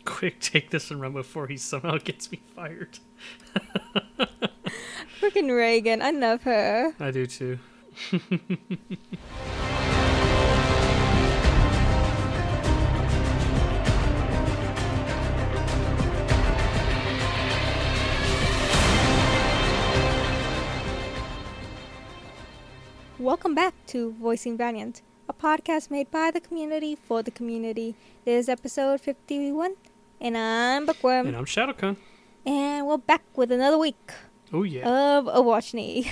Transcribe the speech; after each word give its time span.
quick 0.04 0.40
take 0.40 0.70
this 0.70 0.90
and 0.90 1.00
run 1.00 1.12
before 1.12 1.46
he 1.46 1.56
somehow 1.56 1.98
gets 1.98 2.30
me 2.30 2.40
fired. 2.54 2.98
Freaking 5.20 5.54
Reagan. 5.54 6.00
I 6.02 6.10
love 6.10 6.42
her. 6.44 6.94
I 6.98 7.10
do 7.10 7.26
too. 7.26 7.58
Welcome 23.18 23.54
back 23.54 23.74
to 23.88 24.12
Voicing 24.12 24.56
Valiant, 24.56 25.02
a 25.28 25.34
podcast 25.34 25.90
made 25.90 26.10
by 26.10 26.30
the 26.30 26.40
community 26.40 26.96
for 26.96 27.22
the 27.22 27.30
community. 27.30 27.94
This 28.24 28.44
is 28.44 28.48
episode 28.48 29.02
51, 29.02 29.74
and 30.20 30.36
I'm 30.36 30.86
Bookworm. 30.86 31.26
And 31.26 31.36
I'm 31.36 31.44
Shadowcon. 31.44 31.96
And 32.46 32.86
we're 32.86 32.98
back 32.98 33.22
with 33.36 33.52
another 33.52 33.78
week 33.78 34.12
Oh 34.52 34.62
yeah. 34.62 34.88
of 35.16 35.28
a 35.32 35.40
watch 35.42 35.74
knee. 35.74 36.10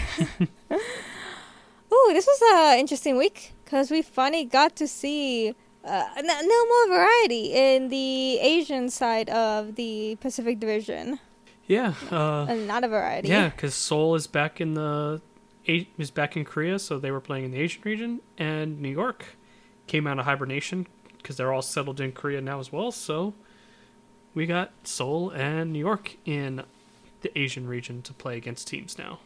Ooh, 0.70 2.10
this 2.12 2.26
was 2.26 2.40
an 2.74 2.78
interesting 2.78 3.16
week 3.16 3.52
because 3.64 3.90
we 3.90 4.02
finally 4.02 4.44
got 4.44 4.76
to 4.76 4.86
see 4.86 5.54
uh, 5.84 6.04
n- 6.16 6.26
no 6.26 6.66
more 6.66 6.88
variety 6.98 7.52
in 7.54 7.88
the 7.88 8.38
Asian 8.38 8.90
side 8.90 9.30
of 9.30 9.74
the 9.76 10.16
Pacific 10.20 10.60
Division. 10.60 11.18
yeah. 11.66 11.94
Uh, 12.10 12.46
A 12.48 12.54
lot 12.66 12.84
of 12.84 12.90
variety. 12.90 13.28
yeah, 13.28 13.48
because 13.48 13.74
Seoul 13.74 14.14
is 14.14 14.26
back 14.26 14.60
in 14.60 14.74
the 14.74 15.20
is 15.64 16.10
back 16.10 16.34
in 16.34 16.46
Korea, 16.46 16.78
so 16.78 16.98
they 16.98 17.10
were 17.10 17.20
playing 17.20 17.44
in 17.44 17.50
the 17.50 17.58
Asian 17.60 17.82
region, 17.84 18.20
and 18.38 18.80
New 18.80 18.88
York 18.88 19.36
came 19.86 20.06
out 20.06 20.18
of 20.18 20.24
hibernation 20.24 20.86
because 21.18 21.36
they're 21.36 21.52
all 21.52 21.60
settled 21.62 22.00
in 22.00 22.12
Korea 22.12 22.40
now 22.40 22.58
as 22.58 22.72
well. 22.72 22.90
So 22.90 23.34
we 24.38 24.46
got 24.46 24.70
Seoul 24.84 25.30
and 25.30 25.72
New 25.72 25.80
York 25.80 26.16
in 26.24 26.62
the 27.22 27.36
Asian 27.36 27.66
region 27.66 28.02
to 28.02 28.12
play 28.12 28.36
against 28.36 28.68
teams 28.68 28.96
now. 28.96 29.18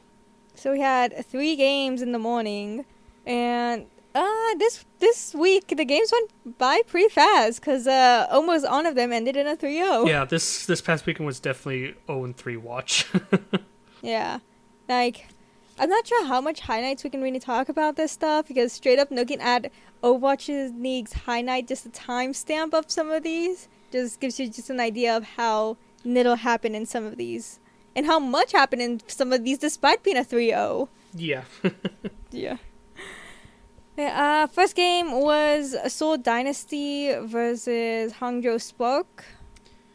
So 0.55 0.73
we 0.73 0.81
had 0.81 1.25
three 1.27 1.55
games 1.55 2.01
in 2.01 2.13
the 2.13 2.19
morning, 2.19 2.87
and 3.27 3.87
uh, 4.15 4.55
this 4.59 4.87
this 5.01 5.35
week 5.35 5.69
the 5.69 5.85
games 5.85 6.11
went 6.11 6.59
by 6.59 6.81
pretty 6.87 7.11
fast 7.11 7.61
because 7.61 7.87
uh, 7.87 8.27
almost 8.31 8.65
all 8.65 8.87
of 8.87 8.95
them 8.95 9.13
ended 9.13 9.37
in 9.37 9.47
a 9.47 9.55
3-0. 9.55 10.09
Yeah, 10.09 10.25
this 10.25 10.65
this 10.65 10.81
past 10.81 11.05
weekend 11.05 11.27
was 11.27 11.41
definitely 11.41 11.95
0 12.07 12.25
and 12.25 12.37
3 12.37 12.57
watch. 12.57 13.07
Yeah. 14.03 14.41
Like, 14.89 15.29
I'm 15.79 15.89
not 15.89 16.07
sure 16.07 16.27
how 16.27 16.41
much 16.41 16.61
highlights 16.61 17.05
we 17.05 17.11
can 17.11 17.23
really 17.23 17.39
talk 17.39 17.69
about 17.69 17.97
this 17.97 18.13
stuff 18.13 18.49
because 18.49 18.73
straight 18.73 18.99
up 18.99 19.11
looking 19.11 19.41
at 19.41 19.71
Overwatch 20.03 20.49
League's 20.83 21.13
highlight, 21.13 21.69
just 21.69 21.87
a 21.87 21.89
timestamp 21.89 22.75
of 22.75 22.91
some 22.91 23.11
of 23.11 23.23
these, 23.23 23.69
just 23.93 24.21
gives 24.21 24.41
you 24.41 24.49
just 24.49 24.71
an 24.71 24.81
idea 24.81 25.17
of 25.17 25.25
how 25.37 25.77
little 26.05 26.37
happened 26.37 26.77
in 26.77 26.87
some 26.87 27.05
of 27.05 27.17
these. 27.17 27.61
And 27.95 28.07
how 28.07 28.19
much 28.19 28.53
happened 28.53 28.83
in 28.83 29.01
some 29.07 29.33
of 29.33 29.45
these 29.45 29.59
despite 29.59 30.03
being 30.03 30.17
a 30.17 30.25
3 30.25 30.49
0. 30.49 30.89
yeah. 31.15 31.43
Yeah. 32.31 32.57
Uh, 33.99 34.47
first 34.47 34.75
game 34.75 35.13
was 35.21 35.77
Seoul 35.93 36.17
Dynasty 36.17 37.15
versus 37.21 38.15
Hangzhou 38.15 38.61
Spark. 38.61 39.25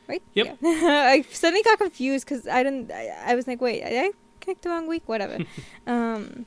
Right? 0.08 0.22
Yep. 0.36 0.58
Yeah. 0.62 0.72
I 1.12 1.26
suddenly 1.32 1.64
got 1.64 1.80
confused 1.80 2.26
because 2.26 2.48
I 2.48 2.64
didn't. 2.64 2.92
I, 2.92 3.10
I 3.26 3.36
was 3.36 3.48
like, 3.48 3.60
wait, 3.60 3.84
I 3.84 4.12
click 4.40 4.62
the 4.62 4.70
wrong 4.70 4.88
week? 4.88 5.04
Whatever. 5.08 5.40
um, 5.88 6.46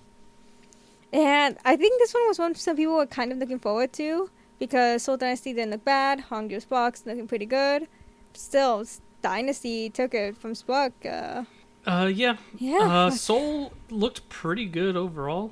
and 1.13 1.59
I 1.65 1.77
think 1.77 2.01
this 2.01 2.15
one 2.15 2.29
was 2.29 2.39
one 2.39 2.55
some 2.55 2.77
people 2.77 2.95
were 2.95 3.07
kind 3.07 3.33
of 3.33 3.39
looking 3.39 3.59
forward 3.59 3.93
to 3.95 4.31
because 4.61 5.03
Seoul 5.03 5.17
Dynasty 5.17 5.53
didn't 5.53 5.73
look 5.73 5.85
bad. 5.85 6.27
Hangzhou 6.31 6.61
Spark's 6.63 7.05
looking 7.05 7.27
pretty 7.27 7.47
good. 7.47 7.89
Still, 8.35 8.85
Dynasty 9.23 9.91
took 9.91 10.15
it 10.15 10.37
from 10.37 10.55
Spark. 10.55 10.93
Uh, 11.05 11.45
Uh, 11.87 12.07
yeah. 12.13 12.37
yeah. 12.59 12.79
Uh, 12.87 13.11
Seoul 13.25 13.73
looked 13.91 14.29
pretty 14.29 14.67
good 14.67 14.97
overall 14.97 15.51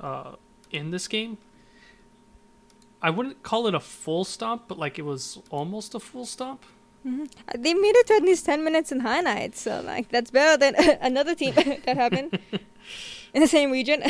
uh, 0.00 0.32
in 0.70 0.90
this 0.90 1.08
game. 1.08 1.38
I 3.00 3.10
wouldn't 3.10 3.42
call 3.42 3.66
it 3.66 3.74
a 3.74 3.80
full 3.80 4.24
stop, 4.24 4.68
but 4.68 4.78
like 4.78 4.98
it 4.98 5.02
was 5.04 5.38
almost 5.50 5.94
a 5.94 6.00
full 6.00 6.26
stomp. 6.26 6.62
Mhm. 7.06 7.26
Uh, 7.48 7.52
They 7.58 7.74
made 7.74 7.96
it 7.96 8.06
to 8.08 8.14
at 8.14 8.22
least 8.22 8.46
10 8.46 8.62
minutes 8.62 8.92
in 8.92 9.00
high 9.00 9.20
night, 9.20 9.56
so 9.56 9.80
like 9.84 10.08
that's 10.10 10.30
better 10.30 10.56
than 10.56 10.74
another 11.00 11.34
team 11.34 11.54
that 11.86 11.96
happened 11.96 12.38
in 13.34 13.40
the 13.42 13.48
same 13.48 13.70
region. 13.72 14.02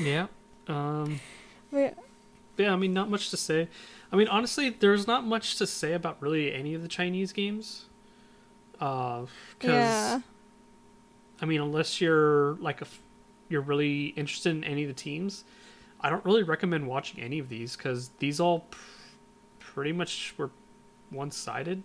Yeah. 0.00 0.26
Um, 0.68 1.20
But, 1.70 1.94
yeah, 2.58 2.72
I 2.72 2.76
mean, 2.76 2.92
not 2.92 3.10
much 3.10 3.30
to 3.30 3.36
say. 3.36 3.68
I 4.12 4.16
mean, 4.16 4.28
honestly, 4.28 4.70
there's 4.70 5.06
not 5.06 5.24
much 5.24 5.56
to 5.56 5.66
say 5.66 5.92
about 5.92 6.20
really 6.20 6.52
any 6.52 6.74
of 6.74 6.82
the 6.82 6.88
Chinese 6.88 7.32
games. 7.32 7.86
Uh, 8.80 9.26
cause, 9.60 9.70
yeah. 9.70 10.20
I 11.40 11.46
mean, 11.46 11.60
unless 11.60 12.00
you're 12.00 12.54
like 12.54 12.80
a, 12.82 12.86
you're 13.48 13.60
really 13.60 14.06
interested 14.08 14.50
in 14.50 14.64
any 14.64 14.82
of 14.82 14.88
the 14.88 14.94
teams, 14.94 15.44
I 16.00 16.10
don't 16.10 16.24
really 16.24 16.42
recommend 16.42 16.86
watching 16.86 17.20
any 17.20 17.38
of 17.38 17.48
these 17.48 17.76
because 17.76 18.10
these 18.18 18.40
all 18.40 18.60
pr- 18.70 18.78
pretty 19.58 19.92
much 19.92 20.34
were 20.38 20.50
one-sided. 21.10 21.82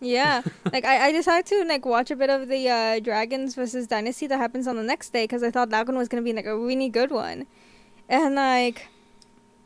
Yeah. 0.00 0.42
like 0.72 0.84
I, 0.84 1.08
I 1.08 1.12
decided 1.12 1.46
to 1.46 1.64
like 1.64 1.84
watch 1.84 2.10
a 2.10 2.16
bit 2.16 2.30
of 2.30 2.48
the 2.48 2.68
uh, 2.68 3.00
Dragons 3.00 3.54
versus 3.54 3.86
Dynasty 3.86 4.26
that 4.28 4.38
happens 4.38 4.66
on 4.66 4.76
the 4.76 4.82
next 4.82 5.12
day 5.12 5.24
because 5.24 5.42
I 5.42 5.50
thought 5.50 5.70
that 5.70 5.86
one 5.86 5.96
was 5.96 6.08
gonna 6.08 6.22
be 6.22 6.32
like 6.32 6.46
a 6.46 6.56
really 6.56 6.88
good 6.88 7.10
one, 7.10 7.46
and 8.08 8.34
like 8.34 8.88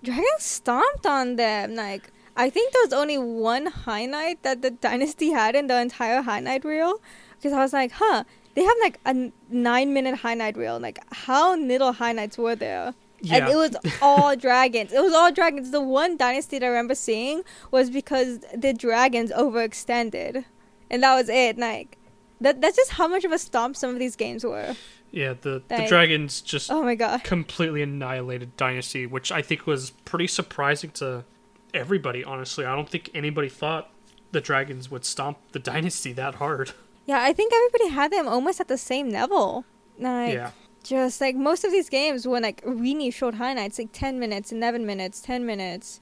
Dragons 0.05 0.43
stomped 0.43 1.07
on 1.07 1.37
them. 1.37 1.75
Like 1.75 2.13
I 2.37 2.51
think 2.51 2.73
there 2.73 2.83
was 2.85 2.93
only 2.93 3.19
one 3.19 3.67
highlight 3.67 4.43
that 4.43 4.63
the 4.63 4.71
Dynasty 4.71 5.31
had 5.31 5.55
in 5.55 5.67
the 5.67 5.81
entire 5.81 6.23
highlight 6.23 6.65
reel 6.65 7.01
because 7.37 7.53
I 7.53 7.61
was 7.61 7.73
like, 7.73 7.93
huh, 7.93 8.25
they 8.55 8.63
have 8.65 8.77
like 8.83 8.99
a 9.05 9.33
nine 9.49 9.93
minute 9.93 10.17
highlight 10.17 10.57
reel. 10.57 10.81
Like 10.81 10.99
how 11.13 11.57
little 11.57 11.93
highlights 11.93 12.39
were 12.39 12.57
there? 12.57 12.95
And 13.31 13.49
it 13.49 13.57
was 13.57 13.77
all 14.03 14.37
dragons. 14.47 14.93
It 14.93 15.01
was 15.01 15.15
all 15.15 15.33
dragons. 15.33 15.71
The 15.71 15.81
one 15.81 16.17
dynasty 16.17 16.59
that 16.59 16.67
I 16.67 16.69
remember 16.69 16.95
seeing 16.95 17.43
was 17.71 17.89
because 17.89 18.41
the 18.55 18.75
dragons 18.75 19.31
overextended, 19.31 20.45
and 20.91 21.03
that 21.03 21.15
was 21.15 21.29
it. 21.29 21.57
Like 21.57 21.97
that. 22.41 22.61
That's 22.61 22.77
just 22.77 22.93
how 22.93 23.09
much 23.09 23.25
of 23.25 23.33
a 23.33 23.39
stomp 23.39 23.77
some 23.77 23.91
of 23.91 23.99
these 23.99 24.17
games 24.17 24.45
were. 24.45 24.75
Yeah, 25.15 25.35
the 25.41 25.63
the 25.69 25.87
dragons 25.87 26.41
just 26.41 26.73
Oh 26.73 26.83
my 26.83 26.97
god. 26.97 27.23
completely 27.23 27.83
annihilated 27.83 28.57
Dynasty, 28.57 29.07
which 29.07 29.31
I 29.31 29.43
think 29.43 29.65
was 29.65 29.91
pretty 30.05 30.27
surprising 30.27 30.91
to 30.93 31.25
everybody. 31.73 32.25
Honestly, 32.25 32.65
I 32.65 32.75
don't 32.75 32.89
think 32.89 33.11
anybody 33.15 33.49
thought 33.49 33.91
the 34.33 34.41
dragons 34.41 34.91
would 34.91 35.05
stomp 35.05 35.39
the 35.53 35.59
Dynasty 35.73 36.13
that 36.15 36.37
hard. 36.37 36.73
Yeah, 37.07 37.23
I 37.23 37.33
think 37.33 37.53
everybody 37.55 37.91
had 37.91 38.11
them 38.13 38.27
almost 38.27 38.61
at 38.61 38.67
the 38.67 38.77
same 38.79 39.11
level. 39.11 39.65
Like 39.99 40.35
yeah, 40.35 40.51
just 40.83 41.21
like 41.21 41.37
most 41.37 41.63
of 41.65 41.71
these 41.71 41.89
games 41.89 42.27
were 42.27 42.41
like 42.41 42.61
really 42.65 43.13
short 43.13 43.37
highlights, 43.37 43.79
like 43.79 43.93
ten 43.93 44.19
minutes, 44.19 44.51
eleven 44.51 44.85
minutes, 44.85 45.21
ten 45.21 45.47
minutes. 45.47 46.01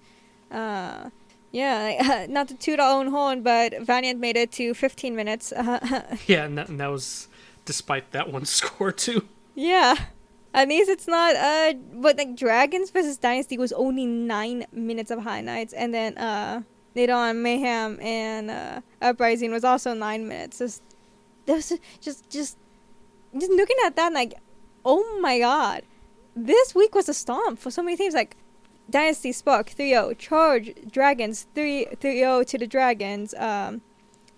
Uh, 0.51 1.11
yeah, 1.51 1.97
like, 2.09 2.29
not 2.31 2.49
to 2.49 2.55
toot 2.55 2.81
our 2.81 2.99
own 2.99 3.09
horn, 3.09 3.43
but 3.43 3.79
Valiant 3.83 4.21
made 4.21 4.39
it 4.39 4.53
to 4.53 4.73
fifteen 4.73 5.15
minutes. 5.15 5.53
yeah, 6.27 6.45
and 6.45 6.57
that, 6.57 6.71
and 6.71 6.81
that 6.81 6.91
was 6.91 7.29
despite 7.65 8.13
that 8.13 8.33
one 8.33 8.45
score 8.59 8.93
too. 8.93 9.29
Yeah. 9.55 9.97
At 10.55 10.69
least 10.69 10.91
it's 10.91 11.09
not 11.09 11.35
uh 11.35 11.73
but 11.95 12.19
like 12.19 12.37
Dragons 12.37 12.91
versus 12.91 13.17
Dynasty 13.17 13.57
was 13.57 13.73
only 13.73 14.05
nine 14.07 14.67
minutes 14.73 15.11
of 15.11 15.21
High 15.21 15.41
Nights 15.41 15.73
and 15.73 15.95
then 15.95 16.19
uh 16.19 16.63
later 16.95 17.15
on 17.15 17.43
Mayhem 17.43 17.99
and 18.01 18.51
uh 18.51 18.81
Uprising 19.01 19.51
was 19.51 19.65
also 19.65 19.95
nine 19.95 20.29
minutes. 20.29 20.59
Just 20.59 20.83
those 21.47 21.73
just 22.01 22.29
just 22.29 22.59
just 23.39 23.51
looking 23.51 23.77
at 23.87 23.97
that 23.97 24.13
like 24.13 24.35
oh 24.85 25.19
my 25.21 25.39
god. 25.39 25.85
This 26.37 26.75
week 26.75 26.95
was 26.95 27.09
a 27.09 27.15
stomp 27.15 27.59
for 27.59 27.71
so 27.71 27.83
many 27.83 27.97
teams 27.97 28.15
like 28.15 28.37
Dynasty 28.91 29.33
Spark 29.33 29.71
3-0, 29.71 30.19
Charge 30.19 30.73
Dragons 30.91 31.47
3 31.55 31.87
3-0 31.97 32.47
to 32.47 32.59
the 32.59 32.67
Dragons, 32.67 33.35
um 33.39 33.81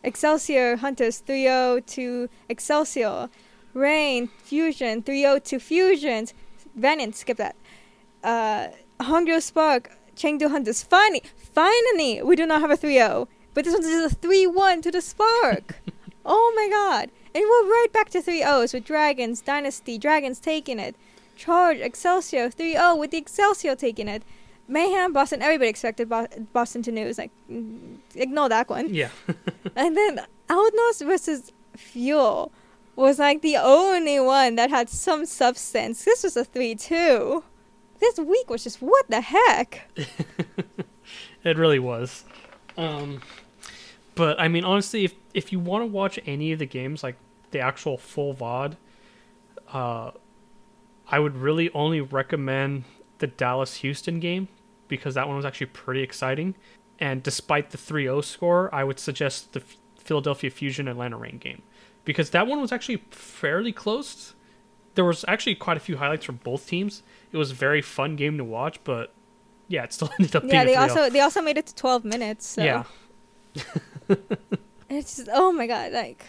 Excelsior 0.04 0.76
Hunters 0.76 1.22
3-0 1.26 1.86
to 1.86 2.28
Excelsior. 2.48 3.28
Reign, 3.72 4.28
Fusion, 4.28 5.02
3-0 5.02 5.42
to 5.44 5.58
Fusions. 5.58 6.34
Valiant, 6.76 7.16
skip 7.16 7.38
that. 7.38 7.56
Uh, 8.22 8.68
Hangzhou 9.00 9.42
Spark, 9.42 9.90
Chengdu 10.14 10.50
Hunters. 10.50 10.82
Finally, 10.82 11.22
finally, 11.36 12.22
we 12.22 12.36
do 12.36 12.46
not 12.46 12.60
have 12.60 12.70
a 12.70 12.76
3-0. 12.76 13.26
But 13.54 13.64
this 13.64 13.74
one 13.74 13.84
is 13.84 14.12
a 14.12 14.16
3-1 14.16 14.82
to 14.82 14.90
the 14.90 15.00
Spark. 15.00 15.80
oh 16.26 16.52
my 16.54 16.68
god. 16.68 17.10
And 17.34 17.42
we're 17.42 17.68
right 17.68 17.88
back 17.92 18.10
to 18.10 18.20
3-0s 18.20 18.74
with 18.74 18.84
Dragons, 18.84 19.40
Dynasty, 19.40 19.98
Dragons 19.98 20.38
taking 20.38 20.78
it. 20.78 20.94
Charge, 21.34 21.78
Excelsior, 21.78 22.50
3-0 22.50 22.98
with 22.98 23.10
the 23.10 23.18
Excelsior 23.18 23.74
taking 23.74 24.08
it. 24.08 24.22
Mayhem, 24.66 25.12
Boston, 25.12 25.42
everybody 25.42 25.68
expected 25.68 26.08
Bo- 26.08 26.26
Boston 26.52 26.82
to 26.82 26.92
lose. 26.92 27.18
Like, 27.18 27.30
mm, 27.50 27.98
ignore 28.14 28.48
that 28.48 28.68
one. 28.68 28.92
Yeah, 28.92 29.10
And 29.76 29.96
then 29.96 30.20
Outlaws 30.48 31.02
versus 31.02 31.52
Fuel 31.76 32.52
was 32.96 33.18
like 33.18 33.42
the 33.42 33.56
only 33.56 34.20
one 34.20 34.54
that 34.56 34.70
had 34.70 34.88
some 34.88 35.26
substance. 35.26 36.04
This 36.04 36.22
was 36.22 36.36
a 36.36 36.44
3 36.44 36.74
2. 36.74 37.44
This 38.00 38.18
week 38.18 38.50
was 38.50 38.64
just 38.64 38.80
what 38.82 39.08
the 39.08 39.20
heck? 39.20 39.90
it 41.44 41.56
really 41.56 41.78
was. 41.78 42.24
Um, 42.76 43.20
but 44.14 44.38
I 44.40 44.48
mean, 44.48 44.64
honestly, 44.64 45.04
if 45.04 45.14
if 45.32 45.52
you 45.52 45.58
want 45.58 45.82
to 45.82 45.86
watch 45.86 46.18
any 46.26 46.52
of 46.52 46.58
the 46.58 46.66
games, 46.66 47.02
like 47.02 47.16
the 47.50 47.60
actual 47.60 47.98
full 47.98 48.34
VOD, 48.34 48.76
uh, 49.72 50.10
I 51.08 51.18
would 51.18 51.36
really 51.36 51.70
only 51.70 52.00
recommend 52.00 52.84
the 53.18 53.26
Dallas 53.26 53.76
Houston 53.76 54.20
game 54.20 54.48
because 54.88 55.14
that 55.14 55.26
one 55.26 55.36
was 55.36 55.44
actually 55.44 55.66
pretty 55.68 56.02
exciting. 56.02 56.54
And 56.98 57.22
despite 57.22 57.70
the 57.70 57.78
3-0 57.78 58.22
score, 58.24 58.72
I 58.74 58.84
would 58.84 58.98
suggest 58.98 59.52
the 59.52 59.62
Philadelphia 59.98 60.50
Fusion 60.50 60.86
Atlanta 60.88 61.16
Reign 61.16 61.38
game 61.38 61.62
because 62.04 62.30
that 62.30 62.46
one 62.46 62.60
was 62.60 62.70
actually 62.72 63.02
fairly 63.10 63.72
close. 63.72 64.34
There 64.94 65.04
was 65.04 65.24
actually 65.26 65.56
quite 65.56 65.76
a 65.76 65.80
few 65.80 65.96
highlights 65.96 66.24
from 66.24 66.36
both 66.44 66.66
teams. 66.68 67.02
It 67.32 67.36
was 67.36 67.50
a 67.50 67.54
very 67.54 67.82
fun 67.82 68.14
game 68.16 68.36
to 68.38 68.44
watch, 68.44 68.78
but 68.84 69.12
yeah, 69.68 69.82
it 69.84 69.92
still 69.92 70.10
ended 70.20 70.36
up 70.36 70.42
being 70.42 70.54
Yeah, 70.54 70.62
a 70.62 70.66
they 70.66 70.74
3-0. 70.74 70.78
also 70.80 71.10
they 71.10 71.20
also 71.20 71.42
made 71.42 71.58
it 71.58 71.66
to 71.66 71.74
12 71.74 72.04
minutes. 72.04 72.46
So. 72.46 72.62
yeah. 72.62 72.84
It's 74.90 75.16
just 75.16 75.28
oh 75.32 75.50
my 75.50 75.66
god, 75.66 75.92
like. 75.92 76.24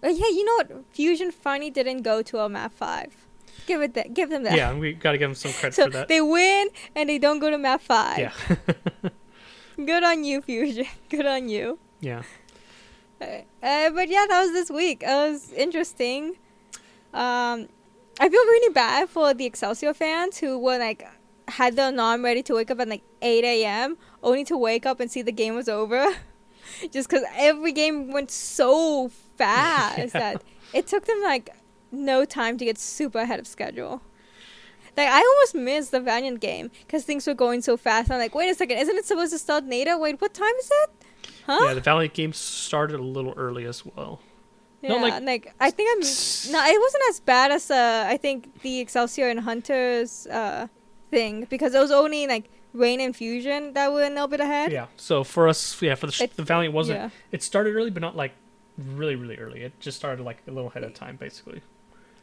But 0.00 0.14
yeah, 0.16 0.28
you 0.28 0.44
know 0.44 0.54
what? 0.76 0.84
Fusion 0.90 1.30
finally 1.30 1.70
didn't 1.70 2.02
go 2.02 2.22
to 2.22 2.38
a 2.38 2.48
map 2.48 2.72
five. 2.72 3.26
Give 3.66 3.80
it 3.82 3.94
that. 3.94 4.12
Give 4.14 4.28
them 4.30 4.42
that. 4.44 4.56
Yeah, 4.56 4.74
we 4.74 4.92
got 4.92 5.12
to 5.12 5.18
give 5.18 5.28
them 5.30 5.34
some 5.34 5.52
credit 5.52 5.74
So 5.74 5.84
for 5.84 5.90
that. 5.90 6.08
they 6.08 6.20
win 6.20 6.68
and 6.96 7.08
they 7.08 7.18
don't 7.18 7.38
go 7.38 7.50
to 7.50 7.58
map 7.58 7.80
five. 7.80 8.18
yeah. 8.18 8.32
Good 9.76 10.04
on 10.04 10.24
you, 10.24 10.42
Fusion. 10.42 10.86
Good 11.08 11.26
on 11.26 11.48
you. 11.48 11.78
yeah. 12.00 12.22
Uh, 13.20 13.24
uh, 13.62 13.90
but 13.90 14.08
yeah, 14.08 14.26
that 14.28 14.42
was 14.42 14.52
this 14.52 14.68
week. 14.70 15.02
It 15.02 15.06
was 15.06 15.52
interesting. 15.52 16.36
Um, 17.14 17.68
I 18.20 18.28
feel 18.28 18.32
really 18.32 18.72
bad 18.74 19.08
for 19.08 19.32
the 19.32 19.44
Excelsior 19.46 19.94
fans 19.94 20.38
who 20.38 20.58
were 20.58 20.78
like 20.78 21.06
had 21.48 21.76
the 21.76 21.90
alarm 21.90 22.24
ready 22.24 22.42
to 22.44 22.54
wake 22.54 22.70
up 22.70 22.80
at 22.80 22.88
like 22.88 23.02
8 23.22 23.44
a.m. 23.44 23.96
only 24.22 24.44
to 24.44 24.56
wake 24.56 24.86
up 24.86 24.98
and 25.00 25.10
see 25.10 25.22
the 25.22 25.32
game 25.32 25.54
was 25.54 25.68
over. 25.68 26.04
Just 26.90 27.08
because 27.08 27.24
every 27.36 27.72
game 27.72 28.12
went 28.12 28.30
so 28.30 29.08
fast 29.36 29.98
Yeah. 29.98 30.06
that 30.06 30.42
it 30.72 30.86
took 30.88 31.04
them 31.06 31.20
like 31.22 31.50
no 31.92 32.24
time 32.24 32.58
to 32.58 32.64
get 32.64 32.78
super 32.78 33.18
ahead 33.20 33.38
of 33.38 33.46
schedule. 33.46 34.02
Like 34.96 35.08
I 35.08 35.18
almost 35.20 35.54
missed 35.54 35.90
the 35.92 36.00
Valiant 36.00 36.40
game 36.40 36.70
because 36.80 37.04
things 37.04 37.26
were 37.26 37.34
going 37.34 37.62
so 37.62 37.76
fast. 37.76 38.10
I'm 38.10 38.18
like, 38.18 38.34
wait 38.34 38.50
a 38.50 38.54
second, 38.54 38.78
isn't 38.78 38.96
it 38.96 39.04
supposed 39.06 39.32
to 39.32 39.38
start 39.38 39.64
later? 39.66 39.96
Wait, 39.98 40.20
what 40.20 40.34
time 40.34 40.54
is 40.58 40.70
it? 40.82 40.90
Huh? 41.46 41.58
Yeah, 41.66 41.74
the 41.74 41.80
Valiant 41.80 42.12
game 42.14 42.32
started 42.32 42.98
a 43.00 43.02
little 43.02 43.32
early 43.36 43.64
as 43.64 43.84
well. 43.86 44.20
Yeah, 44.82 44.94
like- 44.94 45.22
like, 45.22 45.54
I 45.60 45.70
think 45.70 45.88
I'm. 45.92 46.00
No, 46.52 46.58
it 46.66 46.80
wasn't 46.80 47.02
as 47.10 47.20
bad 47.20 47.52
as 47.52 47.70
uh, 47.70 48.04
I 48.06 48.16
think 48.16 48.62
the 48.62 48.80
Excelsior 48.80 49.28
and 49.28 49.40
Hunters 49.40 50.26
uh 50.26 50.66
thing 51.10 51.46
because 51.48 51.74
it 51.74 51.78
was 51.78 51.92
only 51.92 52.26
like 52.26 52.50
Reign 52.74 53.00
and 53.00 53.14
Fusion 53.14 53.74
that 53.74 53.92
were 53.92 54.02
a 54.02 54.08
little 54.08 54.26
bit 54.28 54.40
ahead. 54.40 54.72
Yeah. 54.72 54.86
So 54.96 55.22
for 55.24 55.46
us, 55.48 55.80
yeah, 55.80 55.94
for 55.94 56.08
the, 56.08 56.24
It- 56.24 56.36
the 56.36 56.42
Valiant 56.42 56.74
wasn't. 56.74 56.98
Yeah. 56.98 57.10
It 57.30 57.42
started 57.42 57.74
early, 57.76 57.90
but 57.90 58.00
not 58.02 58.16
like 58.16 58.32
really, 58.76 59.14
really 59.14 59.36
early. 59.38 59.62
It 59.62 59.78
just 59.78 59.96
started 59.96 60.22
like 60.24 60.38
a 60.48 60.50
little 60.50 60.68
ahead 60.70 60.82
of 60.84 60.92
time, 60.94 61.16
basically. 61.16 61.62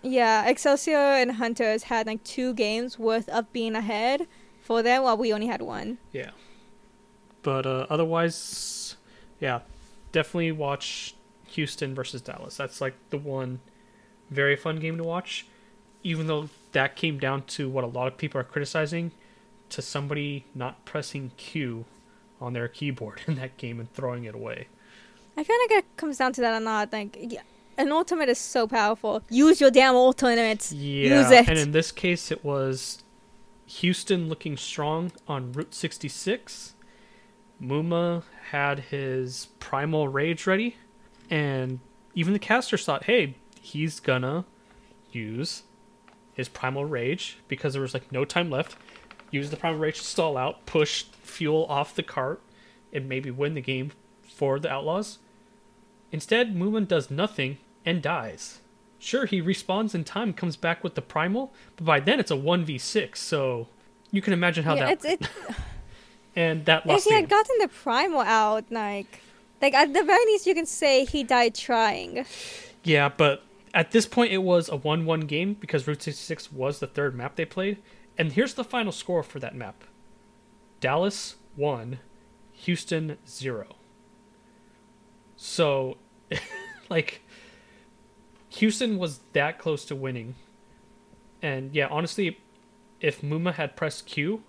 Yeah, 0.01 0.47
Excelsior 0.47 0.97
and 0.97 1.33
Hunters 1.33 1.83
had 1.83 2.07
like 2.07 2.23
two 2.23 2.53
games 2.53 2.97
worth 2.97 3.27
of 3.29 3.51
being 3.51 3.75
ahead 3.75 4.27
for 4.61 4.81
them, 4.81 5.03
while 5.03 5.17
we 5.17 5.33
only 5.33 5.47
had 5.47 5.61
one. 5.61 5.97
Yeah. 6.11 6.31
But 7.41 7.65
uh, 7.65 7.87
otherwise, 7.89 8.95
yeah, 9.39 9.61
definitely 10.11 10.51
watch 10.51 11.15
Houston 11.47 11.95
versus 11.95 12.21
Dallas. 12.21 12.57
That's 12.57 12.79
like 12.81 12.95
the 13.09 13.17
one 13.17 13.59
very 14.29 14.55
fun 14.55 14.79
game 14.79 14.97
to 14.97 15.03
watch. 15.03 15.47
Even 16.03 16.27
though 16.27 16.49
that 16.71 16.95
came 16.95 17.19
down 17.19 17.43
to 17.43 17.69
what 17.69 17.83
a 17.83 17.87
lot 17.87 18.07
of 18.07 18.17
people 18.17 18.39
are 18.39 18.45
criticizing, 18.45 19.11
to 19.69 19.81
somebody 19.81 20.45
not 20.55 20.85
pressing 20.85 21.31
Q 21.37 21.85
on 22.41 22.53
their 22.53 22.67
keyboard 22.67 23.21
in 23.27 23.35
that 23.35 23.57
game 23.57 23.79
and 23.79 23.91
throwing 23.93 24.23
it 24.25 24.35
away. 24.35 24.67
I 25.37 25.43
feel 25.43 25.55
like 25.63 25.79
it 25.79 25.97
comes 25.97 26.17
down 26.17 26.33
to 26.33 26.41
that 26.41 26.61
a 26.61 26.63
lot. 26.63 26.91
Like, 26.91 27.17
yeah, 27.19 27.41
an 27.79 27.91
ultimate 27.91 28.29
is 28.29 28.37
so 28.37 28.67
powerful. 28.67 29.23
Use 29.29 29.59
your 29.61 29.71
damn 29.71 29.95
ultimate. 29.95 30.71
Yeah, 30.71 31.21
Use 31.21 31.31
it. 31.31 31.47
and 31.47 31.57
in 31.57 31.71
this 31.71 31.91
case, 31.91 32.29
it 32.31 32.43
was 32.43 33.03
Houston 33.65 34.27
looking 34.29 34.57
strong 34.57 35.11
on 35.27 35.51
Route 35.53 35.73
66. 35.73 36.73
Muma 37.61 38.23
had 38.51 38.79
his 38.79 39.47
primal 39.59 40.07
rage 40.07 40.45
ready, 40.45 40.75
and 41.29 41.79
even 42.13 42.33
the 42.33 42.39
casters 42.39 42.85
thought, 42.85 43.05
"Hey, 43.05 43.35
he's 43.61 43.99
gonna 43.99 44.45
use 45.11 45.63
his 46.33 46.47
primal 46.49 46.85
rage 46.85 47.37
because 47.47 47.73
there 47.73 47.81
was 47.81 47.93
like 47.93 48.11
no 48.11 48.23
time 48.25 48.49
left. 48.49 48.75
Use 49.31 49.49
the 49.49 49.57
primal 49.57 49.79
rage 49.79 49.99
to 49.99 50.05
stall 50.05 50.37
out, 50.37 50.65
push 50.65 51.03
fuel 51.21 51.65
off 51.69 51.95
the 51.95 52.03
cart, 52.03 52.41
and 52.91 53.07
maybe 53.07 53.29
win 53.31 53.53
the 53.53 53.61
game 53.61 53.91
for 54.21 54.59
the 54.59 54.69
Outlaws." 54.71 55.19
Instead, 56.11 56.55
Muma 56.55 56.87
does 56.87 57.11
nothing 57.11 57.57
and 57.89 58.01
dies. 58.01 58.59
Sure, 58.99 59.25
he 59.25 59.41
respawns 59.41 59.95
in 59.95 60.03
time, 60.03 60.33
comes 60.33 60.55
back 60.55 60.83
with 60.83 60.95
the 60.95 61.01
primal, 61.01 61.53
but 61.77 61.85
by 61.85 61.99
then 61.99 62.19
it's 62.19 62.31
a 62.31 62.35
one 62.35 62.63
v 62.63 62.77
six. 62.77 63.21
So 63.21 63.67
you 64.11 64.21
can 64.21 64.33
imagine 64.33 64.63
how 64.63 64.75
yeah, 64.75 64.85
that 64.85 64.91
it's 64.93 65.05
it. 65.05 65.29
and 66.35 66.65
that 66.65 66.83
if 66.85 67.03
he 67.03 67.13
had 67.13 67.29
gotten 67.29 67.55
the 67.59 67.67
primal 67.67 68.21
out, 68.21 68.65
like, 68.71 69.21
like 69.61 69.73
at 69.73 69.93
the 69.93 70.03
very 70.03 70.25
least, 70.25 70.45
you 70.45 70.53
can 70.53 70.65
say 70.65 71.05
he 71.05 71.23
died 71.23 71.55
trying. 71.55 72.25
Yeah, 72.83 73.09
but 73.09 73.43
at 73.73 73.91
this 73.91 74.05
point 74.05 74.31
it 74.31 74.39
was 74.39 74.69
a 74.69 74.75
one 74.75 75.05
one 75.05 75.21
game 75.21 75.55
because 75.55 75.87
Route 75.87 76.01
sixty 76.01 76.23
six 76.23 76.51
was 76.51 76.79
the 76.79 76.87
third 76.87 77.15
map 77.15 77.35
they 77.35 77.45
played. 77.45 77.77
And 78.17 78.33
here's 78.33 78.53
the 78.53 78.65
final 78.65 78.91
score 78.91 79.23
for 79.23 79.39
that 79.39 79.55
map: 79.55 79.85
Dallas 80.81 81.37
one, 81.55 81.99
Houston 82.51 83.17
zero. 83.27 83.75
So, 85.37 85.95
like, 86.89 87.21
Houston 88.49 88.97
was 88.97 89.19
that 89.33 89.59
close 89.59 89.85
to 89.85 89.95
winning. 89.95 90.35
And 91.41 91.73
yeah, 91.73 91.87
honestly, 91.89 92.39
if 92.99 93.21
Muma 93.21 93.53
had 93.53 93.75
pressed 93.75 94.05
Q 94.05 94.43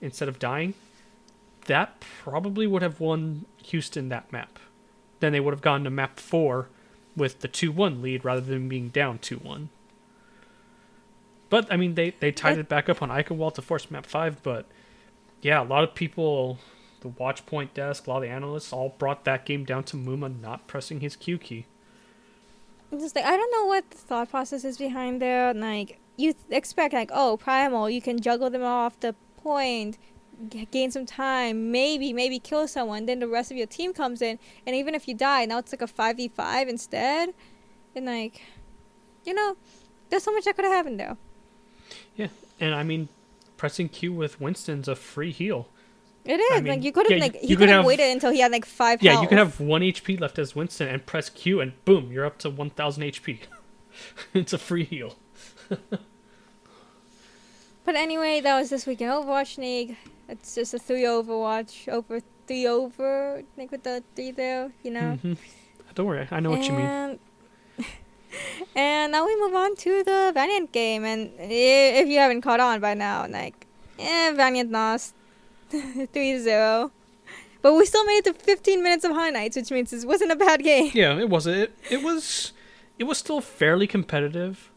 instead 0.00 0.28
of 0.28 0.38
dying, 0.38 0.74
that 1.66 2.00
probably 2.00 2.66
would 2.66 2.82
have 2.82 3.00
won 3.00 3.44
Houston 3.64 4.08
that 4.08 4.32
map. 4.32 4.58
Then 5.20 5.32
they 5.32 5.40
would 5.40 5.54
have 5.54 5.60
gone 5.60 5.84
to 5.84 5.90
map 5.90 6.18
four 6.18 6.68
with 7.16 7.40
the 7.40 7.48
2 7.48 7.72
1 7.72 8.02
lead 8.02 8.24
rather 8.24 8.40
than 8.40 8.68
being 8.68 8.88
down 8.88 9.18
2 9.18 9.36
1. 9.36 9.68
But, 11.48 11.70
I 11.70 11.76
mean, 11.76 11.94
they, 11.94 12.14
they 12.20 12.30
tied 12.30 12.58
it 12.58 12.68
back 12.68 12.88
up 12.88 13.02
on 13.02 13.08
Eichenwalde 13.08 13.54
to 13.54 13.62
force 13.62 13.90
map 13.90 14.06
5, 14.06 14.42
but 14.42 14.66
yeah, 15.42 15.60
a 15.60 15.64
lot 15.64 15.82
of 15.82 15.94
people, 15.94 16.58
the 17.00 17.08
watch 17.08 17.44
point 17.44 17.74
desk, 17.74 18.06
a 18.06 18.10
lot 18.10 18.18
of 18.18 18.22
the 18.22 18.28
analysts 18.28 18.72
all 18.72 18.94
brought 18.98 19.24
that 19.24 19.44
game 19.44 19.64
down 19.64 19.84
to 19.84 19.96
Muma 19.96 20.40
not 20.40 20.66
pressing 20.66 21.00
his 21.00 21.16
Q 21.16 21.38
key. 21.38 21.66
Just 22.92 23.14
like 23.14 23.24
I 23.24 23.36
don't 23.36 23.52
know 23.52 23.66
what 23.66 23.88
the 23.90 23.96
thought 23.96 24.30
process 24.30 24.64
is 24.64 24.76
behind 24.78 25.22
there. 25.22 25.54
Like 25.54 26.00
you 26.16 26.32
th- 26.32 26.44
expect, 26.50 26.92
like 26.92 27.10
oh, 27.12 27.36
primal, 27.36 27.88
you 27.88 28.02
can 28.02 28.20
juggle 28.20 28.50
them 28.50 28.64
off 28.64 28.98
the 28.98 29.14
point, 29.36 29.96
g- 30.48 30.66
gain 30.70 30.90
some 30.90 31.06
time, 31.06 31.70
maybe 31.70 32.12
maybe 32.12 32.38
kill 32.38 32.66
someone. 32.66 33.06
Then 33.06 33.20
the 33.20 33.28
rest 33.28 33.50
of 33.50 33.56
your 33.56 33.66
team 33.66 33.92
comes 33.92 34.20
in, 34.20 34.38
and 34.66 34.74
even 34.74 34.94
if 34.94 35.06
you 35.06 35.14
die, 35.14 35.44
now 35.44 35.58
it's 35.58 35.72
like 35.72 35.82
a 35.82 35.86
five 35.86 36.16
v 36.16 36.28
five 36.28 36.68
instead. 36.68 37.32
And 37.94 38.06
like, 38.06 38.42
you 39.24 39.34
know, 39.34 39.56
there's 40.08 40.24
so 40.24 40.32
much 40.32 40.44
that 40.44 40.56
could 40.56 40.64
have 40.64 40.74
happened 40.74 40.98
there. 40.98 41.16
Yeah, 42.16 42.28
and 42.58 42.74
I 42.74 42.82
mean, 42.82 43.08
pressing 43.56 43.88
Q 43.88 44.12
with 44.12 44.40
Winston's 44.40 44.88
a 44.88 44.96
free 44.96 45.32
heal. 45.32 45.68
It 46.24 46.38
is 46.38 46.58
I 46.58 46.60
mean, 46.60 46.72
like 46.74 46.84
you 46.84 46.92
could 46.92 47.06
have 47.08 47.18
yeah, 47.18 47.24
like 47.24 47.34
you- 47.34 47.40
he 47.40 47.48
could 47.48 47.58
could 47.60 47.68
have 47.70 47.84
waited 47.84 48.10
until 48.10 48.30
he 48.30 48.40
had 48.40 48.52
like 48.52 48.64
five. 48.66 49.02
Yeah, 49.02 49.12
health. 49.12 49.22
you 49.22 49.28
can 49.28 49.38
have 49.38 49.58
1 49.60 49.80
HP 49.82 50.20
left 50.20 50.38
as 50.38 50.54
Winston 50.54 50.88
and 50.88 51.04
press 51.06 51.28
Q, 51.30 51.60
and 51.60 51.72
boom, 51.84 52.12
you're 52.12 52.26
up 52.26 52.38
to 52.38 52.50
1000 52.50 53.02
HP. 53.04 53.38
it's 54.34 54.52
a 54.52 54.58
free 54.58 54.84
heal. 54.84 55.16
But 57.84 57.96
anyway, 57.96 58.40
that 58.40 58.58
was 58.58 58.70
this 58.70 58.86
week 58.86 59.00
in 59.00 59.08
Overwatch 59.08 59.58
League. 59.58 59.96
It's 60.28 60.54
just 60.54 60.74
a 60.74 60.78
three 60.78 61.02
Overwatch 61.02 61.88
over 61.88 62.20
three 62.46 62.66
over, 62.66 63.42
like 63.56 63.72
with 63.72 63.82
the 63.82 64.04
three 64.14 64.30
there, 64.30 64.70
you 64.82 64.90
know. 64.92 65.14
hmm 65.22 65.32
Don't 65.94 66.06
worry, 66.06 66.28
I 66.30 66.40
know 66.40 66.50
what 66.50 66.62
you 66.66 66.72
mean. 66.72 66.86
and, 66.86 67.18
and 68.76 69.12
now 69.12 69.26
we 69.26 69.34
move 69.40 69.54
on 69.54 69.74
to 69.76 70.04
the 70.04 70.30
Valiant 70.32 70.70
game, 70.72 71.04
and 71.04 71.32
if 71.38 72.06
you 72.08 72.18
haven't 72.18 72.42
caught 72.42 72.60
on 72.60 72.80
by 72.80 72.94
now, 72.94 73.26
like, 73.28 73.66
eh, 73.98 74.32
Valiant 74.34 74.70
lost 74.70 75.14
3-0. 76.12 76.90
But 77.62 77.74
we 77.74 77.84
still 77.84 78.04
made 78.04 78.18
it 78.18 78.24
to 78.24 78.32
15 78.34 78.82
minutes 78.82 79.04
of 79.04 79.12
High 79.12 79.30
Nights, 79.30 79.56
which 79.56 79.70
means 79.70 79.90
this 79.90 80.04
wasn't 80.04 80.32
a 80.32 80.36
bad 80.36 80.62
game. 80.62 80.90
Yeah, 80.94 81.18
it 81.18 81.28
was 81.28 81.46
it. 81.46 81.72
It 81.90 82.02
was 82.02 82.52
it 82.98 83.04
was 83.04 83.18
still 83.18 83.40
fairly 83.40 83.86
competitive. 83.86 84.70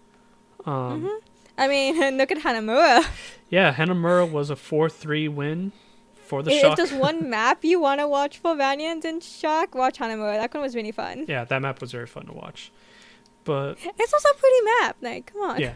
Um, 0.65 1.03
Mhm. 1.03 1.19
I 1.57 1.67
mean, 1.67 2.17
look 2.17 2.31
at 2.31 2.39
Hanamura. 2.39 3.05
Yeah, 3.49 3.73
Hanamura 3.73 4.29
was 4.29 4.49
a 4.49 4.55
4-3 4.55 5.29
win 5.29 5.71
for 6.25 6.41
the 6.43 6.51
If 6.51 6.61
Shock. 6.61 6.77
there's 6.77 6.91
one 6.93 7.29
map 7.37 7.63
you 7.63 7.79
want 7.79 7.99
to 8.01 8.07
watch 8.07 8.37
for 8.39 8.55
Valiant 8.55 9.05
and 9.05 9.21
Shock, 9.23 9.75
watch 9.75 9.99
Hanamura. 9.99 10.37
That 10.39 10.53
one 10.53 10.63
was 10.63 10.75
really 10.75 10.91
fun. 10.91 11.25
Yeah, 11.27 11.43
that 11.45 11.61
map 11.61 11.79
was 11.79 11.91
very 11.91 12.07
fun 12.07 12.25
to 12.25 12.33
watch. 12.33 12.71
But 13.45 13.77
It's 13.83 14.13
also 14.13 14.29
a 14.29 14.33
pretty 14.35 14.61
map. 14.79 14.95
Like, 15.01 15.31
come 15.33 15.41
on. 15.41 15.59
yeah, 15.59 15.73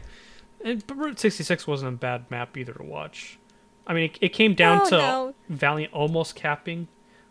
and, 0.63 0.85
but 0.87 0.97
Route 0.97 1.19
66 1.19 1.67
wasn't 1.67 1.93
a 1.93 1.97
bad 1.97 2.29
map 2.31 2.55
either 2.57 2.73
to 2.73 2.83
watch. 2.83 3.37
I 3.87 3.93
mean, 3.93 4.05
it, 4.11 4.17
it 4.21 4.29
came 4.29 4.53
down 4.53 4.79
No, 4.79 4.85
to 4.85 4.97
no. 4.97 5.35
Valiant 5.49 5.93
almost 5.93 6.35
capping 6.35 6.87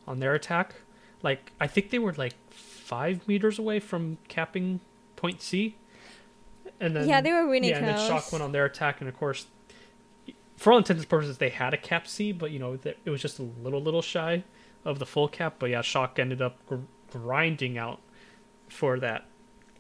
on 0.09 0.19
their 0.21 0.35
attack. 0.35 0.75
Like 1.23 1.53
I 1.61 1.67
think 1.67 1.91
they 1.91 1.99
were 1.99 2.15
like 2.15 2.35
five 2.51 3.27
meters 3.29 3.59
away 3.59 3.79
from 3.79 4.19
capping 4.29 4.81
point 5.17 5.43
C. 5.43 5.77
And 6.81 6.97
then 6.97 7.09
Yeah, 7.09 7.21
they 7.21 7.33
were 7.33 7.49
really 7.49 7.69
yeah, 7.71 7.79
and 7.79 7.87
then 7.89 7.99
Shock 8.09 8.33
went 8.33 8.43
on 8.43 8.53
their 8.53 8.65
attack, 8.65 9.01
and 9.01 9.09
of 9.09 9.17
course, 9.17 9.47
for 10.57 10.73
all 10.73 10.79
intents 10.79 11.03
and 11.03 11.09
purposes, 11.09 11.39
they 11.39 11.51
had 11.51 11.75
a 11.75 11.77
cap 11.77 12.07
C, 12.07 12.33
but 12.33 12.51
you 12.51 12.59
know 12.59 12.79
it 12.85 13.11
was 13.11 13.21
just 13.23 13.39
a 13.39 13.43
little 13.43 13.81
little 13.81 14.03
shy 14.03 14.45
of 14.85 14.99
the 14.99 15.07
full 15.07 15.29
cap. 15.29 15.57
But 15.59 15.71
yeah, 15.71 15.83
Shock 15.83 16.19
ended 16.19 16.41
up 16.43 16.59
gr- 16.67 16.77
grinding 17.11 17.77
out 17.79 18.01
for 18.69 18.99
that 19.01 19.27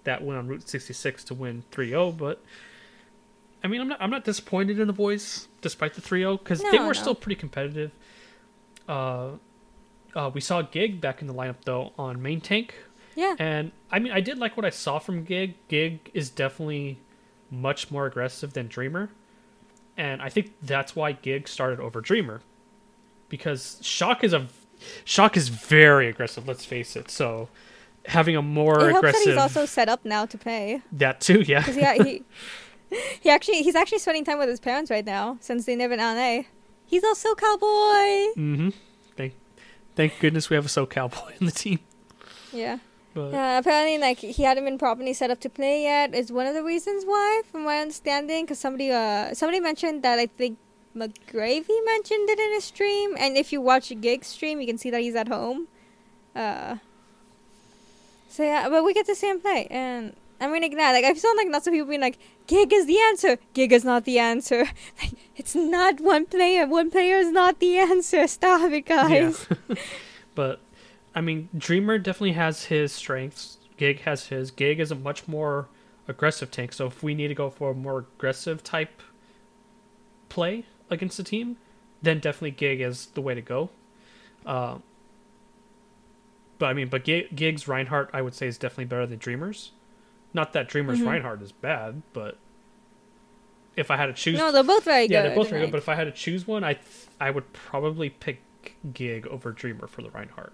that 0.04 0.22
win 0.22 0.36
on 0.36 0.46
Route 0.46 0.68
66 0.68 1.24
to 1.24 1.34
win 1.34 1.64
3-0. 1.72 2.16
But 2.16 2.42
I 3.66 3.68
mean, 3.68 3.80
I'm 3.80 3.88
not 3.88 4.00
I'm 4.00 4.10
not 4.10 4.22
disappointed 4.22 4.78
in 4.78 4.86
the 4.86 4.92
boys 4.92 5.48
despite 5.60 5.94
the 5.94 6.00
3-0 6.00 6.38
because 6.38 6.62
they 6.62 6.78
were 6.78 6.86
no. 6.86 6.92
still 6.92 7.16
pretty 7.16 7.34
competitive. 7.34 7.90
Uh, 8.88 9.30
uh, 10.14 10.30
we 10.32 10.40
saw 10.40 10.62
Gig 10.62 11.00
back 11.00 11.20
in 11.20 11.26
the 11.26 11.34
lineup 11.34 11.56
though 11.64 11.92
on 11.98 12.22
main 12.22 12.40
tank, 12.40 12.76
Yeah. 13.16 13.34
and 13.40 13.72
I 13.90 13.98
mean, 13.98 14.12
I 14.12 14.20
did 14.20 14.38
like 14.38 14.56
what 14.56 14.64
I 14.64 14.70
saw 14.70 15.00
from 15.00 15.24
Gig. 15.24 15.54
Gig 15.66 16.12
is 16.14 16.30
definitely 16.30 17.00
much 17.50 17.90
more 17.90 18.06
aggressive 18.06 18.52
than 18.52 18.68
Dreamer. 18.68 19.10
And 19.96 20.22
I 20.22 20.28
think 20.28 20.52
that's 20.62 20.94
why 20.94 21.10
Gig 21.10 21.48
started 21.48 21.80
over 21.80 22.00
Dreamer. 22.00 22.42
Because 23.28 23.80
Shock 23.82 24.22
is 24.22 24.32
a 24.32 24.46
Shock 25.04 25.36
is 25.36 25.48
very 25.48 26.06
aggressive, 26.08 26.46
let's 26.46 26.64
face 26.64 26.94
it. 26.94 27.10
So 27.10 27.48
having 28.04 28.36
a 28.36 28.42
more 28.42 28.74
It 28.74 28.92
helps 28.92 28.92
that 28.92 28.98
aggressive 28.98 29.32
he's 29.32 29.36
also 29.36 29.66
set 29.66 29.88
up 29.88 30.04
now 30.04 30.24
to 30.24 30.38
pay. 30.38 30.82
that 30.92 31.20
too, 31.20 31.40
yeah. 31.40 31.68
Yeah, 31.74 31.94
he 32.04 32.22
he 33.20 33.30
actually 33.30 33.62
he's 33.62 33.74
actually 33.74 33.98
spending 33.98 34.24
time 34.24 34.38
with 34.38 34.48
his 34.48 34.60
parents 34.60 34.90
right 34.90 35.04
now 35.04 35.38
since 35.40 35.64
they 35.64 35.76
live 35.76 35.92
in 35.92 35.98
LA. 35.98 36.42
He's 36.86 37.04
also 37.04 37.34
cowboy. 37.34 37.66
mm-hmm. 38.36 38.68
Thank 39.16 39.34
thank 39.94 40.18
goodness 40.20 40.50
we 40.50 40.56
have 40.56 40.66
a 40.66 40.68
SoCal 40.68 41.10
boy 41.10 41.34
in 41.40 41.46
the 41.46 41.52
team. 41.52 41.80
Yeah. 42.52 42.78
But 43.16 43.32
Yeah, 43.32 43.58
apparently, 43.58 43.98
like 43.98 44.18
he 44.18 44.42
hadn't 44.42 44.64
been 44.64 44.78
properly 44.78 45.14
set 45.14 45.30
up 45.30 45.40
to 45.40 45.48
play 45.48 45.84
yet. 45.84 46.14
Is 46.14 46.30
one 46.30 46.46
of 46.46 46.54
the 46.54 46.62
reasons 46.62 47.04
why, 47.04 47.42
from 47.50 47.64
my 47.64 47.78
understanding. 47.78 48.44
Because 48.44 48.58
somebody, 48.58 48.92
uh, 48.92 49.32
somebody 49.32 49.58
mentioned 49.58 50.02
that 50.02 50.18
I 50.18 50.26
think 50.26 50.58
McGravy 50.94 51.78
mentioned 51.84 52.28
it 52.28 52.38
in 52.38 52.52
his 52.52 52.64
stream, 52.64 53.16
and 53.18 53.36
if 53.36 53.52
you 53.52 53.60
watch 53.62 53.90
a 53.90 53.94
gig 53.94 54.22
stream, 54.24 54.60
you 54.60 54.66
can 54.66 54.76
see 54.76 54.90
that 54.90 55.00
he's 55.00 55.14
at 55.14 55.28
home. 55.28 55.66
Uh. 56.34 56.76
So 58.28 58.42
yeah, 58.42 58.68
but 58.68 58.84
we 58.84 58.92
get 58.92 59.06
to 59.06 59.14
see 59.14 59.30
him 59.30 59.40
play, 59.40 59.66
and 59.70 60.14
I 60.40 60.48
mean, 60.48 60.62
like, 60.62 60.72
nah, 60.72 60.90
like 60.90 61.04
I've 61.04 61.18
seen 61.18 61.36
like 61.36 61.48
lots 61.50 61.66
of 61.66 61.72
people 61.72 61.88
being 61.88 62.00
like, 62.00 62.18
"Gig 62.46 62.72
is 62.72 62.86
the 62.86 62.98
answer. 63.00 63.38
Gig 63.54 63.72
is 63.72 63.84
not 63.84 64.04
the 64.04 64.18
answer. 64.18 64.66
Like, 65.02 65.12
it's 65.36 65.54
not 65.54 66.00
one 66.00 66.26
player. 66.26 66.66
One 66.66 66.90
player 66.90 67.16
is 67.18 67.30
not 67.30 67.60
the 67.60 67.78
answer. 67.78 68.26
Stop 68.26 68.70
it, 68.72 68.86
guys." 68.86 69.46
Yeah. 69.68 69.76
but 70.34 70.60
I 71.14 71.20
mean, 71.20 71.48
Dreamer 71.56 71.98
definitely 71.98 72.32
has 72.32 72.64
his 72.64 72.92
strengths. 72.92 73.58
Gig 73.76 74.00
has 74.00 74.26
his. 74.26 74.50
Gig 74.50 74.80
is 74.80 74.90
a 74.90 74.94
much 74.94 75.26
more 75.26 75.68
aggressive 76.08 76.50
tank. 76.50 76.72
So 76.72 76.86
if 76.86 77.02
we 77.02 77.14
need 77.14 77.28
to 77.28 77.34
go 77.34 77.50
for 77.50 77.70
a 77.70 77.74
more 77.74 78.00
aggressive 78.00 78.62
type 78.62 79.02
play 80.28 80.64
against 80.90 81.16
the 81.16 81.22
team, 81.22 81.56
then 82.02 82.18
definitely 82.18 82.52
Gig 82.52 82.80
is 82.80 83.06
the 83.06 83.20
way 83.20 83.34
to 83.34 83.40
go. 83.40 83.70
Uh, 84.44 84.78
but 86.58 86.66
I 86.66 86.72
mean, 86.72 86.88
but 86.88 87.04
Gig, 87.04 87.34
Gig's 87.34 87.68
Reinhardt, 87.68 88.10
I 88.12 88.22
would 88.22 88.34
say, 88.34 88.46
is 88.46 88.58
definitely 88.58 88.86
better 88.86 89.06
than 89.06 89.18
Dreamer's. 89.18 89.72
Not 90.36 90.52
that 90.52 90.68
Dreamer's 90.68 91.00
Mhm. 91.00 91.06
Reinhardt 91.06 91.40
is 91.42 91.50
bad, 91.50 92.02
but 92.12 92.36
if 93.74 93.90
I 93.90 93.96
had 93.96 94.06
to 94.06 94.12
choose, 94.12 94.38
No, 94.38 94.52
they're 94.52 94.62
both 94.62 94.84
very 94.84 95.08
good. 95.08 95.14
yeah, 95.14 95.22
they're 95.22 95.34
both 95.34 95.48
very 95.48 95.62
like- 95.62 95.68
good. 95.68 95.72
But 95.72 95.78
if 95.78 95.88
I 95.88 95.94
had 95.94 96.04
to 96.04 96.12
choose 96.12 96.46
one, 96.46 96.62
I 96.62 96.74
th- 96.74 97.06
I 97.18 97.30
would 97.30 97.50
probably 97.54 98.10
pick 98.10 98.42
Gig 98.92 99.26
over 99.28 99.50
Dreamer 99.50 99.86
for 99.86 100.02
the 100.02 100.10
Reinhardt. 100.10 100.52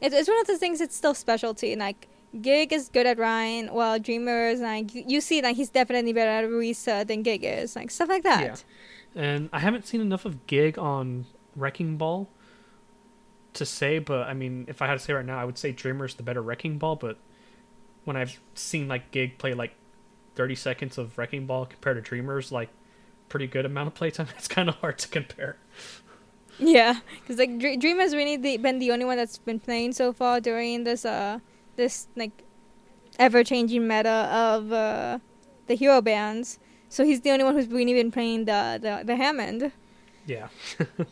It's, 0.00 0.14
it's 0.14 0.28
one 0.28 0.38
of 0.40 0.46
those 0.46 0.58
things. 0.58 0.80
It's 0.80 0.94
still 0.94 1.14
specialty. 1.14 1.74
Like 1.74 2.06
Gig 2.40 2.72
is 2.72 2.88
good 2.88 3.06
at 3.06 3.18
Ryan, 3.18 3.74
while 3.74 3.98
Dreamer 3.98 4.48
is 4.50 4.60
like 4.60 4.94
you, 4.94 5.02
you 5.06 5.20
see 5.20 5.42
like 5.42 5.56
he's 5.56 5.68
definitely 5.70 6.12
better 6.12 6.30
at 6.30 6.44
Risa 6.50 7.04
than 7.04 7.22
Gig 7.24 7.42
is. 7.42 7.74
Like 7.74 7.90
stuff 7.90 8.08
like 8.08 8.22
that. 8.22 8.64
Yeah. 9.16 9.20
And 9.22 9.50
I 9.52 9.58
haven't 9.58 9.84
seen 9.84 10.00
enough 10.00 10.24
of 10.24 10.46
Gig 10.46 10.78
on 10.78 11.26
Wrecking 11.56 11.96
Ball 11.96 12.28
to 13.54 13.66
say, 13.66 13.98
but 13.98 14.28
I 14.28 14.32
mean, 14.34 14.66
if 14.68 14.80
I 14.80 14.86
had 14.86 14.92
to 14.94 15.00
say 15.00 15.12
right 15.12 15.26
now, 15.26 15.40
I 15.40 15.44
would 15.44 15.58
say 15.58 15.72
Dreamer's 15.72 16.14
the 16.14 16.22
better 16.22 16.40
Wrecking 16.40 16.78
Ball. 16.78 16.94
But 16.94 17.18
when 18.10 18.16
I've 18.16 18.40
seen 18.54 18.88
like 18.88 19.12
Gig 19.12 19.38
play 19.38 19.54
like 19.54 19.72
30 20.34 20.56
seconds 20.56 20.98
of 20.98 21.16
Wrecking 21.16 21.46
Ball 21.46 21.64
compared 21.64 21.96
to 21.96 22.02
Dreamer's 22.02 22.50
like 22.50 22.68
pretty 23.28 23.46
good 23.46 23.64
amount 23.64 23.86
of 23.86 23.94
playtime, 23.94 24.26
it's 24.36 24.48
kind 24.48 24.68
of 24.68 24.74
hard 24.76 24.98
to 24.98 25.06
compare. 25.06 25.58
Yeah, 26.58 26.98
because 27.20 27.38
like 27.38 27.56
Dr- 27.60 27.78
Dreamer's 27.78 28.12
really 28.12 28.36
the, 28.36 28.56
been 28.56 28.80
the 28.80 28.90
only 28.90 29.04
one 29.04 29.16
that's 29.16 29.38
been 29.38 29.60
playing 29.60 29.92
so 29.92 30.12
far 30.12 30.40
during 30.40 30.82
this 30.82 31.04
uh 31.04 31.38
this 31.76 32.08
like 32.16 32.42
ever 33.20 33.44
changing 33.44 33.86
meta 33.86 34.28
of 34.32 34.72
uh 34.72 35.20
the 35.68 35.74
hero 35.76 36.02
bands. 36.02 36.58
So 36.88 37.04
he's 37.04 37.20
the 37.20 37.30
only 37.30 37.44
one 37.44 37.54
who's 37.54 37.68
really 37.68 37.94
been 37.94 38.10
playing 38.10 38.46
the 38.46 38.80
the, 38.82 39.04
the 39.04 39.14
Hammond, 39.14 39.70
Yeah. 40.26 40.48
and 40.78 41.06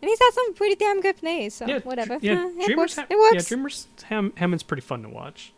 he's 0.00 0.18
had 0.18 0.30
some 0.32 0.54
pretty 0.54 0.74
damn 0.74 1.00
good 1.00 1.18
plays. 1.18 1.54
So 1.54 1.66
yeah. 1.68 1.78
whatever. 1.78 2.18
Yeah. 2.20 2.44
Uh, 2.44 2.48
it 2.58 2.66
Dreamer's 2.66 2.76
works. 2.76 2.96
Ha- 2.96 3.06
it 3.08 3.16
works. 3.16 3.34
Yeah, 3.36 3.42
Dreamer's 3.48 3.86
Ham- 4.08 4.32
Hammond's 4.36 4.64
pretty 4.64 4.82
fun 4.82 5.02
to 5.04 5.08
watch. 5.08 5.53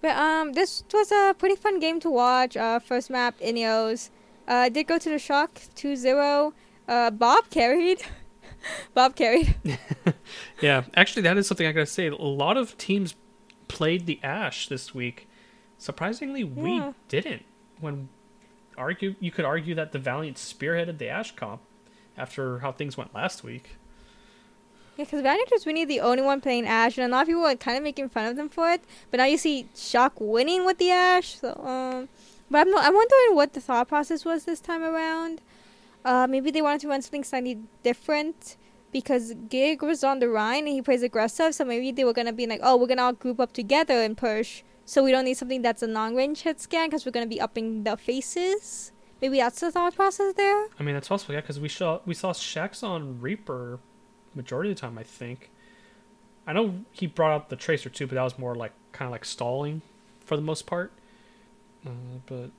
But 0.00 0.16
um, 0.16 0.52
this 0.52 0.82
was 0.92 1.12
a 1.12 1.34
pretty 1.38 1.56
fun 1.56 1.78
game 1.78 2.00
to 2.00 2.10
watch. 2.10 2.56
Uh, 2.56 2.78
first 2.80 3.08
map, 3.10 3.36
Ilios. 3.40 4.10
Uh, 4.48 4.68
did 4.68 4.86
go 4.88 4.98
to 4.98 5.08
the 5.08 5.18
shock 5.18 5.54
2-0. 5.76 6.52
Uh, 6.88 7.10
Bob 7.10 7.48
carried. 7.50 8.02
Bob 8.94 9.14
carried. 9.16 9.54
Yeah, 10.60 10.84
actually, 10.94 11.22
that 11.22 11.36
is 11.36 11.48
something 11.48 11.66
I 11.66 11.72
gotta 11.72 11.86
say. 11.86 12.06
A 12.06 12.14
lot 12.14 12.56
of 12.56 12.78
teams 12.78 13.16
played 13.66 14.06
the 14.06 14.20
Ashe 14.22 14.68
this 14.68 14.94
week. 14.94 15.28
Surprisingly, 15.76 16.44
we 16.44 16.76
Yeah. 16.76 16.92
didn't. 17.08 17.44
When 17.80 18.08
argue, 18.78 19.16
you 19.18 19.32
could 19.32 19.44
argue 19.44 19.74
that 19.74 19.90
the 19.90 19.98
Valiant 19.98 20.36
spearheaded 20.36 20.98
the 20.98 21.08
Ashe 21.08 21.32
comp 21.34 21.62
after 22.16 22.60
how 22.60 22.70
things 22.70 22.96
went 22.96 23.12
last 23.12 23.42
week. 23.42 23.76
Yeah, 24.96 25.04
because 25.04 25.22
Vanish 25.22 25.50
was 25.50 25.66
really 25.66 25.86
the 25.86 26.00
only 26.00 26.22
one 26.22 26.40
playing 26.40 26.66
Ashe, 26.66 26.98
and 26.98 27.10
a 27.10 27.16
lot 27.16 27.22
of 27.22 27.28
people 27.28 27.42
were 27.42 27.54
kind 27.54 27.78
of 27.78 27.82
making 27.82 28.10
fun 28.10 28.26
of 28.26 28.36
them 28.36 28.48
for 28.48 28.70
it. 28.70 28.82
But 29.10 29.18
now 29.18 29.24
you 29.24 29.38
see 29.38 29.66
Shock 29.74 30.14
winning 30.20 30.66
with 30.66 30.78
the 30.78 30.90
Ashe. 30.90 31.36
So, 31.40 31.54
um, 31.64 32.08
but 32.50 32.66
I'm 32.66 32.76
I'm 32.76 32.94
wondering 32.94 33.34
what 33.34 33.54
the 33.54 33.60
thought 33.60 33.88
process 33.88 34.24
was 34.24 34.44
this 34.44 34.60
time 34.60 34.82
around. 34.82 35.40
Uh, 36.04 36.26
maybe 36.28 36.50
they 36.50 36.60
wanted 36.60 36.82
to 36.82 36.88
run 36.88 37.00
something 37.00 37.24
slightly 37.24 37.58
different 37.82 38.56
because 38.92 39.34
Gig 39.48 39.82
was 39.82 40.04
on 40.04 40.18
the 40.18 40.28
Rein 40.28 40.66
and 40.66 40.74
he 40.74 40.82
plays 40.82 41.02
aggressive. 41.02 41.54
So 41.54 41.64
maybe 41.64 41.90
they 41.92 42.04
were 42.04 42.12
gonna 42.12 42.32
be 42.32 42.46
like, 42.46 42.60
oh, 42.62 42.76
we're 42.76 42.88
gonna 42.88 43.02
all 43.02 43.12
group 43.14 43.40
up 43.40 43.52
together 43.52 43.94
and 43.94 44.16
push. 44.16 44.62
So 44.84 45.02
we 45.02 45.12
don't 45.12 45.24
need 45.24 45.38
something 45.38 45.62
that's 45.62 45.82
a 45.82 45.86
long-range 45.86 46.42
hit 46.42 46.60
scan 46.60 46.88
because 46.88 47.06
we're 47.06 47.12
gonna 47.12 47.26
be 47.26 47.40
upping 47.40 47.84
the 47.84 47.96
faces. 47.96 48.92
Maybe 49.22 49.38
that's 49.38 49.60
the 49.60 49.70
thought 49.70 49.94
process 49.94 50.34
there. 50.34 50.66
I 50.78 50.82
mean, 50.82 50.94
that's 50.94 51.08
possible, 51.08 51.34
yeah, 51.34 51.40
because 51.40 51.60
we 51.60 51.68
saw 51.68 52.00
we 52.04 52.12
saw 52.12 52.32
Shax 52.32 52.82
on 52.82 53.20
Reaper 53.20 53.78
majority 54.34 54.70
of 54.70 54.76
the 54.76 54.80
time. 54.80 54.98
I 54.98 55.02
think. 55.02 55.50
I 56.46 56.52
know 56.52 56.84
he 56.90 57.06
brought 57.06 57.32
out 57.32 57.48
the 57.50 57.56
Tracer 57.56 57.88
too, 57.88 58.06
but 58.06 58.16
that 58.16 58.22
was 58.22 58.38
more 58.38 58.54
like 58.54 58.72
kind 58.90 59.06
of 59.06 59.12
like 59.12 59.24
stalling 59.24 59.82
for 60.24 60.36
the 60.36 60.42
most 60.42 60.66
part. 60.66 60.92
Uh, 61.86 61.90
but 62.26 62.50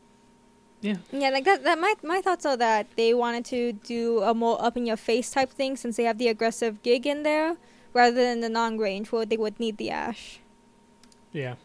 yeah, 0.81 0.97
Yeah, 1.11 1.29
like 1.29 1.45
that. 1.45 1.63
That 1.63 1.79
my 1.79 1.95
my 2.03 2.21
thoughts 2.21 2.45
are 2.45 2.57
that 2.57 2.87
they 2.95 3.13
wanted 3.13 3.45
to 3.45 3.73
do 3.73 4.21
a 4.21 4.33
more 4.33 4.63
up 4.63 4.77
in 4.77 4.85
your 4.85 4.97
face 4.97 5.31
type 5.31 5.49
thing 5.51 5.75
since 5.77 5.97
they 5.97 6.03
have 6.03 6.17
the 6.17 6.27
aggressive 6.27 6.81
gig 6.83 7.07
in 7.07 7.23
there, 7.23 7.57
rather 7.93 8.15
than 8.15 8.41
the 8.41 8.49
long 8.49 8.77
range 8.77 9.11
where 9.11 9.25
they 9.25 9.37
would 9.37 9.59
need 9.59 9.77
the 9.77 9.89
Ashe. 9.89 10.39
Yeah. 11.31 11.55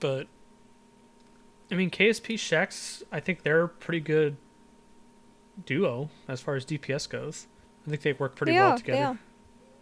But 0.00 0.26
I 1.70 1.74
mean 1.74 1.90
KSP 1.90 2.34
Shax, 2.34 3.02
I 3.12 3.20
think 3.20 3.42
they're 3.42 3.64
a 3.64 3.68
pretty 3.68 4.00
good 4.00 4.36
duo 5.66 6.10
as 6.26 6.40
far 6.40 6.56
as 6.56 6.64
DPS 6.64 7.08
goes. 7.08 7.46
I 7.86 7.90
think 7.90 8.02
they 8.02 8.12
work 8.12 8.36
pretty 8.36 8.52
they 8.52 8.58
well 8.58 8.72
are, 8.72 8.76
together. 8.76 8.98
They 8.98 9.04
are. 9.04 9.18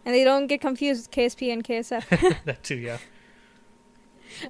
And 0.05 0.15
they 0.15 0.23
don't 0.23 0.47
get 0.47 0.61
confused 0.61 1.07
with 1.07 1.11
KSP 1.11 1.53
and 1.53 1.63
KSF. 1.63 2.39
that 2.45 2.63
too, 2.63 2.75
yeah. 2.75 2.97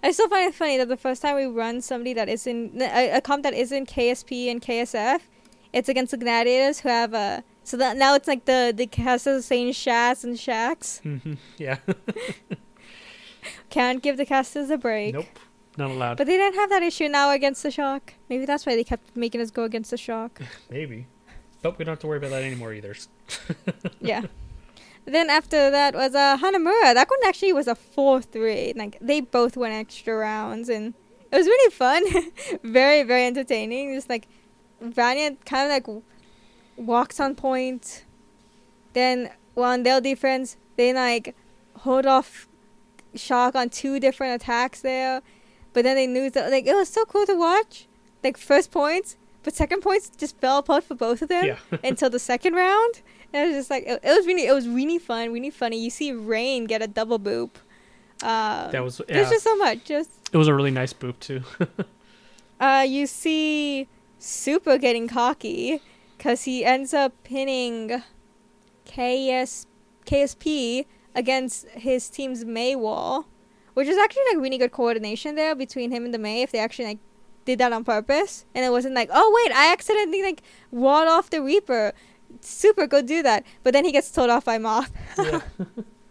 I 0.04 0.12
still 0.12 0.30
find 0.30 0.48
it 0.48 0.56
funny 0.56 0.78
that 0.78 0.88
the 0.88 0.98
first 0.98 1.22
time 1.22 1.36
we 1.36 1.46
run 1.46 1.82
somebody 1.82 2.14
that 2.14 2.30
isn't 2.30 2.82
a, 2.82 3.18
a 3.18 3.22
comp 3.22 3.44
that 3.44 3.54
isn't 3.54 3.90
KSP 3.90 4.50
and 4.50 4.62
KSF, 4.62 5.20
it's 5.74 5.90
against 5.90 6.12
the 6.12 6.18
gladiators 6.18 6.80
who 6.80 6.90
have 6.90 7.14
a. 7.14 7.44
So 7.64 7.78
that 7.78 7.98
now 7.98 8.16
it's 8.16 8.28
like 8.28 8.46
the 8.46 8.74
the 8.76 8.88
casters 8.88 9.46
saying 9.46 9.74
Shas 9.74 10.24
and 10.24 10.36
Shax. 10.36 11.02
Mhm, 11.04 11.38
yeah. 11.58 11.78
Can't 13.70 14.04
give 14.04 14.18
the 14.18 14.26
casters 14.26 14.70
a 14.70 14.78
break. 14.78 15.16
nope. 15.16 15.26
Not 15.78 15.90
allowed. 15.92 16.18
But 16.18 16.28
they 16.28 16.38
didn't 16.38 16.60
have 16.60 16.70
that 16.70 16.84
issue 16.84 17.08
now 17.08 17.32
against 17.32 17.64
the 17.64 17.72
Shock. 17.72 18.14
Maybe 18.30 18.46
that's 18.46 18.66
why 18.66 18.76
they 18.76 18.84
kept 18.84 19.16
making 19.16 19.42
us 19.42 19.52
go 19.52 19.64
against 19.64 19.92
the 19.92 19.98
Shock. 19.98 20.42
Maybe. 20.70 21.08
But 21.62 21.78
we 21.78 21.86
don't 21.86 21.94
have 21.94 22.00
to 22.00 22.08
worry 22.08 22.18
about 22.18 22.32
that 22.32 22.44
anymore 22.44 22.74
either. 22.74 22.96
yeah. 24.02 24.24
Then 25.06 25.30
after 25.30 25.70
that 25.70 25.94
was 25.94 26.16
uh, 26.16 26.38
Hanamura. 26.38 26.94
That 26.94 27.10
one 27.10 27.20
actually 27.26 27.54
was 27.54 27.68
a 27.68 27.76
4-3. 27.76 28.78
Like, 28.78 28.98
they 29.02 29.22
both 29.22 29.58
went 29.58 29.74
extra 29.74 30.16
rounds, 30.16 30.70
and 30.70 30.94
it 31.32 31.38
was 31.38 31.48
really 31.48 31.72
fun. 31.72 32.04
very, 32.64 33.04
very 33.04 33.26
entertaining. 33.26 33.94
Just, 33.94 34.10
like, 34.10 34.28
Valiant 34.80 35.46
kind 35.46 35.66
of, 35.66 35.70
like, 35.70 36.04
walks 36.78 37.20
on 37.20 37.36
point. 37.36 38.06
Then 38.94 39.32
on 39.56 39.84
their 39.84 40.02
defense, 40.02 40.58
they 40.76 40.94
like 40.94 41.36
hold 41.78 42.06
off 42.06 42.48
shock 43.16 43.56
on 43.56 43.70
two 43.70 44.00
different 44.00 44.42
attacks 44.42 44.82
there. 44.82 45.22
But 45.74 45.84
then 45.84 45.96
they 45.96 46.08
knew 46.08 46.30
that 46.30 46.52
like 46.52 46.66
it 46.66 46.76
was 46.76 46.90
so 46.90 47.06
cool 47.06 47.26
to 47.26 47.36
watch. 47.36 47.88
Like 48.24 48.38
first 48.38 48.72
points, 48.72 49.18
but 49.44 49.54
second 49.56 49.82
points 49.82 50.10
just 50.10 50.38
fell 50.38 50.58
apart 50.60 50.84
for 50.84 50.96
both 50.96 51.22
of 51.22 51.30
them 51.30 51.46
Yeah. 51.46 51.58
until 51.84 52.10
the 52.10 52.20
second 52.20 52.54
round. 52.54 53.02
And 53.34 53.44
it 53.46 53.48
was 53.48 53.56
just 53.62 53.70
like 53.70 53.84
it, 53.86 54.00
it 54.04 54.10
was 54.18 54.26
really 54.28 54.46
it 54.46 54.54
was 54.54 54.68
really 54.68 55.00
fun, 55.00 55.32
really 55.32 55.50
funny. 55.50 55.78
You 55.82 55.90
see 55.90 56.12
Rain 56.12 56.66
get 56.66 56.82
a 56.82 56.88
double 56.88 57.20
boop. 57.20 57.52
Uh, 58.22 58.70
That 58.72 58.84
was 58.84 59.02
there's 59.08 59.28
yeah. 59.28 59.30
just 59.30 59.44
so 59.44 59.56
much. 59.58 59.86
Just 59.86 60.10
It 60.34 60.38
was 60.38 60.48
a 60.48 60.54
really 60.54 60.72
nice 60.72 60.94
boop 60.94 61.18
too. 61.20 61.42
uh, 62.60 62.86
you 62.88 63.08
see 63.08 63.88
Super 64.20 64.78
getting 64.78 65.08
cocky 65.08 65.82
because 66.18 66.44
he 66.44 66.64
ends 66.64 66.94
up 66.94 67.14
pinning 67.24 68.04
KS 68.86 69.66
KSP 70.06 70.86
against 71.16 71.68
his 71.70 72.10
team's 72.10 72.46
Mei 72.46 72.76
wall, 72.76 73.28
which 73.74 73.88
is 73.88 73.98
actually 73.98 74.24
like 74.32 74.42
really 74.44 74.58
good 74.58 74.72
coordination 74.72 75.36
there 75.36 75.56
between 75.56 75.92
him 75.92 76.06
and 76.06 76.14
the 76.14 76.20
Mei. 76.20 76.42
If 76.42 76.52
they 76.52 76.60
actually 76.60 76.86
like 76.86 77.00
did 77.46 77.60
that 77.60 77.74
on 77.74 77.84
purpose, 77.84 78.46
and 78.54 78.66
it 78.66 78.70
wasn't 78.70 78.96
like, 78.96 79.10
oh 79.12 79.42
wait, 79.44 79.56
I 79.56 79.72
accidentally 79.72 80.24
like 80.24 80.44
walled 80.72 81.08
off 81.08 81.30
the 81.30 81.42
Reaper. 81.42 81.94
Super, 82.40 82.88
go 82.88 83.02
do 83.02 83.22
that. 83.24 83.46
But 83.64 83.74
then 83.74 83.86
he 83.86 83.92
gets 83.92 84.12
told 84.12 84.30
off 84.30 84.46
by 84.46 84.58
Moth. 84.58 84.92
yeah. 85.18 85.42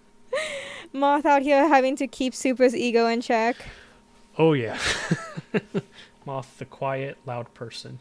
Moth 0.92 1.24
out 1.24 1.42
here 1.42 1.68
having 1.68 1.96
to 1.96 2.06
keep 2.06 2.34
Super's 2.34 2.74
ego 2.74 3.06
in 3.06 3.20
check. 3.20 3.56
Oh 4.38 4.52
yeah. 4.52 4.78
Moth, 6.26 6.58
the 6.58 6.64
quiet, 6.64 7.18
loud 7.26 7.52
person. 7.54 7.98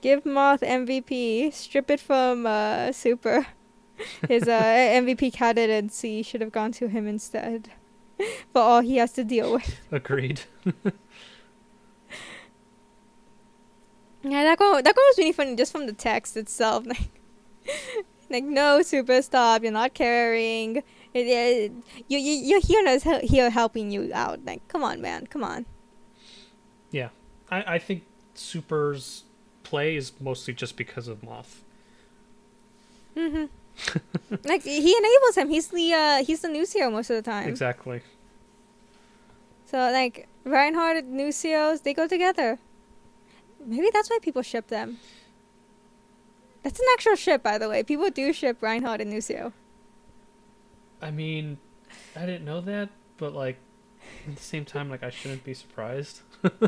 Give 0.00 0.24
Moth 0.24 0.60
MVP. 0.60 1.52
Strip 1.52 1.90
it 1.90 2.00
from 2.00 2.46
uh, 2.46 2.92
Super. 2.92 3.46
His 4.28 4.44
uh, 4.44 4.62
MVP 4.62 5.32
candidacy 5.32 6.22
should 6.22 6.40
have 6.40 6.52
gone 6.52 6.70
to 6.72 6.88
him 6.88 7.06
instead. 7.06 7.70
For 8.52 8.60
all 8.62 8.80
he 8.80 8.96
has 8.96 9.12
to 9.12 9.24
deal 9.24 9.52
with. 9.52 9.80
Agreed. 9.90 10.42
Yeah, 14.22 14.44
that 14.44 14.60
one, 14.60 14.82
that 14.82 14.96
one 14.96 15.04
was 15.06 15.18
really 15.18 15.32
funny 15.32 15.54
just 15.56 15.72
from 15.72 15.86
the 15.86 15.92
text 15.92 16.36
itself. 16.36 16.86
Like, 18.30 18.44
like 18.44 18.44
no, 18.44 18.82
Super, 18.82 19.20
stop. 19.22 19.62
You're 19.62 19.72
not 19.72 19.94
carrying. 19.94 20.78
It, 21.14 21.26
it, 21.26 21.72
you, 22.08 22.18
you, 22.18 22.32
you're 22.32 22.60
here, 22.60 22.98
hel- 22.98 23.20
here 23.22 23.50
helping 23.50 23.90
you 23.90 24.10
out. 24.14 24.44
Like, 24.44 24.66
come 24.68 24.82
on, 24.82 25.00
man. 25.00 25.26
Come 25.26 25.44
on. 25.44 25.66
Yeah, 26.90 27.08
I, 27.50 27.74
I 27.74 27.78
think 27.78 28.04
Super's 28.34 29.24
play 29.62 29.96
is 29.96 30.12
mostly 30.20 30.54
just 30.54 30.76
because 30.76 31.08
of 31.08 31.22
Moth. 31.22 31.62
Mm 33.16 33.32
hmm 33.32 33.44
like, 34.44 34.62
he 34.62 34.96
enables 34.96 35.36
him. 35.36 35.48
He's 35.48 35.68
the, 35.68 35.92
uh, 35.92 36.24
he's 36.24 36.40
the 36.40 36.48
news 36.48 36.72
hero 36.72 36.90
most 36.90 37.10
of 37.10 37.16
the 37.16 37.30
time. 37.30 37.48
Exactly. 37.48 38.02
So 39.66 39.78
like 39.78 40.26
Reinhardt 40.44 40.96
and 40.96 41.16
Lucios, 41.18 41.82
they 41.82 41.92
go 41.92 42.08
together. 42.08 42.58
Maybe 43.64 43.88
that's 43.92 44.08
why 44.10 44.18
people 44.20 44.42
ship 44.42 44.68
them. 44.68 44.98
That's 46.62 46.78
an 46.80 46.86
actual 46.92 47.14
ship, 47.16 47.42
by 47.42 47.58
the 47.58 47.68
way. 47.68 47.82
People 47.82 48.10
do 48.10 48.32
ship 48.32 48.58
Reinhardt 48.60 49.00
and 49.00 49.10
Lucio. 49.10 49.52
I 51.00 51.10
mean, 51.10 51.58
I 52.16 52.26
didn't 52.26 52.44
know 52.44 52.60
that, 52.62 52.88
but 53.16 53.32
like 53.34 53.56
at 54.28 54.36
the 54.36 54.42
same 54.42 54.64
time, 54.64 54.90
like 54.90 55.02
I 55.02 55.10
shouldn't 55.10 55.44
be 55.44 55.54
surprised. 55.54 56.22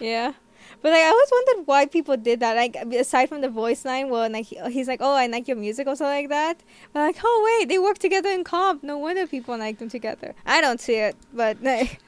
Yeah. 0.00 0.32
But 0.80 0.90
like 0.90 1.00
I 1.00 1.06
always 1.08 1.28
wondered 1.30 1.66
why 1.66 1.86
people 1.86 2.16
did 2.16 2.40
that. 2.40 2.56
Like 2.56 2.76
aside 2.94 3.28
from 3.28 3.40
the 3.40 3.48
voice 3.48 3.84
line, 3.84 4.10
where 4.10 4.28
like 4.28 4.46
he- 4.46 4.60
he's 4.70 4.88
like, 4.88 5.00
"Oh, 5.00 5.14
I 5.14 5.26
like 5.26 5.48
your 5.48 5.56
music" 5.56 5.86
or 5.86 5.96
something 5.96 6.24
like 6.24 6.28
that. 6.28 6.62
But 6.92 7.00
like, 7.00 7.16
oh 7.24 7.58
wait, 7.60 7.68
they 7.68 7.78
work 7.78 7.98
together 7.98 8.28
in 8.30 8.44
comp. 8.44 8.82
No 8.82 8.98
wonder 8.98 9.26
people 9.26 9.56
like 9.56 9.78
them 9.78 9.88
together. 9.88 10.34
I 10.44 10.60
don't 10.60 10.80
see 10.80 10.96
it, 10.96 11.16
but 11.32 11.62
like, 11.70 12.00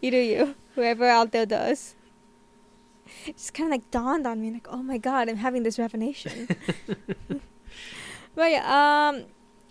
you 0.00 0.10
do 0.10 0.16
you. 0.18 0.54
Whoever 0.74 1.06
out 1.06 1.32
there 1.32 1.46
does. 1.46 1.94
It 3.26 3.36
just 3.36 3.54
kind 3.54 3.68
of 3.68 3.72
like 3.72 3.90
dawned 3.90 4.26
on 4.26 4.40
me, 4.40 4.50
like, 4.50 4.68
oh 4.70 4.82
my 4.82 4.98
god, 4.98 5.28
I'm 5.28 5.36
having 5.36 5.62
this 5.62 5.78
revelation. 5.78 6.48
but 8.34 8.50
yeah, 8.50 9.10
um, 9.10 9.24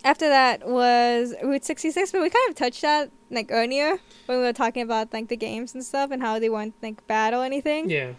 after 0.04 0.28
that 0.28 0.68
was 0.68 1.34
Route 1.42 1.64
66, 1.64 2.12
but 2.12 2.22
we 2.22 2.30
kind 2.30 2.48
of 2.48 2.54
touched 2.54 2.82
that 2.82 3.10
like 3.30 3.48
earlier 3.50 3.98
when 4.26 4.38
we 4.38 4.44
were 4.44 4.52
talking 4.52 4.82
about 4.82 5.12
like 5.12 5.28
the 5.28 5.36
games 5.36 5.74
and 5.74 5.84
stuff 5.84 6.10
and 6.10 6.22
how 6.22 6.38
they 6.38 6.48
weren't 6.48 6.74
like 6.82 7.06
bad 7.06 7.34
or 7.34 7.44
anything. 7.44 7.90
Yeah. 7.90 8.12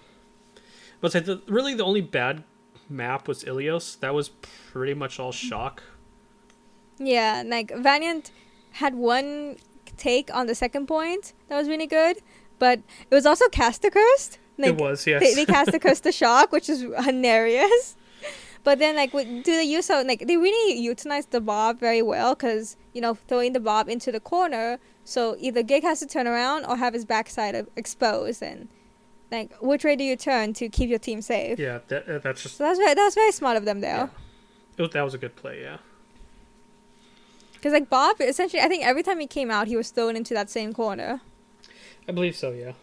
But 1.01 1.13
say 1.13 1.21
the, 1.21 1.41
really 1.47 1.73
the 1.73 1.85
only 1.85 2.01
bad 2.01 2.43
map 2.89 3.27
was 3.27 3.43
Ilios. 3.43 3.99
That 3.99 4.13
was 4.13 4.29
pretty 4.29 4.93
much 4.93 5.19
all 5.19 5.31
shock. 5.31 5.83
Yeah, 6.97 7.43
like 7.45 7.71
Valiant 7.77 8.31
had 8.71 8.95
one 8.95 9.55
take 9.97 10.33
on 10.33 10.47
the 10.47 10.55
second 10.55 10.87
point 10.87 11.33
that 11.47 11.57
was 11.57 11.67
really 11.67 11.87
good, 11.87 12.17
but 12.57 12.79
it 13.09 13.15
was 13.15 13.25
also 13.25 13.47
caster 13.47 13.89
cursed. 13.89 14.39
Like, 14.59 14.71
it 14.71 14.77
was, 14.77 15.07
yes. 15.07 15.21
They, 15.21 15.33
they 15.33 15.45
cast 15.45 15.71
the 15.71 15.79
curse 15.85 16.01
the 16.01 16.11
shock, 16.11 16.51
which 16.51 16.69
is 16.69 16.81
hilarious. 16.81 17.95
But 18.65 18.77
then, 18.79 18.97
like, 18.97 19.13
with, 19.13 19.25
do 19.43 19.55
the 19.55 19.63
use 19.63 19.89
of 19.89 20.05
like 20.05 20.27
they 20.27 20.35
really 20.35 20.77
utilized 20.77 21.31
the 21.31 21.39
bob 21.39 21.79
very 21.79 22.01
well 22.01 22.35
because 22.35 22.75
you 22.93 22.99
know 22.99 23.13
throwing 23.13 23.53
the 23.53 23.59
bob 23.61 23.87
into 23.87 24.11
the 24.11 24.19
corner, 24.19 24.79
so 25.05 25.37
either 25.39 25.63
Gig 25.63 25.83
has 25.83 26.01
to 26.01 26.05
turn 26.05 26.27
around 26.27 26.65
or 26.65 26.75
have 26.75 26.93
his 26.93 27.05
backside 27.05 27.65
exposed, 27.77 28.43
and 28.43 28.67
like 29.31 29.55
which 29.61 29.85
way 29.85 29.95
do 29.95 30.03
you 30.03 30.17
turn 30.17 30.51
to 30.53 30.67
keep 30.67 30.89
your 30.89 30.99
team 30.99 31.21
safe? 31.21 31.57
yeah, 31.57 31.79
that, 31.87 32.09
uh, 32.09 32.19
that's 32.19 32.43
just 32.43 32.57
So 32.57 32.65
that's 32.65 32.77
very 32.77 32.93
that 32.93 33.05
was 33.05 33.15
very 33.15 33.31
smart 33.31 33.55
of 33.55 33.63
them 33.63 33.79
though. 33.79 33.87
yeah. 33.87 34.07
It 34.77 34.81
was, 34.81 34.91
that 34.91 35.03
was 35.03 35.13
a 35.13 35.17
good 35.17 35.35
play, 35.37 35.61
yeah. 35.61 35.77
Because 37.53 37.73
like 37.73 37.89
Bob, 37.89 38.17
essentially, 38.19 38.61
I 38.61 38.67
think 38.67 38.85
every 38.85 39.03
time 39.03 39.19
he 39.19 39.27
came 39.27 39.49
out, 39.51 39.67
he 39.67 39.75
was 39.77 39.89
thrown 39.89 40.15
into 40.15 40.33
that 40.33 40.49
same 40.49 40.73
corner. 40.73 41.21
I 42.07 42.11
believe 42.11 42.35
so, 42.35 42.51
yeah. 42.51 42.73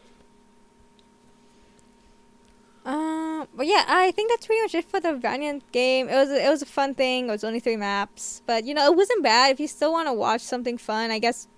Um, 2.87 3.49
but 3.55 3.67
yeah, 3.67 3.85
I 3.89 4.13
think 4.13 4.31
that's 4.31 4.47
pretty 4.47 4.63
much 4.63 4.75
it 4.77 4.89
for 4.89 5.01
the 5.01 5.13
Valiant 5.15 5.71
game. 5.73 6.09
It 6.09 6.15
was 6.15 6.31
it 6.31 6.49
was 6.49 6.63
a 6.63 6.67
fun 6.67 6.95
thing. 6.95 7.29
It 7.29 7.33
was 7.33 7.43
only 7.43 7.59
three 7.59 7.77
maps, 7.77 8.43
but 8.47 8.65
you 8.65 8.75
know 8.75 8.87
it 8.87 8.97
wasn't 8.97 9.23
bad. 9.25 9.51
If 9.51 9.59
you 9.61 9.67
still 9.67 9.93
want 9.93 10.07
to 10.07 10.13
watch 10.13 10.41
something 10.41 10.79
fun, 10.79 11.11
I 11.11 11.19
guess 11.19 11.49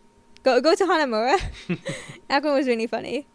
go 0.43 0.61
go 0.62 0.75
to 0.75 0.85
Hanamura. 0.85 1.38
that 2.29 2.43
one 2.43 2.55
was 2.55 2.67
really 2.67 2.87
funny. 2.87 3.27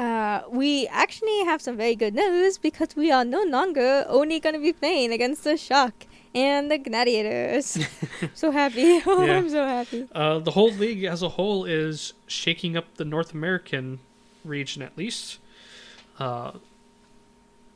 Uh, 0.00 0.42
we 0.50 0.86
actually 0.88 1.44
have 1.44 1.60
some 1.62 1.76
very 1.76 1.94
good 1.96 2.14
news 2.14 2.58
because 2.58 2.94
we 2.96 3.10
are 3.10 3.24
no 3.24 3.42
longer 3.42 4.04
only 4.08 4.40
gonna 4.40 4.58
be 4.58 4.72
playing 4.72 5.12
against 5.12 5.44
the 5.44 5.56
Shock 5.56 6.06
and 6.34 6.70
the 6.70 6.78
Gladiators. 6.78 7.78
so 8.34 8.50
happy! 8.50 9.00
Oh, 9.06 9.24
Yeah. 9.24 9.38
I'm 9.38 9.48
so 9.48 9.64
happy. 9.64 10.08
Uh, 10.12 10.38
the 10.40 10.52
whole 10.52 10.70
league 10.72 11.04
as 11.04 11.22
a 11.22 11.30
whole 11.30 11.64
is 11.64 12.12
shaking 12.26 12.76
up 12.76 12.94
the 12.96 13.04
North 13.04 13.32
American 13.34 14.00
region 14.44 14.82
at 14.82 14.96
least. 14.98 15.38
Uh, 16.18 16.52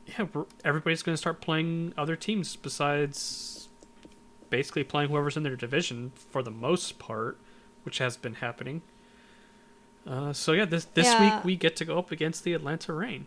yeah, 0.07 0.27
everybody's 0.65 1.03
going 1.03 1.15
to 1.15 1.19
start 1.19 1.41
playing 1.41 1.93
other 1.97 2.17
teams 2.17 2.57
besides 2.57 3.69
basically 4.51 4.85
playing 4.85 5.11
whoever's 5.11 5.37
in 5.37 5.43
their 5.43 5.57
division 5.57 6.13
for 6.31 6.43
the 6.43 6.51
most 6.51 6.99
part, 6.99 7.39
which 7.85 7.99
has 7.99 8.17
been 8.17 8.35
happening. 8.35 8.83
Uh, 10.07 10.33
so 10.33 10.53
yeah, 10.53 10.65
this 10.65 10.85
this 10.87 11.13
Yeah. 11.13 11.21
week 11.21 11.45
we 11.45 11.57
get 11.57 11.77
to 11.77 11.85
go 11.85 11.99
up 11.99 12.11
against 12.11 12.45
the 12.45 12.53
Atlanta 12.55 12.93
Reign. 12.93 13.27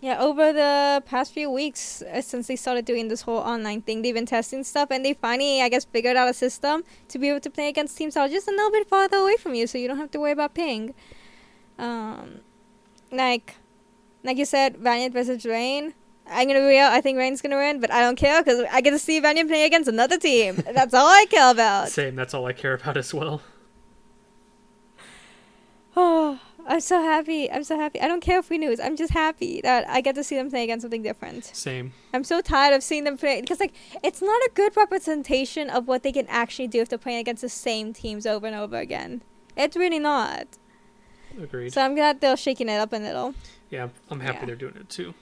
Yeah, 0.00 0.20
over 0.20 0.52
the 0.52 1.02
past 1.06 1.32
few 1.32 1.50
weeks, 1.50 2.02
uh, 2.02 2.20
since 2.20 2.46
they 2.48 2.56
started 2.56 2.84
doing 2.84 3.08
this 3.08 3.22
whole 3.22 3.38
online 3.38 3.80
thing, 3.80 4.02
they've 4.02 4.14
been 4.14 4.26
testing 4.26 4.62
stuff, 4.62 4.90
and 4.90 5.04
they 5.04 5.14
finally, 5.14 5.62
I 5.62 5.68
guess, 5.70 5.86
figured 5.86 6.16
out 6.16 6.28
a 6.28 6.34
system 6.34 6.84
to 7.08 7.18
be 7.18 7.30
able 7.30 7.40
to 7.40 7.50
play 7.50 7.68
against 7.68 7.96
teams 7.96 8.14
that 8.14 8.20
are 8.20 8.28
just 8.28 8.46
a 8.46 8.50
little 8.50 8.70
bit 8.70 8.86
farther 8.88 9.16
away 9.16 9.36
from 9.36 9.54
you, 9.54 9.66
so 9.66 9.78
you 9.78 9.88
don't 9.88 9.96
have 9.96 10.10
to 10.12 10.20
worry 10.20 10.32
about 10.32 10.54
ping. 10.54 10.94
Um, 11.78 12.42
like, 13.10 13.56
like 14.26 14.36
you 14.36 14.44
said, 14.44 14.76
Valiant 14.76 15.12
versus 15.12 15.44
Reign. 15.44 15.94
I'm 16.28 16.48
gonna 16.48 16.60
be 16.60 16.66
real. 16.66 16.86
I 16.86 17.00
think 17.00 17.18
Reign's 17.18 17.40
gonna 17.40 17.56
win, 17.56 17.80
but 17.80 17.92
I 17.92 18.00
don't 18.00 18.16
care 18.16 18.42
because 18.42 18.64
I 18.72 18.80
get 18.80 18.90
to 18.90 18.98
see 18.98 19.20
Valiant 19.20 19.48
play 19.48 19.64
against 19.64 19.88
another 19.88 20.18
team. 20.18 20.56
That's 20.74 20.92
all 20.92 21.06
I 21.06 21.26
care 21.26 21.50
about. 21.50 21.88
Same, 21.88 22.16
that's 22.16 22.34
all 22.34 22.46
I 22.46 22.52
care 22.52 22.74
about 22.74 22.96
as 22.96 23.14
well. 23.14 23.42
Oh, 25.96 26.40
I'm 26.66 26.80
so 26.80 27.00
happy. 27.00 27.50
I'm 27.50 27.62
so 27.62 27.78
happy. 27.78 28.00
I 28.00 28.08
don't 28.08 28.20
care 28.20 28.40
if 28.40 28.50
we 28.50 28.58
lose. 28.58 28.80
I'm 28.80 28.96
just 28.96 29.12
happy 29.12 29.60
that 29.62 29.88
I 29.88 30.00
get 30.00 30.16
to 30.16 30.24
see 30.24 30.34
them 30.34 30.50
play 30.50 30.64
against 30.64 30.82
something 30.82 31.02
different. 31.02 31.44
Same. 31.44 31.92
I'm 32.12 32.24
so 32.24 32.40
tired 32.40 32.74
of 32.74 32.82
seeing 32.82 33.04
them 33.04 33.16
play 33.16 33.40
because 33.40 33.60
like 33.60 33.74
it's 34.02 34.20
not 34.20 34.42
a 34.42 34.50
good 34.54 34.76
representation 34.76 35.70
of 35.70 35.86
what 35.86 36.02
they 36.02 36.10
can 36.10 36.26
actually 36.26 36.66
do 36.66 36.80
if 36.80 36.88
they're 36.88 36.98
playing 36.98 37.20
against 37.20 37.42
the 37.42 37.48
same 37.48 37.92
teams 37.92 38.26
over 38.26 38.48
and 38.48 38.56
over 38.56 38.76
again. 38.76 39.22
It's 39.56 39.76
really 39.76 40.00
not. 40.00 40.58
Agreed. 41.40 41.72
So 41.72 41.82
I'm 41.82 41.94
glad 41.94 42.20
they're 42.20 42.36
shaking 42.36 42.68
it 42.68 42.78
up 42.78 42.92
a 42.92 42.96
little. 42.96 43.34
yeah, 43.70 43.88
I'm 44.10 44.20
happy 44.20 44.38
yeah. 44.40 44.44
they're 44.46 44.56
doing 44.56 44.76
it 44.76 44.88
too. 44.88 45.14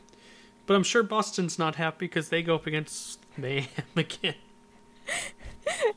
But 0.66 0.74
I'm 0.74 0.82
sure 0.82 1.02
Boston's 1.02 1.58
not 1.58 1.74
happy 1.76 2.06
because 2.06 2.28
they 2.30 2.42
go 2.42 2.54
up 2.54 2.66
against 2.66 3.20
Mayhem 3.36 3.84
again. 3.96 4.34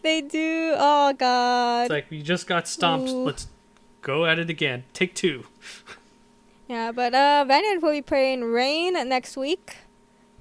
They 0.02 0.22
do. 0.22 0.74
Oh 0.78 1.12
god. 1.12 1.84
It's 1.84 1.90
like 1.92 2.10
we 2.10 2.22
just 2.22 2.48
got 2.48 2.70
stomped. 2.70 3.10
Ooh. 3.10 3.26
Let's 3.26 3.48
go 4.02 4.26
at 4.26 4.40
it 4.40 4.50
again. 4.50 4.86
Take 4.94 5.14
two. 5.14 5.44
yeah, 6.70 6.94
but 6.94 7.14
uh, 7.14 7.44
Valiant 7.46 7.84
will 7.84 7.92
be 7.92 8.02
playing 8.02 8.46
Reign 8.46 8.94
next 9.10 9.36
week. 9.36 9.76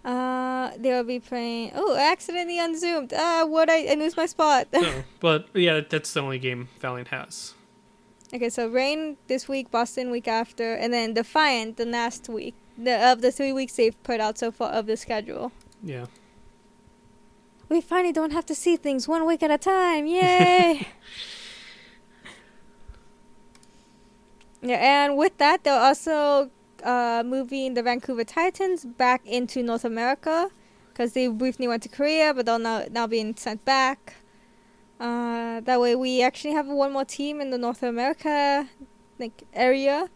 Uh, 0.05 0.71
they'll 0.79 1.03
be 1.03 1.19
playing. 1.19 1.73
Oh, 1.75 1.97
accidentally 1.97 2.61
unzoomed. 2.61 3.13
Ah, 3.17 3.45
what? 3.45 3.69
I, 3.69 3.87
I 3.87 3.95
lose 3.95 4.17
my 4.17 4.27
spot. 4.27 4.69
So, 4.73 5.03
but 5.19 5.49
yeah, 5.55 5.81
that's 5.81 6.13
the 6.13 6.21
only 6.21 6.39
game 6.39 6.69
Valiant 6.79 7.09
has. 7.09 7.55
Okay, 8.37 8.51
so 8.51 8.69
Reign 8.69 9.17
this 9.29 9.49
week, 9.49 9.71
Boston 9.71 10.11
week 10.11 10.29
after, 10.29 10.75
and 10.75 10.93
then 10.93 11.15
Defiant 11.15 11.79
the 11.79 11.87
last 11.87 12.29
week. 12.29 12.55
The 12.77 13.11
of 13.11 13.23
the 13.23 13.33
three 13.33 13.51
weeks 13.51 13.77
they've 13.77 13.97
put 14.03 14.21
out 14.21 14.37
so 14.37 14.51
far 14.51 14.73
of 14.73 14.85
the 14.85 14.99
schedule. 14.99 15.53
Yeah. 15.83 16.05
We 17.71 17.81
finally 17.81 18.13
don't 18.13 18.35
have 18.35 18.45
to 18.45 18.55
see 18.55 18.77
things 18.77 19.09
one 19.09 19.25
week 19.25 19.43
at 19.43 19.51
a 19.51 19.57
time. 19.57 20.05
Yay! 20.05 20.87
yeah, 24.61 25.05
and 25.07 25.17
with 25.17 25.39
that, 25.39 25.65
they're 25.65 25.81
also 25.81 26.51
uh, 26.85 27.23
moving 27.25 27.73
the 27.73 27.83
Vancouver 27.83 28.25
Titans 28.25 28.85
back 28.85 29.25
into 29.25 29.63
North 29.63 29.87
America 29.87 30.51
because 30.91 31.15
they 31.15 31.29
briefly 31.29 31.69
went 31.69 31.83
to 31.85 31.89
Korea, 31.89 32.35
but 32.35 32.45
they're 32.45 32.59
now 32.59 32.85
now 32.91 33.07
being 33.07 33.35
sent 33.35 33.65
back. 33.65 34.17
Uh, 34.99 35.61
that 35.61 35.81
way, 35.81 35.95
we 35.95 36.23
actually 36.23 36.55
have 36.55 36.67
one 36.67 36.93
more 36.93 37.05
team 37.05 37.41
in 37.41 37.51
the 37.51 37.59
North 37.59 37.83
America 37.83 38.69
like 39.19 39.45
area 39.55 40.09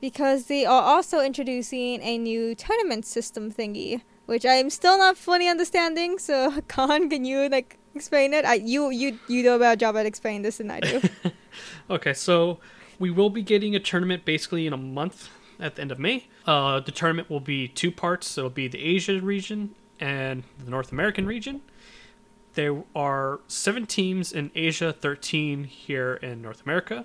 because 0.00 0.46
they 0.46 0.64
are 0.64 0.82
also 0.82 1.20
introducing 1.20 2.00
a 2.02 2.18
new 2.18 2.54
tournament 2.54 3.04
system 3.04 3.52
thingy, 3.52 4.02
which 4.26 4.44
I 4.44 4.54
am 4.54 4.70
still 4.70 4.98
not 4.98 5.16
fully 5.16 5.48
understanding. 5.48 6.18
So, 6.18 6.60
Khan, 6.68 7.10
can 7.10 7.24
you 7.24 7.48
like 7.48 7.78
explain 7.94 8.34
it? 8.34 8.44
I 8.44 8.54
you 8.54 8.90
you 8.90 9.18
you 9.28 9.42
do 9.42 9.54
a 9.54 9.58
better 9.58 9.76
job 9.76 9.96
at 9.96 10.06
explaining 10.06 10.42
this 10.42 10.58
than 10.58 10.70
I 10.70 10.80
do. 10.80 11.00
Okay, 11.90 12.14
so 12.14 12.60
we 12.98 13.10
will 13.10 13.30
be 13.30 13.42
getting 13.42 13.74
a 13.74 13.80
tournament 13.80 14.24
basically 14.24 14.66
in 14.66 14.72
a 14.72 14.76
month 14.76 15.30
at 15.58 15.76
the 15.76 15.82
end 15.82 15.90
of 15.90 15.98
May. 15.98 16.26
Uh, 16.46 16.80
the 16.80 16.92
tournament 16.92 17.30
will 17.30 17.40
be 17.40 17.66
two 17.66 17.90
parts. 17.90 18.36
It'll 18.36 18.50
be 18.50 18.68
the 18.68 18.78
Asia 18.78 19.20
region 19.20 19.74
and 19.98 20.44
the 20.62 20.70
North 20.70 20.92
American 20.92 21.26
region. 21.26 21.62
There 22.58 22.82
are 22.92 23.38
seven 23.46 23.86
teams 23.86 24.32
in 24.32 24.50
Asia, 24.52 24.92
13 24.92 25.62
here 25.62 26.14
in 26.14 26.42
North 26.42 26.64
America. 26.64 27.04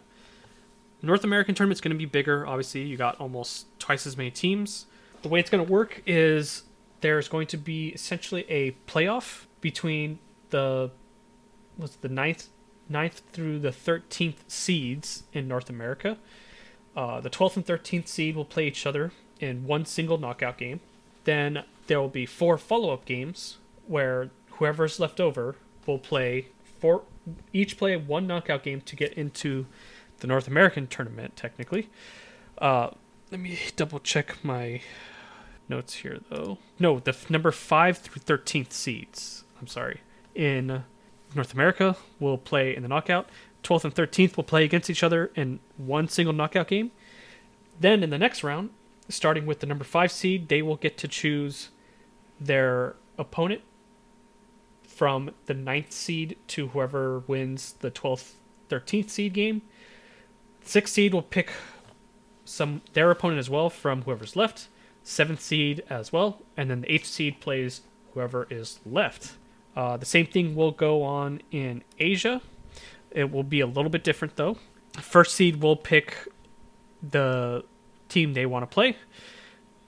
North 1.04 1.24
American 1.24 1.54
tournament's 1.54 1.80
going 1.80 1.92
to 1.92 1.96
be 1.96 2.08
bigger. 2.08 2.48
Obviously, 2.48 2.82
you 2.82 2.98
got 2.98 3.20
almost 3.20 3.68
twice 3.78 4.08
as 4.08 4.18
many 4.18 4.32
teams. 4.32 4.88
The 5.22 5.30
way 5.30 5.40
it's 5.40 5.52
going 5.52 5.64
to 5.64 5.72
work 5.72 6.02
is 6.08 6.64
there's 7.02 7.28
going 7.28 7.46
to 7.46 7.58
be 7.58 7.90
essentially 7.90 8.50
a 8.50 8.72
playoff 8.88 9.46
between 9.62 10.18
the 10.50 10.90
what's 11.78 11.98
the 11.98 12.10
ninth 12.10 12.50
ninth 12.90 13.22
through 13.32 13.60
the 13.60 13.70
13th 13.70 14.38
seeds 14.48 15.22
in 15.34 15.48
North 15.48 15.70
America. 15.70 16.18
Uh, 16.98 17.22
the 17.22 17.30
12th 17.30 17.58
and 17.58 17.66
13th 17.68 18.08
seed 18.08 18.36
will 18.36 18.44
play 18.44 18.66
each 18.66 18.88
other 18.88 19.12
in 19.40 19.68
one 19.68 19.86
single 19.86 20.18
knockout 20.18 20.58
game. 20.58 20.80
Then 21.26 21.64
there 21.86 22.02
will 22.02 22.10
be 22.10 22.26
four 22.26 22.58
follow 22.58 22.92
up 22.92 23.06
games 23.06 23.60
where 23.86 24.32
whoever's 24.64 24.98
left 24.98 25.20
over 25.20 25.58
will 25.86 26.00
play 26.00 26.48
four, 26.80 27.04
each 27.52 27.78
play 27.78 27.98
one 27.98 28.26
knockout 28.26 28.64
game 28.64 28.80
to 28.80 28.96
get 28.96 29.12
into 29.14 29.66
the 30.20 30.28
North 30.28 30.48
American 30.48 30.88
tournament, 30.88 31.36
technically. 31.36 31.90
Uh, 32.60 32.92
let 33.30 33.42
me 33.42 33.60
double 33.76 34.00
check 34.00 34.38
my 34.42 34.80
notes 35.68 35.96
here, 35.96 36.22
though. 36.30 36.60
No, 36.80 37.00
the 37.00 37.12
f- 37.12 37.30
number 37.30 37.52
5 37.52 37.98
through 37.98 38.22
13th 38.22 38.72
seeds, 38.72 39.44
I'm 39.60 39.68
sorry, 39.68 40.00
in 40.34 40.86
North 41.36 41.54
America 41.54 41.98
will 42.22 42.38
play 42.38 42.74
in 42.74 42.84
the 42.84 42.90
knockout. 42.90 43.28
12th 43.64 43.84
and 43.84 43.94
13th 43.94 44.38
will 44.38 44.46
play 44.46 44.64
against 44.64 44.90
each 44.90 45.04
other 45.04 45.30
in 45.36 45.60
one 45.76 46.08
single 46.08 46.34
knockout 46.34 46.70
game. 46.70 46.92
Then 47.82 48.02
in 48.02 48.12
the 48.12 48.18
next 48.18 48.46
round, 48.46 48.70
starting 49.10 49.46
with 49.46 49.60
the 49.60 49.66
number 49.66 49.84
5 49.84 50.10
seed, 50.10 50.48
they 50.48 50.62
will 50.62 50.78
get 50.78 50.98
to 51.00 51.10
choose 51.10 51.68
their 52.40 52.96
opponent 53.18 53.62
from 55.04 55.32
the 55.48 55.54
ninth 55.54 55.92
seed 55.92 56.38
to 56.48 56.70
whoever 56.70 57.20
wins 57.28 57.74
the 57.80 57.92
12th 57.92 58.36
13th 58.70 59.10
seed 59.10 59.34
game. 59.34 59.62
Sixth 60.62 60.94
seed 60.94 61.14
will 61.14 61.22
pick 61.22 61.52
some 62.46 62.82
their 62.94 63.12
opponent 63.12 63.38
as 63.38 63.50
well 63.50 63.70
from 63.70 64.04
whoever's 64.04 64.38
left. 64.38 64.70
Seventh 65.04 65.42
seed 65.42 65.84
as 65.90 66.14
well, 66.14 66.40
and 66.56 66.70
then 66.70 66.80
the 66.80 66.90
eighth 66.94 67.08
seed 67.08 67.42
plays 67.42 67.82
whoever 68.14 68.48
is 68.50 68.80
left. 68.86 69.34
Uh, 69.76 69.98
the 69.98 70.06
same 70.06 70.26
thing 70.26 70.56
will 70.56 70.72
go 70.72 71.04
on 71.04 71.42
in 71.52 71.84
Asia. 72.00 72.42
It 73.12 73.30
will 73.30 73.44
be 73.44 73.60
a 73.60 73.68
little 73.68 73.90
bit 73.90 74.06
different 74.06 74.38
though. 74.38 74.56
First 75.02 75.36
seed 75.36 75.58
will 75.58 75.76
pick 75.76 76.30
the 77.02 77.66
team 78.08 78.36
they 78.36 78.46
want 78.46 78.64
to 78.64 78.74
play, 78.74 78.96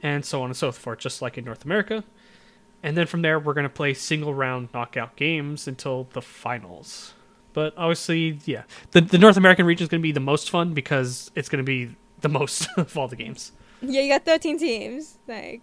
and 0.04 0.26
so 0.26 0.42
on 0.42 0.50
and 0.50 0.58
so 0.58 0.74
forth, 0.74 1.00
just 1.00 1.22
like 1.22 1.38
in 1.38 1.46
North 1.46 1.64
America. 1.64 2.04
And 2.86 2.96
then 2.96 3.08
from 3.08 3.24
there, 3.24 3.40
we're 3.40 3.56
going 3.56 3.64
to 3.64 3.70
play 3.70 3.96
single 3.96 4.34
round 4.36 4.70
knockout 4.74 5.16
games 5.16 5.68
until 5.68 6.08
the 6.14 6.22
finals. 6.22 7.16
But 7.52 7.74
obviously, 7.78 8.40
yeah, 8.46 8.64
the, 8.92 9.02
the 9.02 9.18
North 9.18 9.38
American 9.38 9.66
region 9.66 9.86
is 9.86 9.90
going 9.90 10.02
to 10.02 10.08
be 10.08 10.12
the 10.12 10.20
most 10.20 10.52
fun 10.52 10.74
because 10.76 11.32
it's 11.34 11.50
going 11.50 11.64
to 11.66 11.66
be 11.66 11.96
the 12.22 12.30
most 12.30 12.68
of 12.78 12.96
all 12.96 13.08
the 13.08 13.16
games. 13.16 13.54
yeah, 13.82 14.02
you 14.02 14.10
got 14.14 14.24
13 14.24 14.60
teams. 14.60 15.18
Like, 15.28 15.62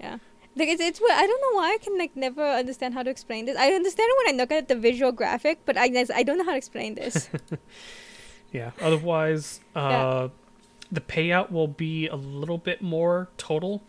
yeah. 0.00 0.16
Like 0.56 0.68
it's, 0.68 0.80
it's. 0.80 1.00
I 1.02 1.26
don't 1.26 1.40
know 1.42 1.58
why 1.58 1.74
I 1.74 1.78
can 1.78 1.98
like 1.98 2.16
never 2.16 2.42
understand 2.42 2.94
how 2.94 3.02
to 3.02 3.10
explain 3.10 3.44
this. 3.44 3.58
I 3.58 3.72
understand 3.72 4.08
it 4.10 4.16
when 4.24 4.34
I 4.34 4.42
look 4.42 4.52
at 4.52 4.68
the 4.68 4.76
visual 4.76 5.12
graphic, 5.12 5.58
but 5.66 5.76
I 5.76 5.88
guess 5.88 6.10
I 6.10 6.22
don't 6.22 6.38
know 6.38 6.44
how 6.44 6.52
to 6.52 6.56
explain 6.56 6.94
this. 6.94 7.28
Yeah. 8.52 8.70
Otherwise, 8.80 9.60
uh, 9.74 9.80
Yeah. 9.90 10.28
the 10.92 11.00
payout 11.00 11.50
will 11.50 11.66
be 11.68 12.06
a 12.06 12.14
little 12.16 12.56
bit 12.58 12.80
more 12.80 13.28
total 13.36 13.82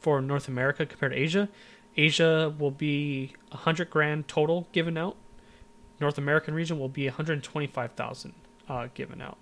for 0.00 0.22
North 0.22 0.48
America 0.48 0.86
compared 0.86 1.12
to 1.12 1.18
Asia. 1.18 1.48
Asia 1.96 2.54
will 2.58 2.70
be 2.70 3.32
a 3.52 3.56
hundred 3.56 3.90
grand 3.90 4.28
total 4.28 4.68
given 4.72 4.96
out. 4.96 5.16
North 6.00 6.18
American 6.18 6.54
region 6.54 6.78
will 6.78 6.88
be 6.88 7.06
one 7.06 7.14
hundred 7.14 7.42
twenty-five 7.42 7.92
thousand 7.92 8.34
uh, 8.68 8.88
given 8.94 9.20
out. 9.20 9.38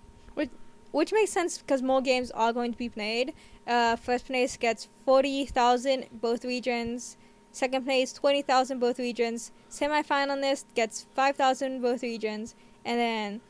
Which 0.95 1.11
makes 1.11 1.31
sense 1.31 1.57
because 1.57 1.81
more 1.81 1.99
games 1.99 2.31
are 2.31 2.53
going 2.53 2.71
to 2.71 2.77
be 2.77 2.87
played. 2.87 3.33
Uh, 3.67 3.97
first 3.97 4.27
place 4.27 4.55
gets 4.55 4.87
40,000 5.03 6.05
both 6.09 6.45
regions. 6.45 7.17
Second 7.51 7.83
place 7.83 8.13
20,000 8.13 8.79
both 8.79 8.97
regions. 8.97 9.51
Semifinalist 9.69 10.63
gets 10.73 11.05
5,000 11.13 11.81
both 11.81 12.01
regions. 12.01 12.55
And 12.85 12.97
then 12.97 13.41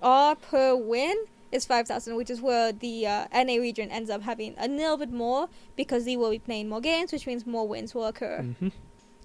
all 0.00 0.34
per 0.34 0.74
win 0.74 1.26
is 1.50 1.64
5,000, 1.64 2.16
which 2.16 2.30
is 2.30 2.40
where 2.40 2.72
the 2.72 3.06
uh, 3.06 3.26
NA 3.32 3.54
region 3.54 3.90
ends 3.90 4.10
up 4.10 4.22
having 4.22 4.54
a 4.58 4.68
little 4.68 4.96
bit 4.96 5.10
more 5.10 5.48
because 5.76 6.04
they 6.04 6.16
will 6.16 6.30
be 6.30 6.38
playing 6.38 6.68
more 6.68 6.80
games, 6.80 7.12
which 7.12 7.26
means 7.26 7.46
more 7.46 7.66
wins 7.66 7.94
will 7.94 8.06
occur. 8.06 8.42
hmm 8.42 8.68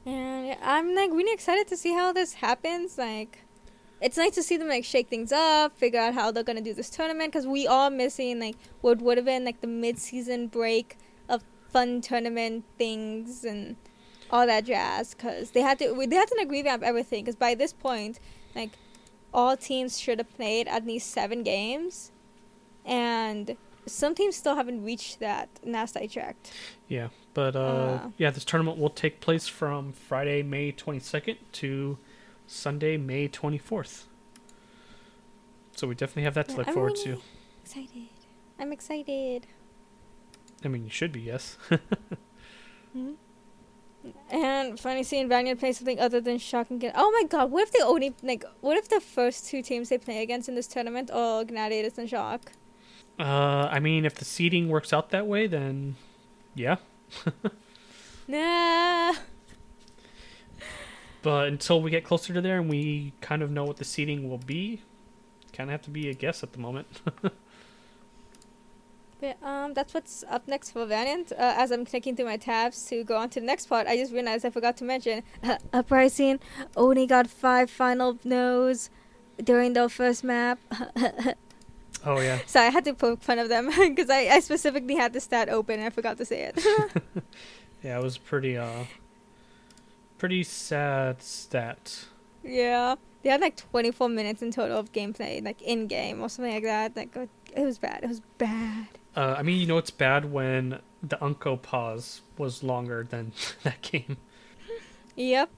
And 0.05 0.57
I'm 0.61 0.95
like 0.95 1.11
really 1.11 1.33
excited 1.33 1.67
to 1.67 1.77
see 1.77 1.93
how 1.93 2.13
this 2.13 2.33
happens. 2.33 2.97
Like, 2.97 3.39
it's 4.01 4.17
nice 4.17 4.35
to 4.35 4.43
see 4.43 4.57
them 4.57 4.67
like 4.67 4.85
shake 4.85 5.09
things 5.09 5.31
up, 5.31 5.77
figure 5.77 5.99
out 5.99 6.13
how 6.13 6.31
they're 6.31 6.43
gonna 6.43 6.61
do 6.61 6.73
this 6.73 6.89
tournament 6.89 7.31
because 7.31 7.47
we 7.47 7.67
are 7.67 7.89
missing 7.89 8.39
like 8.39 8.55
what 8.81 9.01
would 9.01 9.17
have 9.17 9.25
been 9.25 9.45
like 9.45 9.61
the 9.61 9.67
mid-season 9.67 10.47
break 10.47 10.97
of 11.29 11.43
fun 11.71 12.01
tournament 12.01 12.65
things 12.77 13.43
and 13.45 13.75
all 14.29 14.45
that 14.45 14.65
jazz. 14.65 15.13
Because 15.13 15.51
they 15.51 15.61
had 15.61 15.79
to 15.79 15.93
they 16.07 16.15
had 16.15 16.27
to 16.27 16.35
like 16.37 16.51
revamp 16.51 16.83
everything. 16.83 17.23
Because 17.23 17.35
by 17.35 17.55
this 17.55 17.73
point, 17.73 18.19
like 18.55 18.71
all 19.33 19.57
teams 19.57 19.99
should 19.99 20.19
have 20.19 20.33
played 20.35 20.67
at 20.67 20.85
least 20.85 21.09
seven 21.11 21.43
games, 21.43 22.11
and 22.85 23.55
some 23.85 24.15
teams 24.15 24.35
still 24.35 24.55
haven't 24.55 24.83
reached 24.83 25.19
that. 25.19 25.49
I 25.65 26.07
checked. 26.07 26.51
Yeah, 26.87 27.09
but 27.33 27.55
uh, 27.55 27.59
Uh. 27.59 28.09
yeah, 28.17 28.29
this 28.31 28.45
tournament 28.45 28.77
will 28.77 28.89
take 28.89 29.19
place 29.19 29.47
from 29.47 29.91
Friday, 29.93 30.41
May 30.43 30.71
twenty-second 30.71 31.37
to 31.53 31.97
Sunday, 32.47 32.97
May 32.97 33.27
twenty-fourth. 33.27 34.07
So 35.75 35.87
we 35.87 35.95
definitely 35.95 36.23
have 36.23 36.35
that 36.35 36.47
to 36.49 36.51
Yeah, 36.53 36.57
look 36.59 36.67
I'm 36.67 36.73
forward 36.73 36.93
really 37.05 37.17
to. 37.17 37.21
Excited. 37.63 38.07
I'm 38.59 38.71
excited. 38.71 39.47
I 40.63 40.67
mean, 40.67 40.83
you 40.85 40.89
should 40.91 41.11
be, 41.11 41.21
yes. 41.21 41.57
Mhm. 42.95 43.15
And 44.29 44.77
finally 44.77 45.03
seeing 45.03 45.29
Valiant 45.29 45.61
play 45.61 45.71
something 45.71 45.97
other 45.97 46.19
than 46.19 46.37
Shock 46.37 46.69
and 46.69 46.79
Get. 46.79 46.93
Oh 46.97 47.09
my 47.11 47.23
god, 47.25 47.51
what 47.51 47.63
if 47.63 47.71
they 47.71 47.81
only 47.81 48.13
like 48.21 48.43
what 48.59 48.75
if 48.77 48.89
the 48.89 48.99
first 48.99 49.45
two 49.47 49.61
teams 49.61 49.87
they 49.89 49.97
play 49.97 50.21
against 50.21 50.49
in 50.49 50.55
this 50.55 50.67
tournament 50.67 51.09
are 51.09 51.45
Gladiators 51.45 51.97
and 51.97 52.09
Shock? 52.09 52.51
Uh, 53.19 53.69
I 53.71 53.79
mean, 53.79 54.05
if 54.05 54.15
the 54.15 54.25
seating 54.25 54.69
works 54.69 54.91
out 54.91 55.11
that 55.11 55.27
way, 55.27 55.47
then 55.47 55.95
yeah. 56.55 56.77
Nah. 58.27 59.13
But 61.21 61.47
until 61.47 61.81
we 61.81 61.91
get 61.91 62.03
closer 62.03 62.33
to 62.33 62.41
there 62.41 62.59
and 62.59 62.69
we 62.69 63.13
kind 63.21 63.41
of 63.41 63.51
know 63.51 63.63
what 63.63 63.77
the 63.77 63.85
seating 63.85 64.29
will 64.29 64.37
be, 64.37 64.81
kind 65.51 65.69
of 65.69 65.71
have 65.71 65.81
to 65.83 65.89
be 65.89 66.09
a 66.09 66.13
guess 66.13 66.43
at 66.43 66.53
the 66.53 66.59
moment. 66.59 66.87
But 69.21 69.37
um 69.41 69.73
that's 69.73 69.93
what's 69.93 70.25
up 70.29 70.49
next 70.49 70.71
for 70.71 70.85
Valiant. 70.85 71.31
Uh, 71.31 71.55
as 71.55 71.71
I'm 71.71 71.85
clicking 71.85 72.13
through 72.13 72.25
my 72.25 72.35
tabs 72.35 72.83
to 72.87 73.05
go 73.05 73.15
on 73.15 73.29
to 73.29 73.39
the 73.39 73.45
next 73.45 73.67
part, 73.67 73.87
I 73.87 73.95
just 73.95 74.11
realized 74.11 74.45
I 74.45 74.49
forgot 74.49 74.75
to 74.77 74.83
mention 74.83 75.23
uh, 75.41 75.59
Uprising 75.71 76.41
only 76.75 77.07
got 77.07 77.27
five 77.27 77.69
final 77.69 78.19
no's 78.25 78.89
during 79.41 79.71
their 79.73 79.87
first 79.87 80.25
map. 80.25 80.59
oh 82.05 82.19
yeah, 82.19 82.39
so 82.45 82.59
I 82.59 82.65
had 82.65 82.85
to 82.85 82.93
poke 82.93 83.21
fun 83.21 83.39
of 83.39 83.49
them 83.49 83.69
because 83.77 84.09
I, 84.09 84.27
I 84.27 84.39
specifically 84.39 84.95
had 84.95 85.13
the 85.13 85.19
stat 85.19 85.49
open 85.49 85.79
and 85.79 85.85
I 85.85 85.89
forgot 85.89 86.17
to 86.17 86.25
say 86.25 86.51
it. 86.53 86.63
Yeah, 87.83 87.99
it 87.99 88.03
was 88.03 88.17
pretty 88.17 88.57
uh 88.57 88.85
pretty 90.17 90.43
sad 90.43 91.21
stat. 91.21 92.05
Yeah. 92.43 92.95
They 93.23 93.29
had 93.29 93.41
like 93.41 93.55
24 93.55 94.09
minutes 94.09 94.41
in 94.41 94.51
total 94.51 94.77
of 94.77 94.91
gameplay, 94.91 95.43
like 95.43 95.61
in 95.61 95.87
game 95.87 96.21
or 96.21 96.29
something 96.29 96.53
like 96.53 96.63
that. 96.63 96.95
Like 96.95 97.15
it 97.15 97.63
was 97.63 97.77
bad. 97.77 97.99
It 98.03 98.07
was 98.07 98.21
bad. 98.37 98.87
Uh, 99.15 99.35
I 99.37 99.43
mean, 99.43 99.59
you 99.59 99.67
know, 99.67 99.77
it's 99.77 99.91
bad 99.91 100.31
when 100.31 100.79
the 101.01 101.23
Unco 101.23 101.57
pause 101.57 102.21
was 102.37 102.63
longer 102.63 103.05
than 103.09 103.33
that 103.63 103.81
game. 103.81 104.17
Yep. 105.15 105.49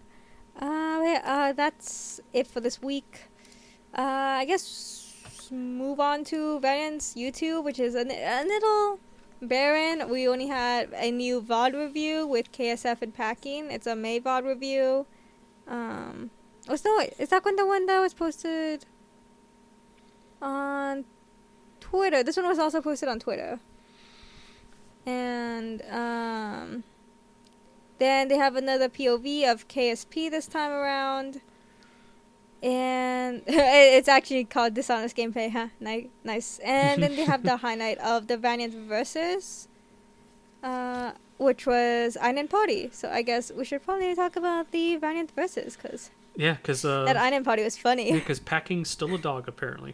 Uh, 0.59 1.01
yeah, 1.03 1.21
uh, 1.23 1.53
that's 1.53 2.19
it 2.33 2.47
for 2.47 2.59
this 2.59 2.81
week. 2.81 3.23
Uh, 3.97 4.01
I 4.01 4.45
guess 4.45 5.04
move 5.51 5.99
on 5.99 6.23
to 6.25 6.59
Valiant's 6.59 7.13
YouTube, 7.13 7.63
which 7.63 7.79
is 7.79 7.95
a, 7.95 8.01
a 8.01 8.43
little 8.45 8.99
barren. 9.41 10.09
We 10.09 10.27
only 10.27 10.47
had 10.47 10.89
a 10.93 11.11
new 11.11 11.41
VOD 11.41 11.73
review 11.73 12.27
with 12.27 12.51
KSF 12.51 13.01
and 13.01 13.13
Packing. 13.13 13.71
It's 13.71 13.87
a 13.87 13.95
May 13.95 14.19
VOD 14.19 14.45
review. 14.45 15.05
Um, 15.67 16.31
oh, 16.67 16.75
so 16.75 17.01
is 17.19 17.29
that 17.29 17.43
one 17.43 17.55
the 17.55 17.65
one 17.65 17.85
that 17.85 17.99
was 17.99 18.13
posted 18.13 18.85
on 20.41 21.05
Twitter? 21.79 22.23
This 22.23 22.37
one 22.37 22.47
was 22.47 22.59
also 22.59 22.81
posted 22.81 23.09
on 23.09 23.19
Twitter. 23.19 23.59
And, 25.05 25.81
um, 25.91 26.83
then 27.97 28.27
they 28.27 28.37
have 28.37 28.55
another 28.55 28.89
POV 28.89 29.49
of 29.49 29.67
KSP 29.67 30.29
this 30.29 30.47
time 30.47 30.71
around. 30.71 31.41
And 32.63 33.43
it's 33.47 34.07
actually 34.07 34.45
called 34.45 34.73
Dishonest 34.73 35.15
Gameplay, 35.15 35.51
huh? 35.51 35.67
Ni- 35.79 36.09
nice. 36.23 36.59
And 36.59 37.03
then 37.03 37.15
they 37.15 37.25
have 37.25 37.43
the 37.43 37.57
highlight 37.65 37.97
of 37.99 38.27
the 38.27 38.37
Valiant 38.37 38.73
Versus, 38.73 39.67
uh, 40.63 41.11
which 41.37 41.67
was 41.67 42.17
Island 42.21 42.49
Party. 42.49 42.89
So 42.91 43.09
I 43.09 43.21
guess 43.21 43.51
we 43.51 43.65
should 43.65 43.83
probably 43.83 44.15
talk 44.15 44.35
about 44.35 44.71
the 44.71 44.95
Valiant 44.95 45.31
Versus, 45.35 45.77
because 45.79 46.09
Yeah, 46.35 46.53
because 46.53 46.83
uh, 46.83 47.05
that 47.05 47.17
Island 47.17 47.45
Party 47.45 47.63
was 47.63 47.77
funny. 47.77 48.11
because 48.13 48.39
Packing's 48.39 48.89
still 48.89 49.13
a 49.13 49.17
dog 49.19 49.47
apparently. 49.47 49.93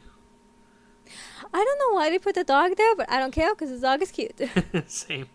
I 1.54 1.58
don't 1.66 1.80
know 1.80 1.96
why 1.98 2.10
they 2.10 2.20
put 2.20 2.36
the 2.36 2.46
dog 2.46 2.78
there, 2.78 2.96
but 2.96 3.12
I 3.12 3.20
don't 3.20 3.32
care, 3.34 3.54
because 3.54 3.70
the 3.72 3.80
dog 3.80 4.02
is 4.02 4.12
cute. 4.12 4.40
Same. 4.88 5.28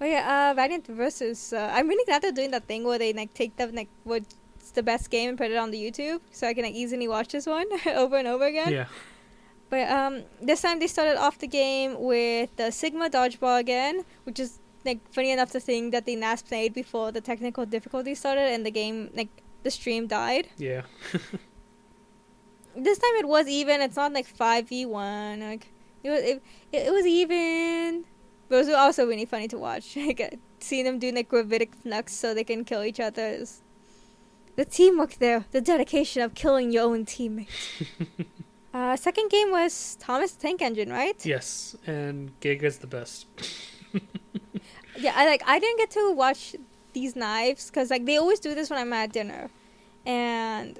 Oh 0.00 0.04
yeah, 0.04 0.50
uh, 0.50 0.54
Valiant 0.54 0.86
versus. 0.88 1.52
Uh, 1.52 1.70
I'm 1.72 1.88
really 1.88 2.04
glad 2.04 2.20
they're 2.22 2.32
doing 2.32 2.50
that 2.50 2.66
thing 2.66 2.82
where 2.84 2.98
they 2.98 3.12
like 3.12 3.32
take 3.34 3.56
the 3.56 3.68
like 3.68 3.88
what's 4.02 4.34
the 4.74 4.82
best 4.82 5.10
game 5.10 5.30
and 5.30 5.38
put 5.38 5.50
it 5.50 5.56
on 5.56 5.70
the 5.70 5.78
YouTube, 5.78 6.20
so 6.30 6.46
I 6.46 6.54
can 6.54 6.64
like 6.64 6.74
easily 6.74 7.08
watch 7.08 7.28
this 7.28 7.46
one 7.46 7.66
over 7.86 8.16
and 8.16 8.28
over 8.28 8.44
again. 8.44 8.72
Yeah. 8.72 8.86
But 9.70 9.90
um, 9.90 10.24
this 10.40 10.60
time 10.60 10.80
they 10.80 10.86
started 10.86 11.16
off 11.16 11.38
the 11.38 11.46
game 11.46 11.96
with 11.98 12.54
the 12.56 12.70
Sigma 12.70 13.08
dodgeball 13.08 13.58
again, 13.58 14.04
which 14.24 14.38
is 14.38 14.58
like 14.84 15.00
funny 15.12 15.30
enough 15.30 15.50
to 15.52 15.60
think 15.60 15.92
that 15.92 16.04
they 16.04 16.16
last 16.16 16.46
played 16.46 16.74
before 16.74 17.12
the 17.12 17.20
technical 17.20 17.64
difficulty 17.64 18.14
started 18.14 18.52
and 18.52 18.66
the 18.66 18.70
game 18.70 19.10
like 19.14 19.30
the 19.62 19.70
stream 19.70 20.06
died. 20.06 20.48
Yeah. 20.58 20.82
This 22.74 22.98
time 22.98 23.14
it 23.16 23.28
was 23.28 23.48
even. 23.48 23.82
It's 23.82 23.96
not 23.96 24.12
like 24.12 24.26
five 24.26 24.68
v 24.68 24.86
one. 24.86 25.40
Like 25.40 25.68
it 26.02 26.10
was 26.10 26.20
it, 26.20 26.42
it, 26.72 26.86
it 26.86 26.92
was 26.92 27.06
even. 27.06 28.04
But 28.48 28.56
it 28.56 28.58
was 28.66 28.68
also 28.70 29.06
really 29.06 29.26
funny 29.26 29.48
to 29.48 29.58
watch. 29.58 29.96
Like 29.96 30.20
uh, 30.20 30.36
seeing 30.60 30.84
them 30.84 30.98
doing 30.98 31.14
like 31.14 31.28
gravitic 31.28 31.74
flux 31.74 32.14
so 32.14 32.32
they 32.34 32.44
can 32.44 32.64
kill 32.64 32.82
each 32.82 33.00
other. 33.00 33.26
Is 33.26 33.62
the 34.56 34.64
teamwork 34.64 35.14
there, 35.14 35.44
the 35.50 35.60
dedication 35.60 36.22
of 36.22 36.34
killing 36.34 36.72
your 36.72 36.84
own 36.84 37.04
teammate. 37.04 37.48
uh, 38.74 38.96
second 38.96 39.30
game 39.30 39.50
was 39.50 39.96
Thomas 40.00 40.32
the 40.32 40.42
Tank 40.42 40.62
Engine, 40.62 40.90
right? 40.90 41.24
yes, 41.24 41.76
and 41.86 42.38
Giga's 42.40 42.78
the 42.78 42.86
best. 42.86 43.26
Yeah, 44.96 45.12
I 45.16 45.26
like 45.26 45.42
I 45.46 45.58
didn't 45.58 45.78
get 45.78 45.90
to 45.92 46.12
watch 46.12 46.54
these 46.92 47.16
knives 47.16 47.70
because 47.70 47.90
like 47.90 48.04
they 48.04 48.16
always 48.16 48.40
do 48.40 48.54
this 48.54 48.70
when 48.70 48.78
I'm 48.78 48.92
at 48.92 49.12
dinner, 49.12 49.48
and 50.04 50.78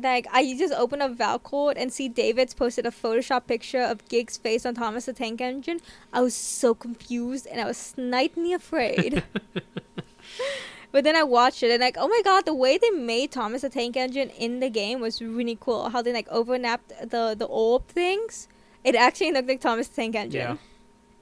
like 0.00 0.26
I 0.32 0.54
just 0.56 0.72
open 0.72 1.02
up 1.02 1.16
Valcode 1.16 1.74
and 1.76 1.92
see 1.92 2.08
David's 2.08 2.54
posted 2.54 2.86
a 2.86 2.90
Photoshop 2.90 3.46
picture 3.46 3.82
of 3.82 4.08
Gig's 4.08 4.38
face 4.38 4.64
on 4.64 4.74
Thomas 4.74 5.06
the 5.06 5.12
Tank 5.12 5.40
Engine. 5.40 5.80
I 6.12 6.22
was 6.22 6.34
so 6.34 6.74
confused 6.74 7.46
and 7.46 7.60
I 7.60 7.66
was 7.66 7.76
slightly 7.76 8.52
afraid. 8.52 9.22
but 10.92 11.04
then 11.04 11.16
I 11.16 11.22
watched 11.22 11.62
it 11.62 11.70
and 11.70 11.80
like, 11.80 11.96
oh 11.98 12.06
my 12.06 12.20
god, 12.22 12.44
the 12.44 12.54
way 12.54 12.78
they 12.78 12.90
made 12.90 13.32
Thomas 13.32 13.62
the 13.62 13.70
Tank 13.70 13.96
Engine 13.96 14.28
in 14.30 14.60
the 14.60 14.68
game 14.68 15.00
was 15.00 15.20
really 15.20 15.56
cool. 15.58 15.88
How 15.88 16.02
they 16.02 16.12
like 16.12 16.28
overlapped 16.28 16.90
the 17.10 17.34
the 17.36 17.46
orb 17.46 17.88
things. 17.88 18.46
It 18.84 18.94
actually 18.94 19.32
looked 19.32 19.48
like 19.48 19.60
Thomas 19.60 19.88
the 19.88 19.96
Tank 19.96 20.14
Engine. 20.14 20.40
Yeah. 20.40 20.56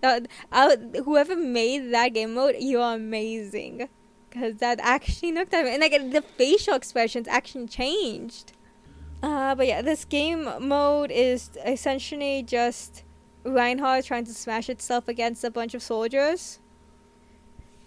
Uh, 0.02 0.20
I, 0.50 0.76
whoever 1.04 1.36
made 1.36 1.92
that 1.92 2.14
game 2.14 2.34
mode, 2.34 2.56
you 2.58 2.80
are 2.80 2.94
amazing. 2.96 3.88
Because 4.28 4.56
that 4.56 4.78
actually 4.80 5.32
looked 5.32 5.52
at 5.54 5.64
me. 5.64 5.72
And 5.72 5.80
like 5.80 6.12
the 6.12 6.22
facial 6.22 6.74
expressions 6.74 7.28
actually 7.28 7.66
changed. 7.66 8.52
Uh, 9.22 9.54
but 9.54 9.66
yeah, 9.66 9.82
this 9.82 10.04
game 10.04 10.48
mode 10.60 11.10
is 11.10 11.50
essentially 11.66 12.42
just 12.42 13.04
Reinhardt 13.44 14.06
trying 14.06 14.24
to 14.24 14.34
smash 14.34 14.68
itself 14.68 15.08
against 15.08 15.44
a 15.44 15.50
bunch 15.50 15.74
of 15.74 15.82
soldiers. 15.82 16.60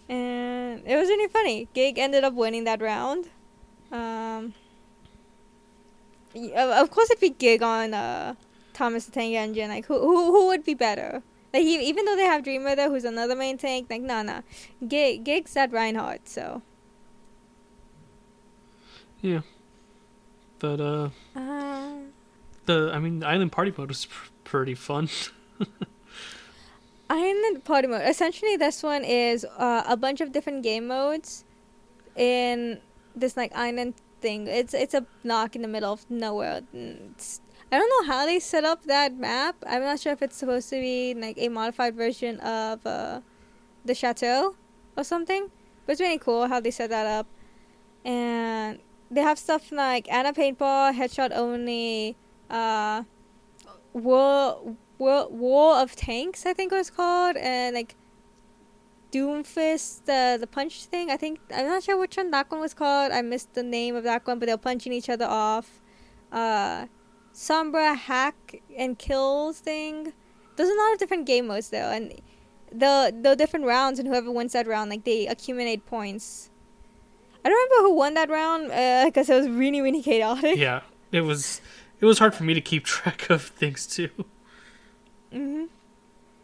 And 0.09 0.83
it 0.85 0.95
was 0.97 1.07
really 1.09 1.27
funny. 1.29 1.67
Gig 1.73 1.97
ended 1.97 2.23
up 2.23 2.33
winning 2.33 2.63
that 2.65 2.81
round. 2.81 3.29
Um, 3.91 4.53
of 6.55 6.89
course, 6.91 7.09
it'd 7.11 7.21
be 7.21 7.29
Gig 7.29 7.61
on 7.63 7.93
uh, 7.93 8.35
Thomas 8.73 9.05
the 9.05 9.11
Tank 9.11 9.35
Engine. 9.35 9.69
Like, 9.69 9.85
who, 9.85 9.99
who, 9.99 10.31
who 10.31 10.47
would 10.47 10.63
be 10.65 10.73
better? 10.73 11.21
Like, 11.53 11.63
e- 11.63 11.87
even 11.87 12.05
though 12.05 12.15
they 12.15 12.25
have 12.25 12.43
Dreamer 12.43 12.75
there, 12.75 12.89
who's 12.89 13.05
another 13.05 13.35
main 13.35 13.57
tank, 13.57 13.87
like, 13.89 14.01
nah, 14.01 14.23
nah. 14.23 14.41
Gig, 14.87 15.23
Gig's 15.23 15.53
that 15.53 15.71
Reinhardt, 15.71 16.27
so. 16.27 16.61
Yeah. 19.21 19.41
But 20.59 20.81
uh, 20.81 21.09
Uh, 21.35 21.91
the 22.65 22.91
I 22.93 22.99
mean, 22.99 23.19
the 23.19 23.27
Island 23.27 23.51
Party 23.51 23.73
mode 23.77 23.89
was 23.89 24.05
pr- 24.05 24.29
pretty 24.43 24.75
fun. 24.75 25.09
Island 27.09 27.63
Party 27.63 27.87
Mode. 27.87 28.01
Essentially, 28.07 28.55
this 28.57 28.83
one 28.83 29.03
is 29.03 29.45
uh, 29.57 29.83
a 29.87 29.97
bunch 29.97 30.21
of 30.21 30.31
different 30.31 30.63
game 30.63 30.87
modes 30.87 31.43
in 32.15 32.79
this 33.15 33.37
like 33.37 33.51
island 33.55 33.95
thing. 34.21 34.47
It's 34.47 34.73
it's 34.73 34.93
a 34.93 35.05
block 35.23 35.55
in 35.55 35.61
the 35.61 35.67
middle 35.67 35.93
of 35.93 36.09
nowhere. 36.09 36.61
It's, 36.73 37.41
I 37.71 37.77
don't 37.77 37.89
know 37.89 38.13
how 38.13 38.25
they 38.25 38.39
set 38.39 38.63
up 38.63 38.83
that 38.85 39.17
map. 39.17 39.55
I'm 39.67 39.81
not 39.81 39.99
sure 39.99 40.13
if 40.13 40.21
it's 40.21 40.37
supposed 40.37 40.69
to 40.69 40.79
be 40.79 41.13
like 41.13 41.37
a 41.37 41.49
modified 41.49 41.95
version 41.95 42.39
of 42.39 42.85
uh, 42.85 43.21
the 43.83 43.95
chateau 43.95 44.55
or 44.95 45.03
something. 45.03 45.49
But 45.85 45.93
it's 45.93 46.01
really 46.01 46.19
cool 46.19 46.47
how 46.47 46.59
they 46.59 46.71
set 46.71 46.89
that 46.91 47.07
up. 47.07 47.27
And 48.05 48.79
they 49.09 49.21
have 49.21 49.39
stuff 49.39 49.71
like 49.71 50.11
Ana 50.11 50.33
Paintball, 50.33 50.93
Headshot 50.93 51.31
Only, 51.35 52.15
uh, 52.49 53.03
War, 53.93 54.75
War, 54.97 55.77
of 55.77 55.95
Tanks, 55.95 56.45
I 56.45 56.53
think 56.53 56.71
it 56.71 56.75
was 56.75 56.89
called, 56.89 57.35
and 57.37 57.75
like 57.75 57.95
Doomfist, 59.11 60.05
the 60.05 60.37
the 60.39 60.47
punch 60.47 60.85
thing. 60.85 61.09
I 61.11 61.17
think 61.17 61.39
I'm 61.53 61.67
not 61.67 61.83
sure 61.83 61.97
which 61.97 62.17
one 62.17 62.31
that 62.31 62.49
one 62.49 62.61
was 62.61 62.73
called. 62.73 63.11
I 63.11 63.21
missed 63.21 63.53
the 63.53 63.63
name 63.63 63.95
of 63.95 64.03
that 64.03 64.25
one, 64.25 64.39
but 64.39 64.47
they're 64.47 64.57
punching 64.57 64.93
each 64.93 65.09
other 65.09 65.25
off. 65.25 65.81
Uh, 66.31 66.87
Sombra 67.33 67.95
hack 67.95 68.61
and 68.77 68.97
kills 68.97 69.59
thing. 69.59 70.13
There's 70.55 70.69
a 70.69 70.75
lot 70.75 70.93
of 70.93 70.99
different 70.99 71.25
game 71.25 71.47
modes 71.47 71.69
though, 71.69 71.91
and 71.91 72.13
the 72.71 73.13
the 73.21 73.35
different 73.35 73.65
rounds, 73.65 73.99
and 73.99 74.07
whoever 74.07 74.31
wins 74.31 74.53
that 74.53 74.67
round, 74.67 74.89
like 74.89 75.03
they 75.03 75.27
accumulate 75.27 75.85
points. 75.85 76.49
I 77.45 77.49
don't 77.49 77.69
remember 77.69 77.89
who 77.89 77.95
won 77.95 78.13
that 78.13 78.29
round 78.29 78.69
because 79.05 79.29
it 79.29 79.35
was 79.35 79.49
really 79.49 79.81
really 79.81 80.01
chaotic. 80.01 80.57
yeah, 80.57 80.81
it 81.11 81.21
was 81.21 81.61
it 81.99 82.05
was 82.05 82.19
hard 82.19 82.33
for 82.33 82.43
me 82.43 82.53
to 82.53 82.61
keep 82.61 82.83
track 82.95 83.29
of 83.29 83.43
things 83.43 83.85
too. 83.85 84.09
Hmm 85.33 85.63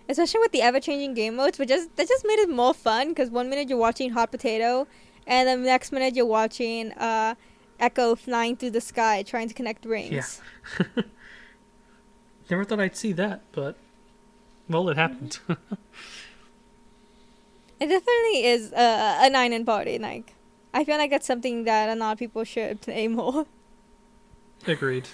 Especially 0.10 0.40
with 0.40 0.52
the 0.52 0.64
ever-changing 0.64 1.14
game 1.14 1.36
modes, 1.36 1.60
but 1.60 1.68
just 1.68 1.96
that 1.96 2.08
just 2.08 2.26
made 2.26 2.40
it 2.40 2.50
more 2.50 2.74
fun 2.74 3.10
because 3.10 3.30
one 3.30 3.48
minute 3.48 3.70
you're 3.70 3.78
watching 3.78 4.10
Hot 4.10 4.32
Potato, 4.32 4.88
and 5.28 5.48
the 5.48 5.56
next 5.58 5.92
minute 5.92 6.16
you're 6.16 6.26
watching 6.26 6.92
uh, 6.94 7.36
Echo 7.80 8.16
flying 8.16 8.58
through 8.58 8.72
the 8.72 8.82
sky 8.82 9.22
trying 9.22 9.48
to 9.48 9.54
connect 9.54 9.86
rings. 9.86 10.42
Yeah. 10.80 10.86
Never 12.50 12.66
thought 12.66 12.80
I'd 12.80 12.98
see 12.98 13.12
that, 13.14 13.42
but 13.52 13.76
well, 14.68 14.90
it 14.90 14.98
happened. 14.98 15.38
It 17.80 17.88
definitely 17.88 18.46
is 18.46 18.74
uh, 18.74 19.20
a 19.22 19.30
nine 19.30 19.54
in 19.54 19.64
party. 19.66 19.98
Like, 20.00 20.34
I 20.74 20.84
feel 20.84 20.98
like 20.98 21.12
that's 21.12 21.26
something 21.26 21.64
that 21.64 21.88
a 21.90 21.96
lot 21.96 22.12
of 22.14 22.20
people 22.20 22.44
should 22.44 22.82
play 22.82 23.08
more. 23.20 23.46
Agreed. 24.68 25.08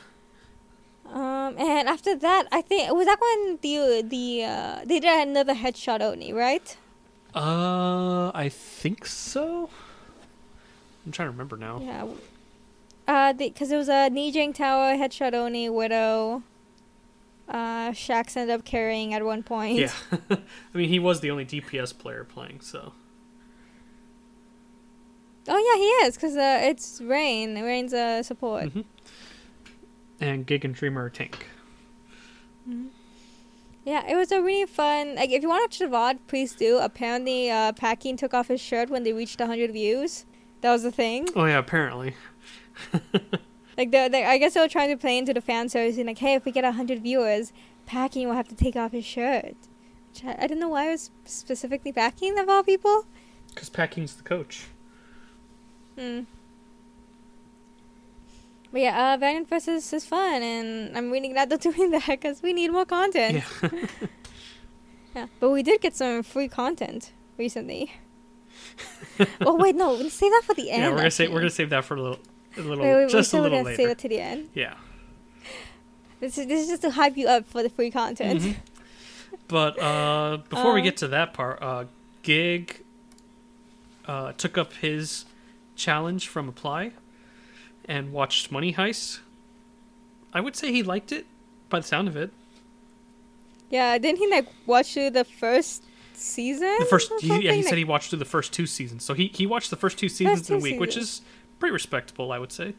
Um, 1.12 1.56
and 1.58 1.88
after 1.88 2.16
that, 2.16 2.48
I 2.52 2.62
think 2.62 2.92
was 2.92 3.06
that 3.06 3.20
when 3.22 3.60
the 3.62 4.02
the 4.02 4.44
uh, 4.44 4.80
they 4.86 5.00
did 5.00 5.28
another 5.28 5.54
headshot 5.54 6.02
only, 6.02 6.34
right? 6.34 6.76
Uh, 7.34 8.32
I 8.34 8.50
think 8.50 9.06
so. 9.06 9.70
I'm 11.06 11.12
trying 11.12 11.28
to 11.28 11.32
remember 11.32 11.58
now. 11.58 11.80
Yeah. 11.82 12.08
Uh, 13.08 13.34
because 13.34 13.72
it 13.72 13.78
was 13.78 13.88
a 13.90 14.10
Lijiang 14.10 14.56
Tower 14.56 14.96
headshot 14.96 15.34
only 15.34 15.70
Widow. 15.70 16.42
Uh, 17.48 17.92
Shax 17.92 18.36
ended 18.36 18.56
up 18.60 18.66
carrying 18.66 19.14
at 19.14 19.24
one 19.24 19.44
point. 19.44 19.78
Yeah. 19.78 19.92
I 20.32 20.38
mean, 20.74 20.90
he 20.90 20.98
was 20.98 21.20
the 21.20 21.30
only 21.30 21.46
DPS 21.46 21.96
player 21.96 22.24
playing, 22.24 22.62
so. 22.62 22.94
Oh 25.48 25.58
yeah, 25.58 25.78
he 25.80 26.08
is 26.08 26.16
because 26.16 26.36
uh, 26.36 26.60
it's 26.64 27.00
Rain. 27.02 27.62
Rain's 27.62 27.94
a 27.94 28.24
support. 28.24 28.74
Mhm. 28.74 28.86
And 30.20 30.46
Gig 30.46 30.64
and 30.66 30.74
Dreamer 30.74 31.06
are 31.06 31.10
tank. 31.10 31.48
Mhm. 32.68 32.88
Yeah, 33.84 34.04
it 34.10 34.16
was 34.16 34.32
a 34.32 34.42
really 34.42 34.66
fun. 34.66 35.16
Like, 35.16 35.30
if 35.30 35.44
you 35.44 35.50
want 35.50 35.62
to 35.62 35.66
watch 35.66 35.80
the 35.80 35.86
VOD, 35.96 36.20
please 36.28 36.56
do. 36.56 36.80
Apparently, 36.80 37.52
uh, 37.52 37.72
Packing 37.74 38.18
took 38.18 38.34
off 38.34 38.48
his 38.48 38.60
shirt 38.60 38.90
when 38.90 39.04
they 39.04 39.14
reached 39.14 39.40
100 39.40 39.72
views. 39.72 40.26
That 40.62 40.72
was 40.72 40.82
the 40.84 40.92
thing. 40.92 41.28
Oh, 41.36 41.46
yeah, 41.46 41.60
apparently. 41.60 42.16
Like, 43.78 43.92
the, 43.92 44.08
the, 44.10 44.26
I 44.26 44.38
guess 44.38 44.54
they 44.54 44.62
were 44.62 44.70
trying 44.70 44.90
to 44.90 44.96
play 44.96 45.18
into 45.18 45.34
the 45.34 45.42
fan 45.42 45.68
service 45.68 45.98
and 45.98 46.08
like, 46.08 46.20
hey, 46.20 46.36
if 46.36 46.46
we 46.46 46.54
get 46.54 46.64
100 46.64 47.04
viewers, 47.04 47.52
Packing 47.86 48.26
will 48.26 48.36
have 48.36 48.48
to 48.48 48.56
take 48.56 48.78
off 48.78 48.94
his 48.94 49.04
shirt. 49.04 49.54
Which 50.14 50.24
I, 50.24 50.44
I 50.44 50.48
don't 50.48 50.60
know 50.60 50.70
why 50.70 50.88
it 50.88 50.92
was 50.92 51.12
specifically 51.26 51.92
Packing 51.92 52.40
of 52.40 52.48
all 52.48 52.64
people. 52.64 53.06
Because 53.54 53.68
Packing's 53.68 54.16
the 54.16 54.24
coach. 54.24 54.68
Hmm. 56.00 56.22
But 58.72 58.82
yeah, 58.82 59.14
uh, 59.14 59.18
Valiant 59.18 59.48
versus 59.48 59.92
is 59.94 60.06
fun, 60.06 60.42
and 60.44 60.98
I'm 60.98 61.12
really 61.12 61.30
glad 61.30 61.50
they're 61.50 61.58
doing 61.58 61.92
that 61.92 62.06
because 62.08 62.42
we 62.44 62.52
need 62.54 62.72
more 62.72 62.86
content. 62.86 63.44
Yeah. 63.62 63.70
Yeah, 65.16 65.28
but 65.40 65.50
we 65.52 65.64
did 65.64 65.80
get 65.80 65.96
some 65.96 66.24
free 66.24 66.50
content 66.50 67.14
recently. 67.38 67.94
oh 69.42 69.56
wait, 69.56 69.74
no, 69.74 69.92
we'll 69.94 70.10
save 70.10 70.30
that 70.32 70.42
for 70.44 70.54
the 70.54 70.70
end. 70.70 70.82
yeah, 70.84 70.90
we're 70.90 70.98
gonna 70.98 71.10
say 71.12 71.30
we're 71.30 71.40
gonna 71.40 71.50
save 71.50 71.70
that 71.70 71.86
for 71.86 71.96
a 71.96 72.02
little, 72.02 72.20
a 72.58 72.62
little, 72.62 72.84
Wait, 72.84 72.96
wait, 72.96 73.10
just 73.10 73.34
a 73.34 73.42
little 73.42 73.64
gonna 73.64 73.78
save 73.78 73.88
it 73.92 73.98
to 74.00 74.10
the 74.10 74.20
end. 74.20 74.50
Yeah. 74.54 74.74
This 76.20 76.38
is 76.38 76.48
this 76.48 76.64
is 76.64 76.68
just 76.68 76.82
to 76.82 76.92
hype 76.92 77.16
you 77.16 77.28
up 77.30 77.46
for 77.46 77.64
the 77.64 77.70
free 77.70 77.92
content. 77.92 78.42
Mhm. 78.42 78.56
But 79.48 79.80
uh, 79.82 80.38
before 80.50 80.74
we 80.74 80.82
Um, 80.82 80.84
get 80.86 80.98
to 80.98 81.08
that 81.08 81.34
part, 81.34 81.62
uh, 81.62 81.86
Gig 82.24 82.84
uh, 84.08 84.34
took 84.34 84.58
up 84.58 84.74
his 84.74 85.24
challenge 85.78 86.28
from 86.28 86.50
Apply 86.50 86.92
and 87.88 88.12
watched 88.12 88.52
Money 88.52 88.74
Heist. 88.74 89.20
I 90.34 90.42
would 90.42 90.56
say 90.56 90.72
he 90.72 90.84
liked 90.84 91.12
it 91.12 91.26
by 91.70 91.80
the 91.80 91.88
sound 91.88 92.08
of 92.08 92.18
it. 92.18 92.32
Yeah, 93.70 93.98
didn't 93.98 94.20
he 94.20 94.30
like 94.30 94.48
watch 94.66 94.94
through 94.94 95.12
the 95.12 95.24
first 95.24 95.84
season? 96.14 96.76
The 96.80 96.86
first, 96.86 97.12
he, 97.20 97.28
yeah, 97.28 97.36
he 97.36 97.48
something? 97.48 97.64
said 97.64 97.78
he 97.78 97.84
watched 97.84 98.10
through 98.10 98.20
the 98.20 98.26
first 98.26 98.54
two 98.54 98.68
seasons. 98.68 99.04
So 99.04 99.14
he, 99.14 99.28
he 99.28 99.46
watched 99.46 99.70
the 99.70 99.76
first 99.76 99.98
two 99.98 100.10
seasons 100.10 100.50
in 100.50 100.58
a 100.58 100.60
two 100.60 100.64
week, 100.64 100.80
which 100.80 100.98
is 100.98 101.22
pretty 101.60 101.74
respectable, 101.74 102.32
I 102.32 102.40
would 102.40 102.52
say. 102.52 102.74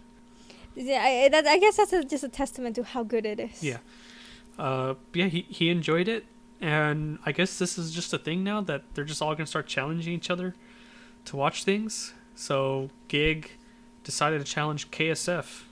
Yeah, 0.74 1.02
I, 1.02 1.28
that, 1.30 1.46
I 1.46 1.58
guess 1.58 1.76
that's 1.76 1.92
a, 1.92 2.04
just 2.04 2.24
a 2.24 2.28
testament 2.28 2.76
to 2.76 2.84
how 2.84 3.02
good 3.02 3.24
it 3.24 3.40
is. 3.40 3.62
Yeah. 3.62 3.78
Uh, 4.58 4.94
yeah, 5.12 5.26
he, 5.26 5.42
he 5.48 5.70
enjoyed 5.70 6.08
it, 6.08 6.26
and 6.60 7.18
I 7.26 7.32
guess 7.32 7.58
this 7.58 7.78
is 7.78 7.92
just 7.92 8.12
a 8.12 8.18
thing 8.18 8.44
now 8.44 8.60
that 8.62 8.82
they're 8.94 9.04
just 9.04 9.20
all 9.20 9.34
gonna 9.34 9.46
start 9.46 9.66
challenging 9.66 10.12
each 10.12 10.30
other 10.30 10.54
to 11.26 11.36
watch 11.36 11.64
things. 11.64 12.14
So 12.34 12.90
Gig 13.08 13.50
decided 14.06 14.38
to 14.38 14.50
challenge 14.50 14.90
KSF. 14.90 15.64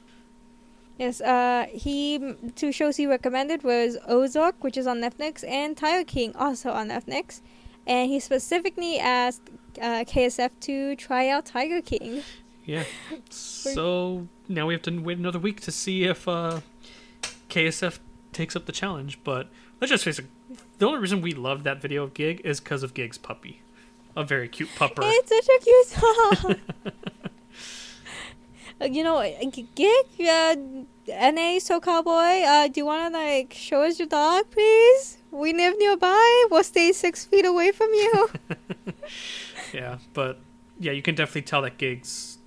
Yes, 0.99 1.20
uh, 1.20 1.66
he 1.73 2.35
two 2.55 2.70
shows 2.70 2.97
he 2.97 3.07
recommended 3.07 3.62
was 3.62 3.97
Ozark, 4.07 4.62
which 4.62 4.77
is 4.77 4.87
on 4.87 5.01
Netflix, 5.01 5.49
and 5.49 5.77
Tiger 5.77 6.05
King, 6.05 6.35
also 6.37 6.70
on 6.70 6.88
Netflix. 6.88 7.40
And 7.87 8.11
he 8.11 8.20
specifically 8.20 8.99
asked 8.99 9.42
uh, 9.81 10.05
KSF 10.05 10.51
to 10.61 10.97
try 10.97 11.29
out 11.29 11.47
Tiger 11.47 11.81
King. 11.81 12.23
Yeah. 12.64 12.85
So 13.31 14.29
now 14.49 14.66
we 14.66 14.75
have 14.75 14.83
to 14.83 14.99
wait 14.99 15.18
another 15.18 15.38
week 15.38 15.61
to 15.62 15.73
see 15.73 16.05
if 16.05 16.27
uh, 16.29 16.61
KSF 17.49 17.99
takes 18.33 18.57
up 18.57 18.66
the 18.66 18.73
challenge. 18.73 19.18
But 19.25 19.49
let's 19.81 19.90
just 19.90 20.05
face 20.05 20.18
it, 20.18 20.27
the 20.79 20.87
only 20.87 20.99
reason 20.99 21.20
we 21.20 21.33
love 21.33 21.64
that 21.64 21.83
video 21.83 22.05
of 22.05 22.14
Gig 22.14 22.40
is 22.44 22.61
because 22.61 22.83
of 22.83 22.94
Gig's 22.94 23.18
puppy, 23.18 23.62
a 24.16 24.25
very 24.25 24.49
cute 24.49 24.70
pupper. 24.77 25.01
It's 25.03 25.29
such 25.29 25.49
a 25.49 25.64
cute 25.64 25.87
song. 26.42 26.57
Uh, 28.80 28.87
you 28.87 29.04
know, 29.04 29.18
uh, 29.18 29.30
Gig, 29.74 30.06
uh, 30.20 30.56
NA 31.08 31.58
So 31.60 31.80
Cowboy, 31.80 32.42
uh, 32.42 32.68
do 32.68 32.80
you 32.80 32.87
want 32.87 33.12
to 33.12 33.18
like 33.18 33.54
show 33.54 33.82
us 33.82 33.98
your 33.98 34.08
dog, 34.08 34.50
please? 34.50 35.18
We 35.30 35.52
live 35.52 35.74
nearby. 35.78 36.44
We'll 36.50 36.64
stay 36.64 36.92
six 36.92 37.24
feet 37.24 37.44
away 37.44 37.72
from 37.72 37.88
you. 37.92 38.28
Yeah, 39.72 39.98
but 40.12 40.38
yeah, 40.78 40.92
you 40.92 41.02
can 41.02 41.16
definitely 41.16 41.42
tell 41.42 41.62
that 41.62 41.78
Gig's 41.78 42.38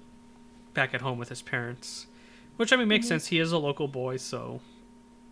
back 0.73 0.93
at 0.93 1.01
home 1.01 1.17
with 1.17 1.27
his 1.27 1.41
parents, 1.41 2.07
which 2.55 2.71
I 2.71 2.77
mean 2.77 2.87
makes 2.87 3.05
Mhm. 3.05 3.09
sense. 3.09 3.27
He 3.27 3.39
is 3.39 3.51
a 3.51 3.57
local 3.57 3.89
boy, 3.89 4.15
so 4.15 4.61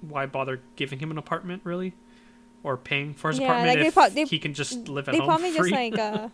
why 0.01 0.25
bother 0.25 0.61
giving 0.75 0.99
him 0.99 1.09
an 1.11 1.17
apartment 1.17 1.61
really, 1.63 1.93
or 2.63 2.75
paying 2.75 3.13
for 3.13 3.29
his 3.29 3.39
Yeah, 3.39 3.45
apartment 3.45 3.77
like, 3.77 3.87
if 3.87 3.93
prob- 3.93 4.11
they- 4.11 4.25
he 4.25 4.39
can 4.39 4.53
just 4.53 4.89
live 4.89 5.07
at 5.07 5.13
they 5.13 5.19
home 5.19 5.27
probably 5.29 5.51
free? 5.51 5.69
just 5.71 5.71
like 5.71 5.97
uh 5.97 6.29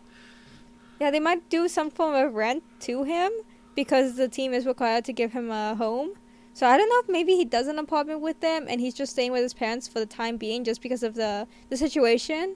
yeah 0.99 1.11
they 1.11 1.19
might 1.19 1.47
do 1.49 1.67
some 1.67 1.91
form 1.91 2.15
of 2.15 2.33
rent 2.33 2.63
to 2.81 3.03
him 3.03 3.31
because 3.75 4.15
the 4.15 4.27
team 4.27 4.53
is 4.53 4.65
required 4.65 5.05
to 5.05 5.13
give 5.13 5.31
him 5.31 5.49
a 5.49 5.75
home 5.75 6.11
so 6.53 6.67
i 6.67 6.77
don't 6.77 6.89
know 6.89 6.99
if 6.99 7.09
maybe 7.09 7.35
he 7.35 7.45
does 7.45 7.67
an 7.67 7.79
apartment 7.79 8.21
with 8.21 8.39
them 8.41 8.65
and 8.69 8.81
he's 8.81 8.93
just 8.93 9.11
staying 9.13 9.31
with 9.31 9.41
his 9.41 9.53
parents 9.53 9.87
for 9.87 9.99
the 9.99 10.05
time 10.05 10.37
being 10.37 10.63
just 10.63 10.81
because 10.81 11.03
of 11.03 11.15
the 11.15 11.47
the 11.69 11.77
situation 11.77 12.55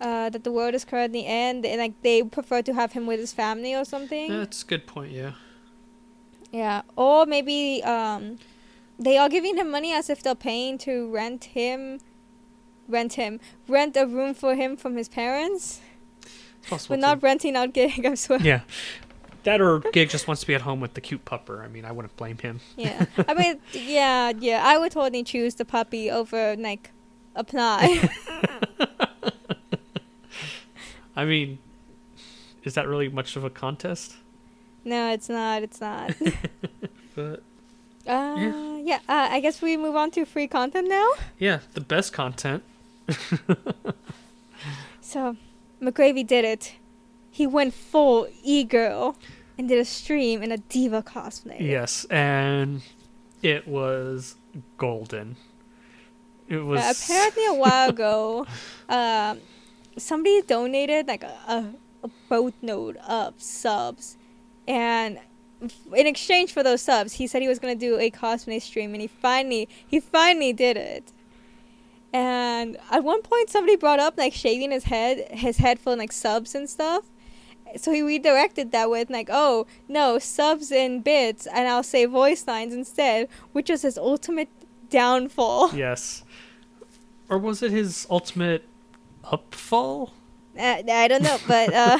uh, 0.00 0.30
that 0.30 0.44
the 0.44 0.52
world 0.52 0.74
is 0.74 0.84
currently 0.84 1.20
in 1.26 1.64
and 1.64 1.78
like 1.78 2.00
they 2.02 2.22
prefer 2.22 2.62
to 2.62 2.72
have 2.72 2.92
him 2.92 3.04
with 3.04 3.18
his 3.18 3.32
family 3.32 3.74
or 3.74 3.84
something 3.84 4.30
That's 4.30 4.62
a 4.62 4.66
good 4.66 4.86
point. 4.86 5.10
Yeah. 5.10 5.32
yeah 6.52 6.82
or 6.96 7.26
maybe 7.26 7.82
um 7.82 8.38
they 8.98 9.16
are 9.18 9.28
giving 9.28 9.56
him 9.56 9.70
money 9.70 9.92
as 9.92 10.08
if 10.08 10.22
they're 10.22 10.34
paying 10.36 10.78
to 10.78 11.10
rent 11.10 11.44
him 11.46 11.98
rent 12.86 13.14
him 13.14 13.40
rent 13.66 13.96
a 13.96 14.06
room 14.06 14.34
for 14.34 14.54
him 14.54 14.76
from 14.76 14.96
his 14.96 15.08
parents 15.08 15.80
possible 16.68 16.96
We're 16.96 17.00
not 17.00 17.22
renting 17.22 17.56
out 17.56 17.72
gig, 17.78 18.04
I 18.04 18.14
swear. 18.14 18.40
Yeah. 18.40 18.60
That 19.48 19.60
or 19.62 19.80
Gig 19.92 20.10
just 20.10 20.28
wants 20.28 20.42
to 20.42 20.46
be 20.46 20.54
at 20.54 20.60
home 20.60 20.80
with 20.80 20.94
the 20.94 21.00
cute 21.00 21.24
pupper. 21.24 21.64
I 21.64 21.68
mean, 21.68 21.84
I 21.84 21.92
wouldn't 21.92 22.16
blame 22.16 22.38
him. 22.38 22.60
Yeah. 22.76 23.06
I 23.26 23.34
mean, 23.34 23.58
yeah, 23.72 24.32
yeah. 24.38 24.62
I 24.64 24.78
would 24.78 24.92
totally 24.92 25.24
choose 25.24 25.54
the 25.54 25.64
puppy 25.64 26.10
over, 26.10 26.54
like, 26.56 26.90
apply. 27.34 28.08
I 31.16 31.24
mean, 31.24 31.58
is 32.62 32.74
that 32.74 32.86
really 32.86 33.08
much 33.08 33.36
of 33.36 33.44
a 33.44 33.50
contest? 33.50 34.16
no, 34.84 35.12
it's 35.12 35.28
not. 35.28 35.62
It's 35.62 35.80
not. 35.80 36.12
But 37.16 37.42
Uh, 38.06 38.78
yeah. 38.84 39.00
Uh, 39.08 39.26
I 39.30 39.40
guess 39.40 39.60
we 39.60 39.76
move 39.76 39.96
on 39.96 40.10
to 40.12 40.24
free 40.24 40.46
content 40.46 40.88
now. 40.88 41.08
yeah, 41.38 41.60
the 41.74 41.80
best 41.80 42.12
content. 42.12 42.62
So, 45.00 45.36
McGravy 45.82 46.24
did 46.26 46.44
it. 46.44 46.74
He 47.30 47.46
went 47.46 47.74
full 47.74 48.28
e-girl 48.44 49.16
and 49.58 49.68
did 49.68 49.78
a 49.78 49.84
stream 49.84 50.42
in 50.42 50.52
a 50.52 50.56
D.Va 50.58 51.02
cosplay. 51.02 51.60
Yes, 51.60 52.04
and 52.06 52.80
it 53.42 53.66
was 53.66 54.36
golden. 54.76 55.36
It 56.48 56.58
was 56.58 56.80
Uh, 56.80 56.92
apparently, 56.96 57.46
a 57.46 57.54
while 57.54 57.88
ago, 57.96 58.46
um, 58.88 59.40
somebody 59.96 60.40
donated 60.42 61.08
like 61.08 61.24
a, 61.24 61.36
a, 61.48 61.74
a 62.04 62.10
boatload 62.28 62.96
of 62.98 63.34
subs, 63.42 64.16
and 64.66 65.18
in 65.94 66.06
exchange 66.06 66.52
for 66.52 66.62
those 66.62 66.80
subs, 66.80 67.14
he 67.14 67.26
said 67.26 67.42
he 67.42 67.48
was 67.48 67.58
gonna 67.58 67.74
do 67.74 67.98
a 67.98 68.10
cosplay 68.10 68.62
stream, 68.62 68.92
and 68.94 69.02
he 69.02 69.08
finally 69.08 69.68
he 69.86 69.98
finally 70.00 70.52
did 70.52 70.76
it. 70.76 71.12
And 72.12 72.78
at 72.90 73.04
one 73.04 73.20
point, 73.20 73.50
somebody 73.50 73.76
brought 73.76 74.00
up 74.00 74.16
like 74.16 74.32
shaving 74.32 74.70
his 74.70 74.84
head, 74.84 75.28
his 75.32 75.58
head 75.58 75.78
full 75.78 75.92
of 75.94 75.98
like 75.98 76.12
subs 76.12 76.54
and 76.54 76.70
stuff. 76.70 77.04
So 77.76 77.92
he 77.92 78.02
redirected 78.02 78.72
that 78.72 78.90
with 78.90 79.10
like, 79.10 79.28
oh 79.30 79.66
no, 79.88 80.18
subs 80.18 80.72
and 80.72 81.02
bits, 81.02 81.46
and 81.46 81.68
I'll 81.68 81.82
say 81.82 82.04
voice 82.06 82.46
lines 82.46 82.74
instead, 82.74 83.28
which 83.52 83.70
was 83.70 83.82
his 83.82 83.98
ultimate 83.98 84.48
downfall. 84.90 85.74
yes. 85.74 86.24
Or 87.28 87.38
was 87.38 87.62
it 87.62 87.70
his 87.70 88.06
ultimate 88.10 88.64
upfall? 89.24 90.12
Uh, 90.58 90.82
I 90.90 91.06
don't 91.06 91.22
know, 91.22 91.38
but 91.46 91.72
uh, 91.72 91.98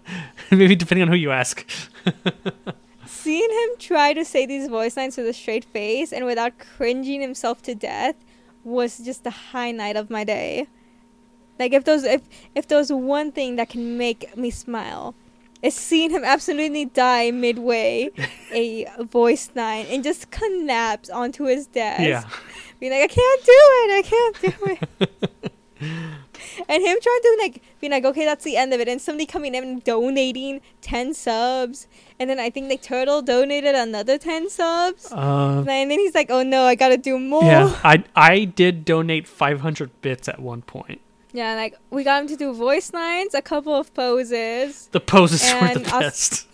Maybe 0.50 0.74
depending 0.76 1.02
on 1.02 1.08
who 1.08 1.16
you 1.16 1.32
ask. 1.32 1.68
seeing 3.06 3.50
him 3.50 3.70
try 3.78 4.12
to 4.12 4.24
say 4.24 4.46
these 4.46 4.68
voice 4.68 4.96
lines 4.96 5.16
with 5.16 5.26
a 5.26 5.32
straight 5.32 5.64
face 5.64 6.12
and 6.12 6.24
without 6.24 6.58
cringing 6.58 7.20
himself 7.20 7.60
to 7.62 7.74
death 7.74 8.14
was 8.64 8.98
just 8.98 9.24
the 9.24 9.30
highlight 9.30 9.96
of 9.96 10.08
my 10.08 10.24
day. 10.24 10.66
Like 11.60 11.72
if 11.74 11.84
those 11.84 12.02
if 12.04 12.22
if 12.54 12.66
there 12.66 12.78
was 12.78 12.90
one 12.90 13.30
thing 13.32 13.56
that 13.56 13.68
can 13.68 13.98
make 13.98 14.34
me 14.36 14.50
smile, 14.50 15.14
is 15.62 15.74
seeing 15.74 16.10
him 16.10 16.24
absolutely 16.24 16.86
die 16.86 17.30
midway 17.30 18.08
a 18.52 18.86
voice 19.04 19.50
nine 19.54 19.86
and 19.90 20.02
just 20.02 20.30
collapse 20.30 21.10
onto 21.10 21.44
his 21.44 21.66
desk. 21.66 22.00
Yeah. 22.00 22.24
Being 22.80 22.92
like, 22.92 23.02
I 23.10 23.12
can't 23.12 23.44
do 23.44 23.60
it, 23.80 23.88
I 23.92 24.02
can't 24.14 24.36
do 24.40 24.52
it. 24.72 25.52
and 26.68 26.82
him 26.82 26.98
trying 27.02 27.20
to 27.22 27.36
like 27.40 27.62
being 27.80 27.90
like, 27.90 28.04
okay, 28.06 28.24
that's 28.24 28.44
the 28.44 28.56
end 28.56 28.72
of 28.72 28.80
it, 28.80 28.88
and 28.88 29.00
somebody 29.00 29.26
coming 29.26 29.54
in 29.54 29.62
and 29.62 29.84
donating 29.84 30.60
ten 30.80 31.12
subs, 31.12 31.86
and 32.18 32.30
then 32.30 32.40
I 32.40 32.48
think 32.50 32.70
like 32.70 32.82
Turtle 32.82 33.20
donated 33.22 33.74
another 33.74 34.16
ten 34.16 34.48
subs, 34.48 35.12
Uh, 35.12 35.58
and 35.68 35.90
then 35.90 35.98
he's 35.98 36.14
like, 36.14 36.30
oh 36.30 36.42
no, 36.42 36.64
I 36.64 36.74
gotta 36.74 36.96
do 36.96 37.18
more. 37.18 37.44
yeah, 37.44 37.78
I 37.84 38.04
I 38.16 38.44
did 38.44 38.84
donate 38.84 39.26
500 39.26 39.90
bits 40.00 40.28
at 40.28 40.40
one 40.40 40.62
point. 40.62 41.00
Yeah, 41.32 41.54
like 41.54 41.76
we 41.90 42.02
got 42.04 42.22
him 42.22 42.28
to 42.28 42.36
do 42.36 42.52
voice 42.52 42.92
lines, 42.92 43.34
a 43.34 43.42
couple 43.42 43.74
of 43.74 43.92
poses, 43.94 44.88
The 44.92 45.00
poses 45.00 45.42
were 45.60 45.74
the 45.74 45.80
best. 45.80 46.46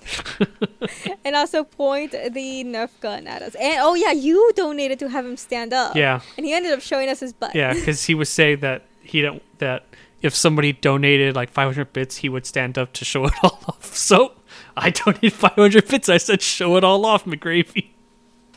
and 1.25 1.35
also 1.35 1.65
point 1.65 2.13
the 2.13 2.65
Nerf 2.65 2.91
gun 3.01 3.27
at 3.27 3.43
us. 3.43 3.55
And 3.55 3.79
oh 3.81 3.95
yeah, 3.95 4.13
you 4.13 4.53
donated 4.55 4.99
to 5.01 5.09
have 5.09 5.25
him 5.25 5.37
stand 5.37 5.73
up. 5.73 5.97
Yeah, 5.97 6.21
And 6.37 6.45
he 6.47 6.53
ended 6.53 6.73
up 6.73 6.81
showing 6.83 7.09
us 7.09 7.21
his 7.21 7.33
butt. 7.33 7.55
yeah, 7.55 7.73
because 7.73 8.05
he 8.05 8.15
was 8.15 8.29
saying 8.29 8.61
that 8.61 8.85
he 9.01 9.23
don't 9.23 9.43
that 9.59 9.85
if 10.23 10.35
somebody 10.35 10.73
donated 10.73 11.35
like 11.37 11.51
500 11.51 11.93
bits, 11.93 12.17
he 12.17 12.29
would 12.29 12.45
stand 12.47 12.77
up 12.77 12.93
to 12.95 13.05
show 13.05 13.25
it 13.27 13.33
all 13.43 13.59
off. 13.69 13.95
So 13.95 14.33
I 14.77 14.91
donated 14.91 15.33
500 15.33 15.89
bits. 15.89 16.09
I 16.09 16.19
said, 16.19 16.43
"Show 16.43 16.77
it 16.77 16.85
all 16.85 17.05
off, 17.07 17.25
McGravy." 17.25 17.89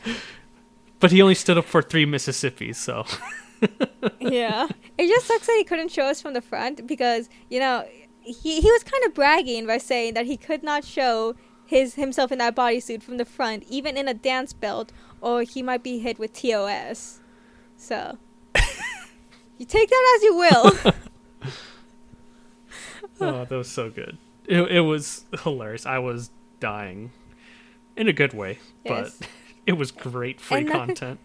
But 1.00 1.12
he 1.12 1.22
only 1.22 1.34
stood 1.34 1.56
up 1.56 1.64
for 1.64 1.80
three 1.80 2.04
Mississippis, 2.04 2.76
so 2.76 3.06
yeah. 4.20 4.66
It 4.98 5.08
just 5.08 5.26
sucks 5.26 5.46
that 5.46 5.56
he 5.58 5.64
couldn't 5.64 5.90
show 5.90 6.04
us 6.04 6.20
from 6.20 6.34
the 6.34 6.40
front 6.40 6.86
because, 6.86 7.28
you 7.48 7.60
know, 7.60 7.86
he, 8.20 8.60
he 8.60 8.70
was 8.70 8.82
kind 8.82 9.04
of 9.04 9.14
bragging 9.14 9.66
by 9.66 9.78
saying 9.78 10.14
that 10.14 10.26
he 10.26 10.36
could 10.36 10.62
not 10.62 10.84
show 10.84 11.34
his 11.66 11.94
himself 11.94 12.32
in 12.32 12.38
that 12.38 12.54
bodysuit 12.56 13.02
from 13.02 13.16
the 13.16 13.24
front, 13.24 13.64
even 13.68 13.96
in 13.96 14.08
a 14.08 14.14
dance 14.14 14.52
belt, 14.52 14.92
or 15.20 15.42
he 15.42 15.62
might 15.62 15.82
be 15.82 15.98
hit 16.00 16.18
with 16.18 16.32
TOS. 16.32 17.20
So, 17.76 18.18
you 19.58 19.64
take 19.66 19.88
that 19.88 20.14
as 20.16 20.22
you 20.22 20.34
will. 20.36 20.72
oh, 23.20 23.44
that 23.44 23.50
was 23.50 23.70
so 23.70 23.90
good. 23.90 24.18
It, 24.46 24.60
it 24.70 24.80
was 24.80 25.24
hilarious. 25.42 25.86
I 25.86 25.98
was 25.98 26.30
dying 26.58 27.12
in 27.96 28.08
a 28.08 28.12
good 28.12 28.32
way, 28.34 28.58
Yes. 28.84 29.16
but 29.18 29.28
it 29.66 29.72
was 29.74 29.90
great 29.92 30.40
free 30.40 30.58
And 30.58 30.70
content. 30.70 31.20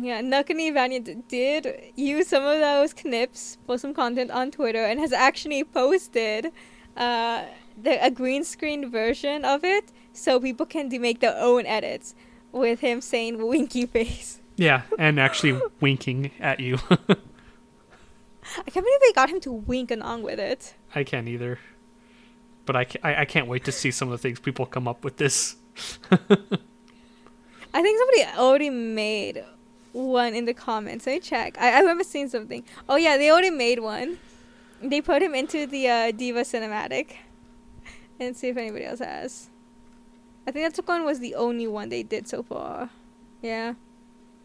Yeah, 0.00 0.20
Nakani 0.22 0.72
Valiant 0.72 1.28
did 1.28 1.92
use 1.94 2.28
some 2.28 2.44
of 2.44 2.58
those 2.58 2.94
knips 3.04 3.58
for 3.66 3.78
some 3.78 3.94
content 3.94 4.30
on 4.30 4.50
Twitter 4.50 4.84
and 4.84 4.98
has 4.98 5.12
actually 5.12 5.62
posted 5.64 6.50
uh, 6.96 7.44
the, 7.80 8.04
a 8.04 8.10
green 8.10 8.44
screen 8.44 8.90
version 8.90 9.44
of 9.44 9.64
it 9.64 9.92
so 10.12 10.40
people 10.40 10.66
can 10.66 10.88
do, 10.88 10.98
make 10.98 11.20
their 11.20 11.36
own 11.38 11.66
edits 11.66 12.14
with 12.52 12.80
him 12.80 13.00
saying 13.00 13.46
winky 13.46 13.86
face. 13.94 14.40
Yeah, 14.56 14.82
and 14.98 15.18
actually 15.18 15.60
winking 15.80 16.30
at 16.40 16.60
you. 16.60 16.78
I 16.88 18.70
can't 18.70 18.84
believe 18.84 19.00
they 19.00 19.12
got 19.14 19.30
him 19.30 19.40
to 19.40 19.52
wink 19.52 19.90
along 19.90 20.22
with 20.22 20.38
it. 20.38 20.74
I 20.94 21.02
can't 21.02 21.28
either. 21.28 21.58
But 22.66 22.76
I, 22.76 22.84
ca- 22.84 23.00
I, 23.02 23.22
I 23.22 23.24
can't 23.24 23.48
wait 23.48 23.64
to 23.64 23.72
see 23.72 23.90
some 23.90 24.08
of 24.08 24.12
the 24.12 24.18
things 24.18 24.38
people 24.40 24.66
come 24.66 24.86
up 24.86 25.04
with 25.04 25.16
this. 25.16 25.56
I 26.10 27.82
think 27.82 27.98
somebody 27.98 28.38
already 28.38 28.70
made 28.70 29.44
one 29.94 30.34
in 30.34 30.44
the 30.44 30.52
comments. 30.52 31.06
Let 31.06 31.14
me 31.14 31.20
check. 31.20 31.56
I, 31.58 31.76
I 31.76 31.80
remember 31.80 32.04
seeing 32.04 32.28
something. 32.28 32.64
Oh 32.88 32.96
yeah, 32.96 33.16
they 33.16 33.30
already 33.30 33.50
made 33.50 33.78
one. 33.78 34.18
They 34.82 35.00
put 35.00 35.22
him 35.22 35.34
into 35.34 35.66
the 35.66 35.88
uh, 35.88 36.10
D.Va 36.10 36.40
cinematic. 36.42 37.12
And 38.20 38.36
see 38.36 38.46
if 38.48 38.56
anybody 38.56 38.84
else 38.84 39.00
has. 39.00 39.48
I 40.46 40.52
think 40.52 40.72
that 40.72 40.86
one 40.86 41.04
was 41.04 41.18
the 41.18 41.34
only 41.34 41.66
one 41.66 41.88
they 41.88 42.04
did 42.04 42.28
so 42.28 42.44
far. 42.44 42.90
Yeah. 43.42 43.74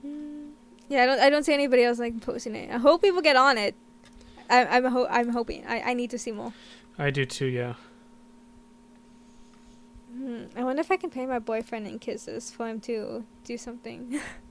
Mm. 0.04 0.52
Yeah, 0.88 1.04
I 1.04 1.06
don't. 1.06 1.20
I 1.20 1.30
don't 1.30 1.43
see 1.43 1.54
anybody 1.54 1.84
else 1.84 2.00
like 2.00 2.20
posting 2.20 2.56
it. 2.56 2.72
I 2.72 2.78
hope 2.78 3.04
people 3.04 3.22
get 3.22 3.36
on 3.36 3.60
it. 3.60 3.76
I, 4.50 4.66
I'm. 4.66 4.86
Ho- 4.86 5.08
I'm 5.08 5.30
hoping. 5.30 5.68
I, 5.68 5.82
I 5.82 5.93
need 5.93 6.10
to 6.10 6.18
see 6.18 6.32
more. 6.32 6.52
I 6.97 7.12
do 7.12 7.26
too, 7.26 7.45
yeah. 7.45 7.76
Hmm, 10.12 10.45
I 10.58 10.64
wonder 10.64 10.80
if 10.80 10.89
I 10.89 10.97
can 10.97 11.12
pay 11.12 11.28
my 11.28 11.38
boyfriend 11.38 11.86
in 11.86 12.00
kisses 12.00 12.50
for 12.50 12.68
him 12.68 12.80
to 12.82 13.24
do 13.43 13.58
something. 13.58 14.20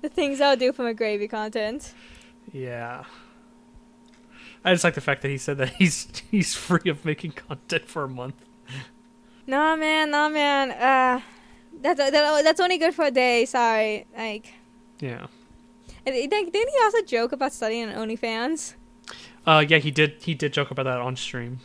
the 0.00 0.08
things 0.08 0.40
I'll 0.40 0.56
do 0.56 0.72
for 0.72 0.82
my 0.82 0.92
gravy 0.92 1.28
content. 1.28 1.94
Yeah. 2.52 3.04
I 4.64 4.72
just 4.72 4.84
like 4.84 4.94
the 4.94 5.00
fact 5.00 5.22
that 5.22 5.28
he 5.28 5.38
said 5.38 5.58
that 5.58 5.70
he's 5.70 6.08
he's 6.30 6.54
free 6.54 6.90
of 6.90 7.04
making 7.04 7.32
content 7.32 7.88
for 7.88 8.04
a 8.04 8.08
month. 8.08 8.36
Nah, 9.46 9.74
man, 9.76 10.10
nah, 10.10 10.28
man. 10.28 10.70
Uh, 10.70 11.20
that's 11.80 11.98
that, 11.98 12.12
that's 12.44 12.60
only 12.60 12.78
good 12.78 12.94
for 12.94 13.06
a 13.06 13.10
day. 13.10 13.44
Sorry, 13.44 14.06
like. 14.16 14.54
Yeah. 15.00 15.26
And 16.06 16.14
I 16.14 16.26
Didn't 16.26 16.52
he 16.54 16.78
also 16.84 17.02
joke 17.02 17.32
about 17.32 17.52
studying 17.52 17.88
on 17.88 18.08
OnlyFans? 18.08 18.74
Uh 19.46 19.64
yeah, 19.66 19.78
he 19.78 19.90
did 19.90 20.22
he 20.22 20.34
did 20.34 20.52
joke 20.52 20.70
about 20.70 20.84
that 20.84 20.98
on 20.98 21.16
stream. 21.16 21.58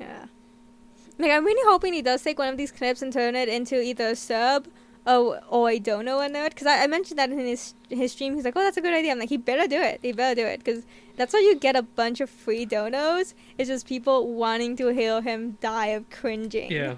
Yeah. 0.00 0.26
Like, 1.18 1.30
I'm 1.30 1.44
really 1.44 1.62
hoping 1.70 1.92
he 1.92 2.02
does 2.02 2.22
take 2.22 2.38
one 2.38 2.48
of 2.48 2.56
these 2.56 2.72
clips 2.72 3.00
and 3.00 3.12
turn 3.12 3.36
it 3.36 3.48
into 3.48 3.80
either 3.80 4.08
a 4.08 4.16
sub 4.16 4.66
or, 5.06 5.40
or 5.48 5.70
a 5.70 5.78
dono 5.78 6.20
in 6.20 6.34
it. 6.36 6.50
Because 6.50 6.66
I, 6.66 6.84
I 6.84 6.86
mentioned 6.86 7.18
that 7.18 7.30
in 7.30 7.38
his 7.38 7.74
his 7.88 8.12
stream. 8.12 8.34
He's 8.34 8.44
like, 8.44 8.56
oh, 8.56 8.60
that's 8.60 8.76
a 8.76 8.80
good 8.80 8.94
idea. 8.94 9.12
I'm 9.12 9.18
like, 9.18 9.28
he 9.28 9.36
better 9.36 9.66
do 9.66 9.80
it. 9.80 10.00
He 10.02 10.12
better 10.12 10.40
do 10.40 10.46
it. 10.46 10.64
Because 10.64 10.84
that's 11.16 11.32
how 11.32 11.38
you 11.38 11.56
get 11.56 11.76
a 11.76 11.82
bunch 11.82 12.20
of 12.20 12.30
free 12.30 12.66
donos. 12.66 13.34
It's 13.58 13.68
just 13.68 13.86
people 13.86 14.32
wanting 14.34 14.76
to 14.76 14.88
hear 14.88 15.20
him 15.22 15.58
die 15.60 15.88
of 15.88 16.08
cringing. 16.10 16.70
Yeah. 16.70 16.96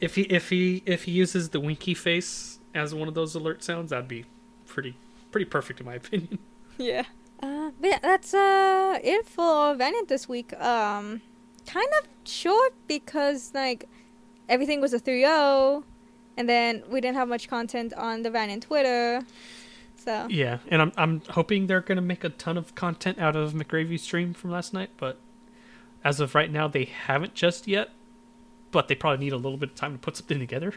If 0.00 0.14
he 0.14 0.22
if 0.22 0.48
he 0.48 0.82
if 0.86 1.04
he 1.04 1.12
uses 1.12 1.50
the 1.50 1.60
winky 1.60 1.94
face 1.94 2.58
as 2.74 2.94
one 2.94 3.08
of 3.08 3.14
those 3.14 3.34
alert 3.34 3.62
sounds, 3.62 3.90
that'd 3.90 4.08
be 4.08 4.24
pretty 4.66 4.96
pretty 5.30 5.44
perfect 5.44 5.80
in 5.80 5.86
my 5.86 5.94
opinion. 5.94 6.38
Yeah. 6.78 7.04
Uh, 7.42 7.72
but 7.78 7.90
yeah, 7.90 7.98
that's 8.00 8.32
uh 8.32 8.98
it 9.04 9.26
for 9.26 9.74
Valiant 9.74 10.08
this 10.08 10.26
week. 10.26 10.58
Um, 10.58 11.20
kind 11.66 11.88
of 12.00 12.08
short 12.24 12.72
because 12.86 13.52
like 13.54 13.86
everything 14.48 14.80
was 14.80 14.94
a 14.94 14.98
3-0, 15.00 15.84
and 16.36 16.48
then 16.48 16.82
we 16.88 17.00
didn't 17.00 17.16
have 17.16 17.28
much 17.28 17.48
content 17.48 17.92
on 17.94 18.22
the 18.22 18.30
Van 18.30 18.50
and 18.50 18.62
Twitter. 18.62 19.22
So 19.96 20.26
Yeah, 20.30 20.58
and 20.68 20.80
I'm 20.82 20.92
I'm 20.96 21.22
hoping 21.30 21.66
they're 21.66 21.80
gonna 21.80 22.00
make 22.00 22.24
a 22.24 22.30
ton 22.30 22.56
of 22.56 22.74
content 22.74 23.18
out 23.18 23.36
of 23.36 23.52
McGravy's 23.52 24.02
stream 24.02 24.32
from 24.32 24.50
last 24.50 24.72
night, 24.72 24.90
but 24.96 25.18
as 26.02 26.20
of 26.20 26.34
right 26.34 26.50
now, 26.50 26.68
they 26.68 26.84
haven't 26.84 27.34
just 27.34 27.68
yet. 27.68 27.90
But 28.70 28.88
they 28.88 28.94
probably 28.94 29.24
need 29.24 29.32
a 29.32 29.36
little 29.36 29.58
bit 29.58 29.70
of 29.70 29.74
time 29.74 29.92
to 29.92 29.98
put 29.98 30.16
something 30.16 30.38
together. 30.38 30.74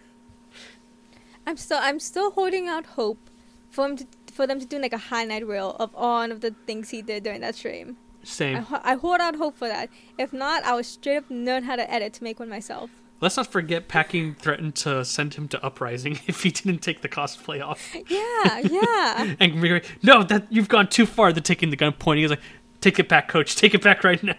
I'm 1.46 1.58
still 1.58 1.80
I'm 1.82 2.00
still 2.00 2.32
holding 2.32 2.68
out 2.68 2.86
hope 2.86 3.30
for 3.70 3.86
him 3.86 3.98
to 3.98 4.08
for 4.34 4.48
them 4.48 4.60
to 4.60 4.66
do 4.66 4.80
like 4.80 4.94
a 4.94 4.98
highlight 4.98 5.46
reel 5.46 5.76
of 5.80 5.92
all 5.96 6.32
of 6.32 6.42
the 6.42 6.56
things 6.66 6.90
he 6.90 7.02
did 7.02 7.24
during 7.24 7.42
that 7.42 7.56
stream. 7.56 7.98
I, 8.22 8.26
Same. 8.26 8.58
ho- 8.64 8.82
I 8.84 8.96
hold 8.96 9.20
out 9.20 9.36
hope 9.36 9.58
for 9.58 9.68
that. 9.68 9.90
If 10.18 10.34
not, 10.34 10.64
I 10.64 10.74
will 10.74 10.84
straight 10.84 11.18
up 11.18 11.26
learn 11.30 11.64
how 11.64 11.76
to 11.76 11.90
edit 11.92 12.14
to 12.14 12.24
make 12.24 12.40
one 12.40 12.50
myself. 12.50 12.90
Let's 13.24 13.38
not 13.38 13.48
forget 13.48 13.88
Packing 13.88 14.36
threatened 14.36 14.76
to 14.76 15.06
send 15.06 15.36
him 15.36 15.48
to 15.48 15.66
Uprising 15.66 16.20
if 16.28 16.44
he 16.44 16.52
didn't 16.52 16.80
take 16.80 17.02
the 17.02 17.08
cosplay 17.08 17.66
off. 17.66 17.96
Yeah, 18.10 18.60
yeah. 18.60 19.36
And 19.40 19.54
McGravy, 19.54 19.86
no, 20.04 20.24
that 20.24 20.52
you've 20.52 20.68
gone 20.68 20.90
too 20.90 21.06
far. 21.06 21.32
The 21.32 21.40
taking 21.40 21.70
the 21.70 21.78
gun, 21.78 21.94
pointing. 21.94 22.24
He's 22.24 22.32
like, 22.32 22.42
take 22.82 23.00
it 23.00 23.08
back, 23.08 23.30
coach. 23.30 23.56
Take 23.56 23.74
it 23.74 23.82
back 23.82 24.04
right 24.04 24.22
now. 24.22 24.36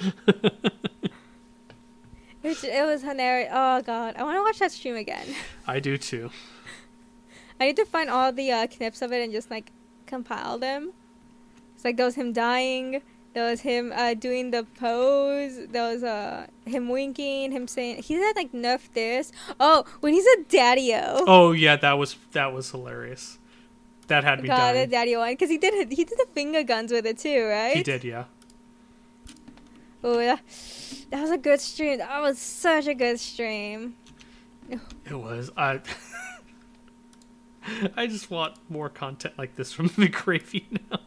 It 2.42 2.48
was, 2.48 2.64
it 2.64 2.86
was 2.86 3.02
hilarious. 3.02 3.50
Oh 3.52 3.82
god, 3.82 4.16
I 4.16 4.22
want 4.22 4.38
to 4.38 4.42
watch 4.42 4.58
that 4.60 4.72
stream 4.72 4.96
again. 4.96 5.26
I 5.66 5.78
do 5.78 5.98
too. 5.98 6.30
I 7.60 7.66
need 7.66 7.76
to 7.76 7.84
find 7.84 8.08
all 8.08 8.32
the 8.32 8.50
uh, 8.50 8.66
clips 8.66 9.02
of 9.02 9.12
it 9.12 9.22
and 9.22 9.30
just 9.30 9.50
like 9.50 9.70
compile 10.06 10.56
them. 10.56 10.94
It's 11.74 11.84
like 11.84 11.98
there 11.98 12.06
was 12.06 12.14
him 12.14 12.32
dying, 12.32 13.02
there 13.32 13.48
was 13.48 13.60
him 13.60 13.92
uh, 13.94 14.14
doing 14.14 14.50
the 14.50 14.64
pose, 14.78 15.66
there 15.68 15.92
was 15.92 16.02
uh, 16.02 16.46
him 16.66 16.88
winking, 16.88 17.52
him 17.52 17.68
saying 17.68 18.02
he 18.02 18.16
said 18.16 18.32
like 18.36 18.52
nerf 18.52 18.92
this. 18.92 19.30
Oh, 19.58 19.84
when 20.00 20.14
he 20.14 20.22
said 20.22 20.48
daddy-o. 20.48 21.24
Oh 21.26 21.52
yeah, 21.52 21.76
that 21.76 21.92
was 21.94 22.16
that 22.32 22.52
was 22.52 22.70
hilarious. 22.70 23.38
That 24.08 24.24
had 24.24 24.42
me 24.42 24.48
God, 24.48 24.72
dying. 24.72 24.90
daddy 24.90 25.16
one 25.16 25.32
because 25.32 25.50
he 25.50 25.58
did 25.58 25.74
it- 25.74 25.92
he 25.92 26.04
did 26.04 26.18
the 26.18 26.26
finger 26.34 26.62
guns 26.64 26.90
with 26.90 27.06
it 27.06 27.18
too, 27.18 27.44
right? 27.46 27.76
He 27.76 27.82
did, 27.84 28.02
yeah. 28.02 28.24
Oh, 30.02 30.16
that, 30.16 30.40
that 31.10 31.20
was 31.20 31.30
a 31.30 31.38
good 31.38 31.60
stream. 31.60 31.98
That 31.98 32.20
was 32.20 32.38
such 32.38 32.86
a 32.86 32.94
good 32.94 33.20
stream. 33.20 33.96
It 34.68 35.14
was. 35.14 35.50
I. 35.56 35.80
I 37.96 38.06
just 38.06 38.30
want 38.30 38.54
more 38.70 38.88
content 38.88 39.34
like 39.36 39.54
this 39.56 39.72
from 39.72 39.88
the 39.96 40.08
gravy 40.08 40.66
now. 40.90 41.00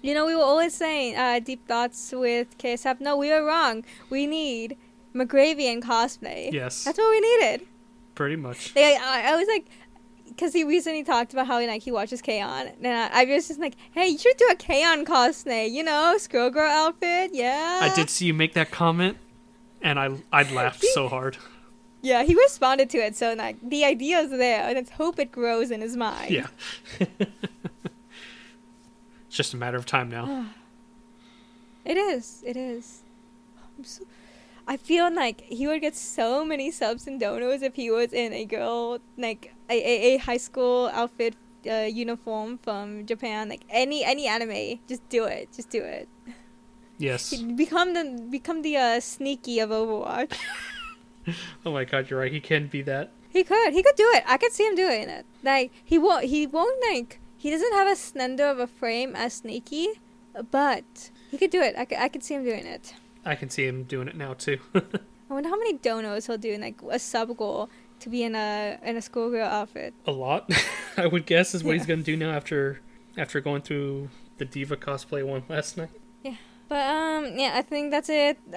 You 0.00 0.14
know, 0.14 0.26
we 0.26 0.34
were 0.34 0.42
always 0.42 0.74
saying 0.74 1.16
uh, 1.16 1.40
deep 1.40 1.66
thoughts 1.66 2.12
with 2.12 2.56
KSF. 2.58 3.00
No, 3.00 3.16
we 3.16 3.30
were 3.30 3.44
wrong. 3.44 3.84
We 4.10 4.26
need 4.26 4.76
McGravy 5.14 5.82
cosplay. 5.82 6.52
Yes, 6.52 6.84
That's 6.84 6.98
what 6.98 7.10
we 7.10 7.20
needed. 7.20 7.66
pretty 8.14 8.36
much. 8.36 8.74
Like, 8.76 9.00
I, 9.00 9.32
I 9.32 9.36
was 9.36 9.48
like, 9.48 9.66
because 10.26 10.52
he 10.52 10.62
recently 10.62 11.02
talked 11.02 11.32
about 11.32 11.48
how 11.48 11.58
like 11.66 11.82
he 11.82 11.90
watches 11.90 12.22
K-On! 12.22 12.68
and 12.68 12.86
I, 12.86 13.22
I 13.22 13.24
was 13.24 13.48
just 13.48 13.58
like, 13.58 13.74
hey, 13.90 14.06
you 14.06 14.18
should 14.18 14.36
do 14.36 14.46
a 14.52 14.54
K-On! 14.54 15.04
cosplay, 15.04 15.68
you 15.70 15.82
know, 15.82 16.16
Squirrel 16.18 16.50
Girl 16.50 16.70
outfit, 16.70 17.30
yeah. 17.34 17.80
I 17.82 17.92
did 17.94 18.08
see 18.08 18.26
you 18.26 18.34
make 18.34 18.54
that 18.54 18.70
comment, 18.70 19.16
and 19.82 19.98
I 19.98 20.10
I 20.32 20.44
laughed 20.52 20.84
so 20.84 21.08
hard. 21.16 21.38
Yeah, 22.02 22.22
he 22.22 22.36
responded 22.36 22.88
to 22.90 22.98
it, 22.98 23.16
so 23.16 23.34
like 23.34 23.56
the 23.68 23.84
idea 23.84 24.20
is 24.20 24.30
there, 24.30 24.62
and 24.66 24.74
let's 24.76 24.90
hope 24.90 25.18
it 25.18 25.32
grows 25.32 25.72
in 25.72 25.80
his 25.80 25.96
mind. 25.96 26.30
Yeah. 26.30 26.46
It's 29.28 29.36
just 29.36 29.54
a 29.54 29.56
matter 29.56 29.76
of 29.76 29.86
time 29.86 30.08
now. 30.10 30.46
It 31.84 31.96
is. 31.96 32.42
It 32.46 32.56
is. 32.56 33.02
I'm 33.78 33.84
so, 33.84 34.04
I 34.66 34.76
feel 34.76 35.10
like 35.14 35.40
he 35.40 35.66
would 35.66 35.80
get 35.80 35.96
so 35.96 36.44
many 36.44 36.70
subs 36.70 37.06
and 37.06 37.18
donos 37.18 37.62
if 37.62 37.76
he 37.76 37.90
was 37.90 38.12
in 38.12 38.34
a 38.34 38.44
girl 38.44 38.98
like 39.16 39.54
a, 39.70 39.72
a, 39.74 40.14
a 40.14 40.16
high 40.18 40.36
school 40.36 40.90
outfit 40.92 41.34
uh, 41.66 41.88
uniform 41.90 42.58
from 42.58 43.06
Japan. 43.06 43.48
Like 43.48 43.62
any 43.70 44.04
any 44.04 44.26
anime, 44.26 44.80
just 44.86 45.08
do 45.08 45.24
it. 45.24 45.48
Just 45.56 45.70
do 45.70 45.82
it. 45.82 46.08
yes. 46.98 47.30
He'd 47.30 47.56
become 47.56 47.94
the 47.94 48.20
become 48.28 48.60
the 48.60 48.76
uh, 48.76 49.00
sneaky 49.00 49.58
of 49.60 49.70
Overwatch. 49.70 50.36
Oh 51.64 51.72
my 51.72 51.84
god, 51.84 52.08
you're 52.08 52.20
right. 52.20 52.32
He 52.32 52.40
can 52.40 52.68
be 52.68 52.80
that. 52.82 53.10
he 53.28 53.44
could. 53.44 53.72
He 53.74 53.82
could 53.82 53.96
do 53.96 54.10
it. 54.14 54.24
I 54.26 54.38
could 54.38 54.52
see 54.52 54.64
him 54.66 54.74
doing 54.74 55.08
it. 55.08 55.26
Like 55.42 55.72
he 55.84 55.98
won't. 55.98 56.24
He 56.24 56.46
won't 56.46 56.82
like. 56.90 57.20
He 57.38 57.50
doesn't 57.50 57.72
have 57.72 57.86
as 57.88 57.98
slender 58.00 58.46
of 58.46 58.58
a 58.58 58.66
frame 58.66 59.14
as 59.14 59.34
Sneaky, 59.34 60.00
but 60.50 61.10
he 61.30 61.38
could 61.38 61.50
do 61.50 61.62
it. 61.62 61.74
I 61.78 61.84
could. 61.84 61.98
I 61.98 62.08
could 62.08 62.22
see 62.24 62.34
him 62.34 62.44
doing 62.44 62.66
it. 62.66 62.94
I 63.24 63.34
can 63.36 63.48
see 63.48 63.64
him 63.66 63.84
doing 63.84 64.08
it 64.08 64.16
now 64.16 64.34
too. 64.34 64.58
I 64.74 64.80
wonder 65.34 65.48
how 65.48 65.56
many 65.56 65.74
donos 65.74 66.26
he'll 66.26 66.38
do 66.38 66.52
in 66.52 66.60
like 66.62 66.80
a 66.90 66.98
sub 66.98 67.36
goal 67.36 67.70
to 68.00 68.08
be 68.08 68.22
in 68.24 68.34
a 68.34 68.78
in 68.82 68.96
a 68.96 69.02
schoolgirl 69.02 69.46
outfit. 69.46 69.94
a 70.06 70.10
lot, 70.12 70.50
I 70.96 71.06
would 71.06 71.26
guess, 71.26 71.54
is 71.54 71.62
what 71.62 71.74
he's 71.76 71.86
gonna 71.86 72.02
do 72.02 72.16
now 72.16 72.30
after 72.30 72.80
after 73.16 73.40
going 73.40 73.62
through 73.62 74.08
the 74.38 74.44
D.Va 74.44 74.76
cosplay 74.76 75.24
one 75.24 75.44
last 75.48 75.76
night. 75.76 75.90
Yeah, 76.24 76.36
but 76.68 76.86
um, 76.86 77.38
yeah, 77.38 77.52
I 77.54 77.62
think 77.62 77.90
that's 77.92 78.08
it. 78.08 78.38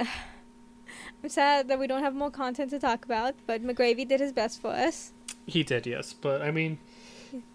I'm 1.24 1.30
sad 1.30 1.68
that 1.68 1.78
we 1.78 1.86
don't 1.86 2.02
have 2.02 2.16
more 2.16 2.32
content 2.32 2.72
to 2.72 2.80
talk 2.80 3.06
about, 3.06 3.36
but 3.46 3.64
McGravy 3.64 4.08
did 4.08 4.20
his 4.20 4.32
best 4.32 4.60
for 4.60 4.72
us. 4.72 5.14
He 5.46 5.62
did, 5.64 5.86
yes, 5.86 6.14
but 6.14 6.42
I 6.42 6.50
mean, 6.50 6.80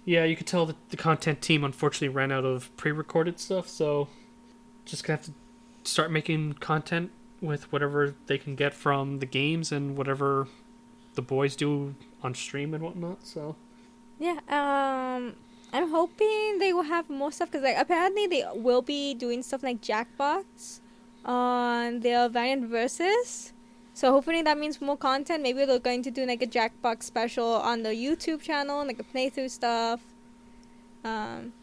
yeah, 0.04 0.24
you 0.24 0.36
could 0.36 0.46
tell 0.46 0.66
that 0.66 0.76
the 0.90 0.96
content 0.96 1.40
team 1.40 1.64
unfortunately 1.64 2.08
ran 2.08 2.32
out 2.32 2.44
of 2.44 2.74
pre-recorded 2.76 3.38
stuff, 3.40 3.68
so 3.68 4.08
just 4.84 5.04
gonna 5.04 5.16
have 5.18 5.26
to 5.26 5.32
start 5.84 6.10
making 6.10 6.54
content 6.54 7.10
with 7.40 7.70
whatever 7.72 8.14
they 8.26 8.38
can 8.38 8.54
get 8.54 8.72
from 8.72 9.18
the 9.18 9.26
games 9.26 9.72
and 9.72 9.96
whatever 9.96 10.48
the 11.14 11.22
boys 11.22 11.56
do 11.56 11.94
on 12.22 12.34
stream 12.34 12.74
and 12.74 12.82
whatnot. 12.82 13.26
So 13.26 13.56
Yeah, 14.18 14.38
um, 14.48 15.34
I'm 15.72 15.90
hoping 15.90 16.58
they 16.58 16.72
will 16.72 16.82
have 16.84 17.10
more 17.10 17.32
stuff 17.32 17.50
because 17.50 17.64
like 17.64 17.76
apparently 17.78 18.26
they 18.26 18.44
will 18.54 18.82
be 18.82 19.14
doing 19.14 19.42
stuff 19.42 19.62
like 19.62 19.80
Jackbox 19.80 20.80
on 21.24 22.00
their 22.00 22.28
Valiant 22.28 22.68
Versus. 22.68 23.52
So 23.96 24.12
hopefully 24.12 24.42
that 24.42 24.58
means 24.58 24.78
more 24.82 24.98
content. 24.98 25.42
Maybe 25.42 25.64
they're 25.64 25.78
going 25.78 26.02
to 26.02 26.10
do 26.10 26.26
like 26.26 26.42
a 26.42 26.46
Jackbox 26.46 27.04
special 27.04 27.46
on 27.46 27.82
the 27.82 27.94
YouTube 28.04 28.42
channel, 28.42 28.84
like 28.86 29.00
a 29.00 29.02
playthrough 29.02 29.50
stuff. 29.50 30.02
Um, 31.02 31.54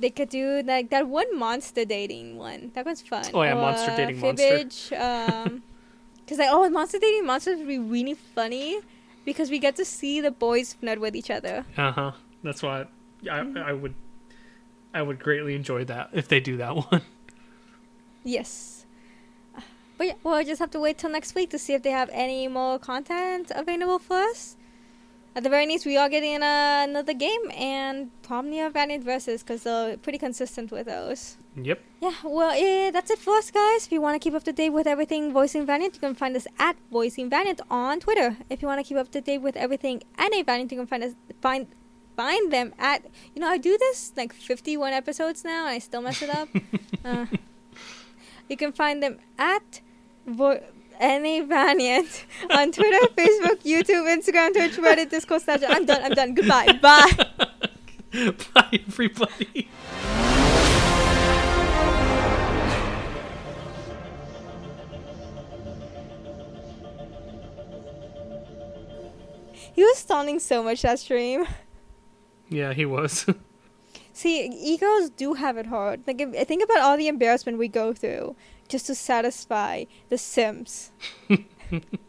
they 0.00 0.08
could 0.08 0.30
do 0.30 0.62
like 0.64 0.88
that 0.88 1.06
one 1.08 1.38
monster 1.38 1.84
dating 1.84 2.38
one. 2.38 2.70
That 2.74 2.86
was 2.86 3.02
fun. 3.02 3.26
Oh, 3.34 3.42
yeah, 3.42 3.52
Monster 3.52 3.92
Or 3.92 3.96
Dating 3.96 4.18
Monster. 4.18 4.42
Fibbage, 4.44 4.92
um, 4.98 5.62
because 6.24 6.38
like 6.38 6.48
oh, 6.50 6.70
monster 6.70 6.98
dating 6.98 7.26
monsters 7.26 7.58
would 7.58 7.68
be 7.68 7.78
really 7.78 8.14
funny 8.14 8.80
because 9.26 9.50
we 9.50 9.58
get 9.58 9.76
to 9.76 9.84
see 9.84 10.22
the 10.22 10.30
boys 10.30 10.72
flirt 10.72 10.98
with 11.02 11.14
each 11.14 11.30
other. 11.30 11.66
uh 11.76 11.92
huh, 11.92 12.12
that's 12.42 12.62
why 12.62 12.86
I, 13.30 13.40
I 13.40 13.72
would 13.74 13.94
I 14.94 15.02
would 15.02 15.18
greatly 15.18 15.54
enjoy 15.54 15.84
that 15.84 16.08
if 16.14 16.28
they 16.28 16.40
do 16.40 16.56
that 16.56 16.74
one. 16.90 17.02
Yes. 18.24 18.77
But 19.98 20.06
yeah, 20.06 20.14
we'll 20.22 20.44
just 20.44 20.60
have 20.60 20.70
to 20.70 20.80
wait 20.80 20.96
till 20.96 21.10
next 21.10 21.34
week 21.34 21.50
to 21.50 21.58
see 21.58 21.74
if 21.74 21.82
they 21.82 21.90
have 21.90 22.08
any 22.12 22.46
more 22.48 22.78
content 22.78 23.50
available 23.54 23.98
for 23.98 24.16
us. 24.16 24.56
At 25.34 25.42
the 25.42 25.50
very 25.50 25.66
least, 25.66 25.86
we 25.86 25.96
are 25.96 26.08
getting 26.08 26.42
uh, 26.42 26.86
another 26.88 27.14
game 27.14 27.50
and 27.56 28.10
probably 28.22 28.60
a 28.60 28.70
Valiant 28.70 29.04
Versus 29.04 29.42
because 29.42 29.64
they're 29.64 29.96
pretty 29.96 30.18
consistent 30.18 30.70
with 30.70 30.86
those. 30.86 31.36
yep. 31.54 31.80
Yeah, 32.00 32.14
well, 32.24 32.56
yeah, 32.56 32.90
that's 32.90 33.10
it 33.10 33.18
for 33.18 33.36
us, 33.36 33.50
guys. 33.50 33.86
If 33.86 33.92
you 33.92 34.00
want 34.00 34.14
to 34.14 34.18
keep 34.18 34.34
up 34.34 34.44
to 34.44 34.52
date 34.52 34.70
with 34.70 34.86
everything 34.86 35.32
Voicing 35.32 35.66
Valiant, 35.66 35.94
you 35.94 36.00
can 36.00 36.14
find 36.14 36.34
us 36.36 36.46
at 36.58 36.76
Voicing 36.90 37.28
Valiant 37.28 37.60
on 37.70 38.00
Twitter. 38.00 38.36
If 38.48 38.62
you 38.62 38.68
want 38.68 38.80
to 38.80 38.84
keep 38.88 38.96
up 38.96 39.10
to 39.12 39.20
date 39.20 39.38
with 39.38 39.56
everything 39.56 40.02
Anime 40.16 40.44
Valiant, 40.44 40.72
you 40.72 40.78
can 40.78 40.86
find 40.86 41.04
us 41.04 41.14
find 41.40 41.66
find 42.16 42.52
them 42.52 42.72
at. 42.78 43.04
You 43.34 43.42
know, 43.42 43.48
I 43.48 43.58
do 43.58 43.76
this 43.78 44.12
like 44.16 44.32
51 44.32 44.92
episodes 44.92 45.44
now, 45.44 45.66
and 45.66 45.74
I 45.74 45.78
still 45.78 46.02
mess 46.02 46.22
it 46.22 46.30
up. 46.30 46.48
uh, 47.04 47.26
you 48.48 48.56
can 48.56 48.72
find 48.72 49.02
them 49.02 49.18
at 49.38 49.82
Vo- 50.28 50.60
NA 51.00 51.44
Valiant 51.44 52.24
on 52.50 52.72
Twitter, 52.72 53.06
Facebook, 53.16 53.62
YouTube, 53.62 54.06
Instagram, 54.12 54.52
Twitch, 54.52 54.72
Reddit, 54.76 55.10
Discord, 55.10 55.42
Snapchat. 55.42 55.66
I'm 55.68 55.84
done. 55.86 56.02
I'm 56.02 56.12
done. 56.12 56.34
Goodbye. 56.34 56.72
Bye. 56.82 57.10
Bye, 58.54 58.80
everybody. 58.86 59.68
He 69.74 69.82
was 69.82 69.98
stunning 69.98 70.38
so 70.40 70.62
much 70.62 70.82
that 70.82 70.98
stream. 70.98 71.46
Yeah, 72.48 72.72
he 72.72 72.84
was. 72.86 73.26
See, 74.18 74.46
egos 74.46 75.10
do 75.10 75.34
have 75.34 75.56
it 75.56 75.66
hard. 75.66 76.02
Like, 76.04 76.20
if, 76.20 76.48
think 76.48 76.64
about 76.64 76.80
all 76.80 76.96
the 76.96 77.06
embarrassment 77.06 77.56
we 77.56 77.68
go 77.68 77.92
through 77.92 78.34
just 78.66 78.86
to 78.86 78.96
satisfy 78.96 79.84
the 80.08 80.18
Sims. 80.18 80.90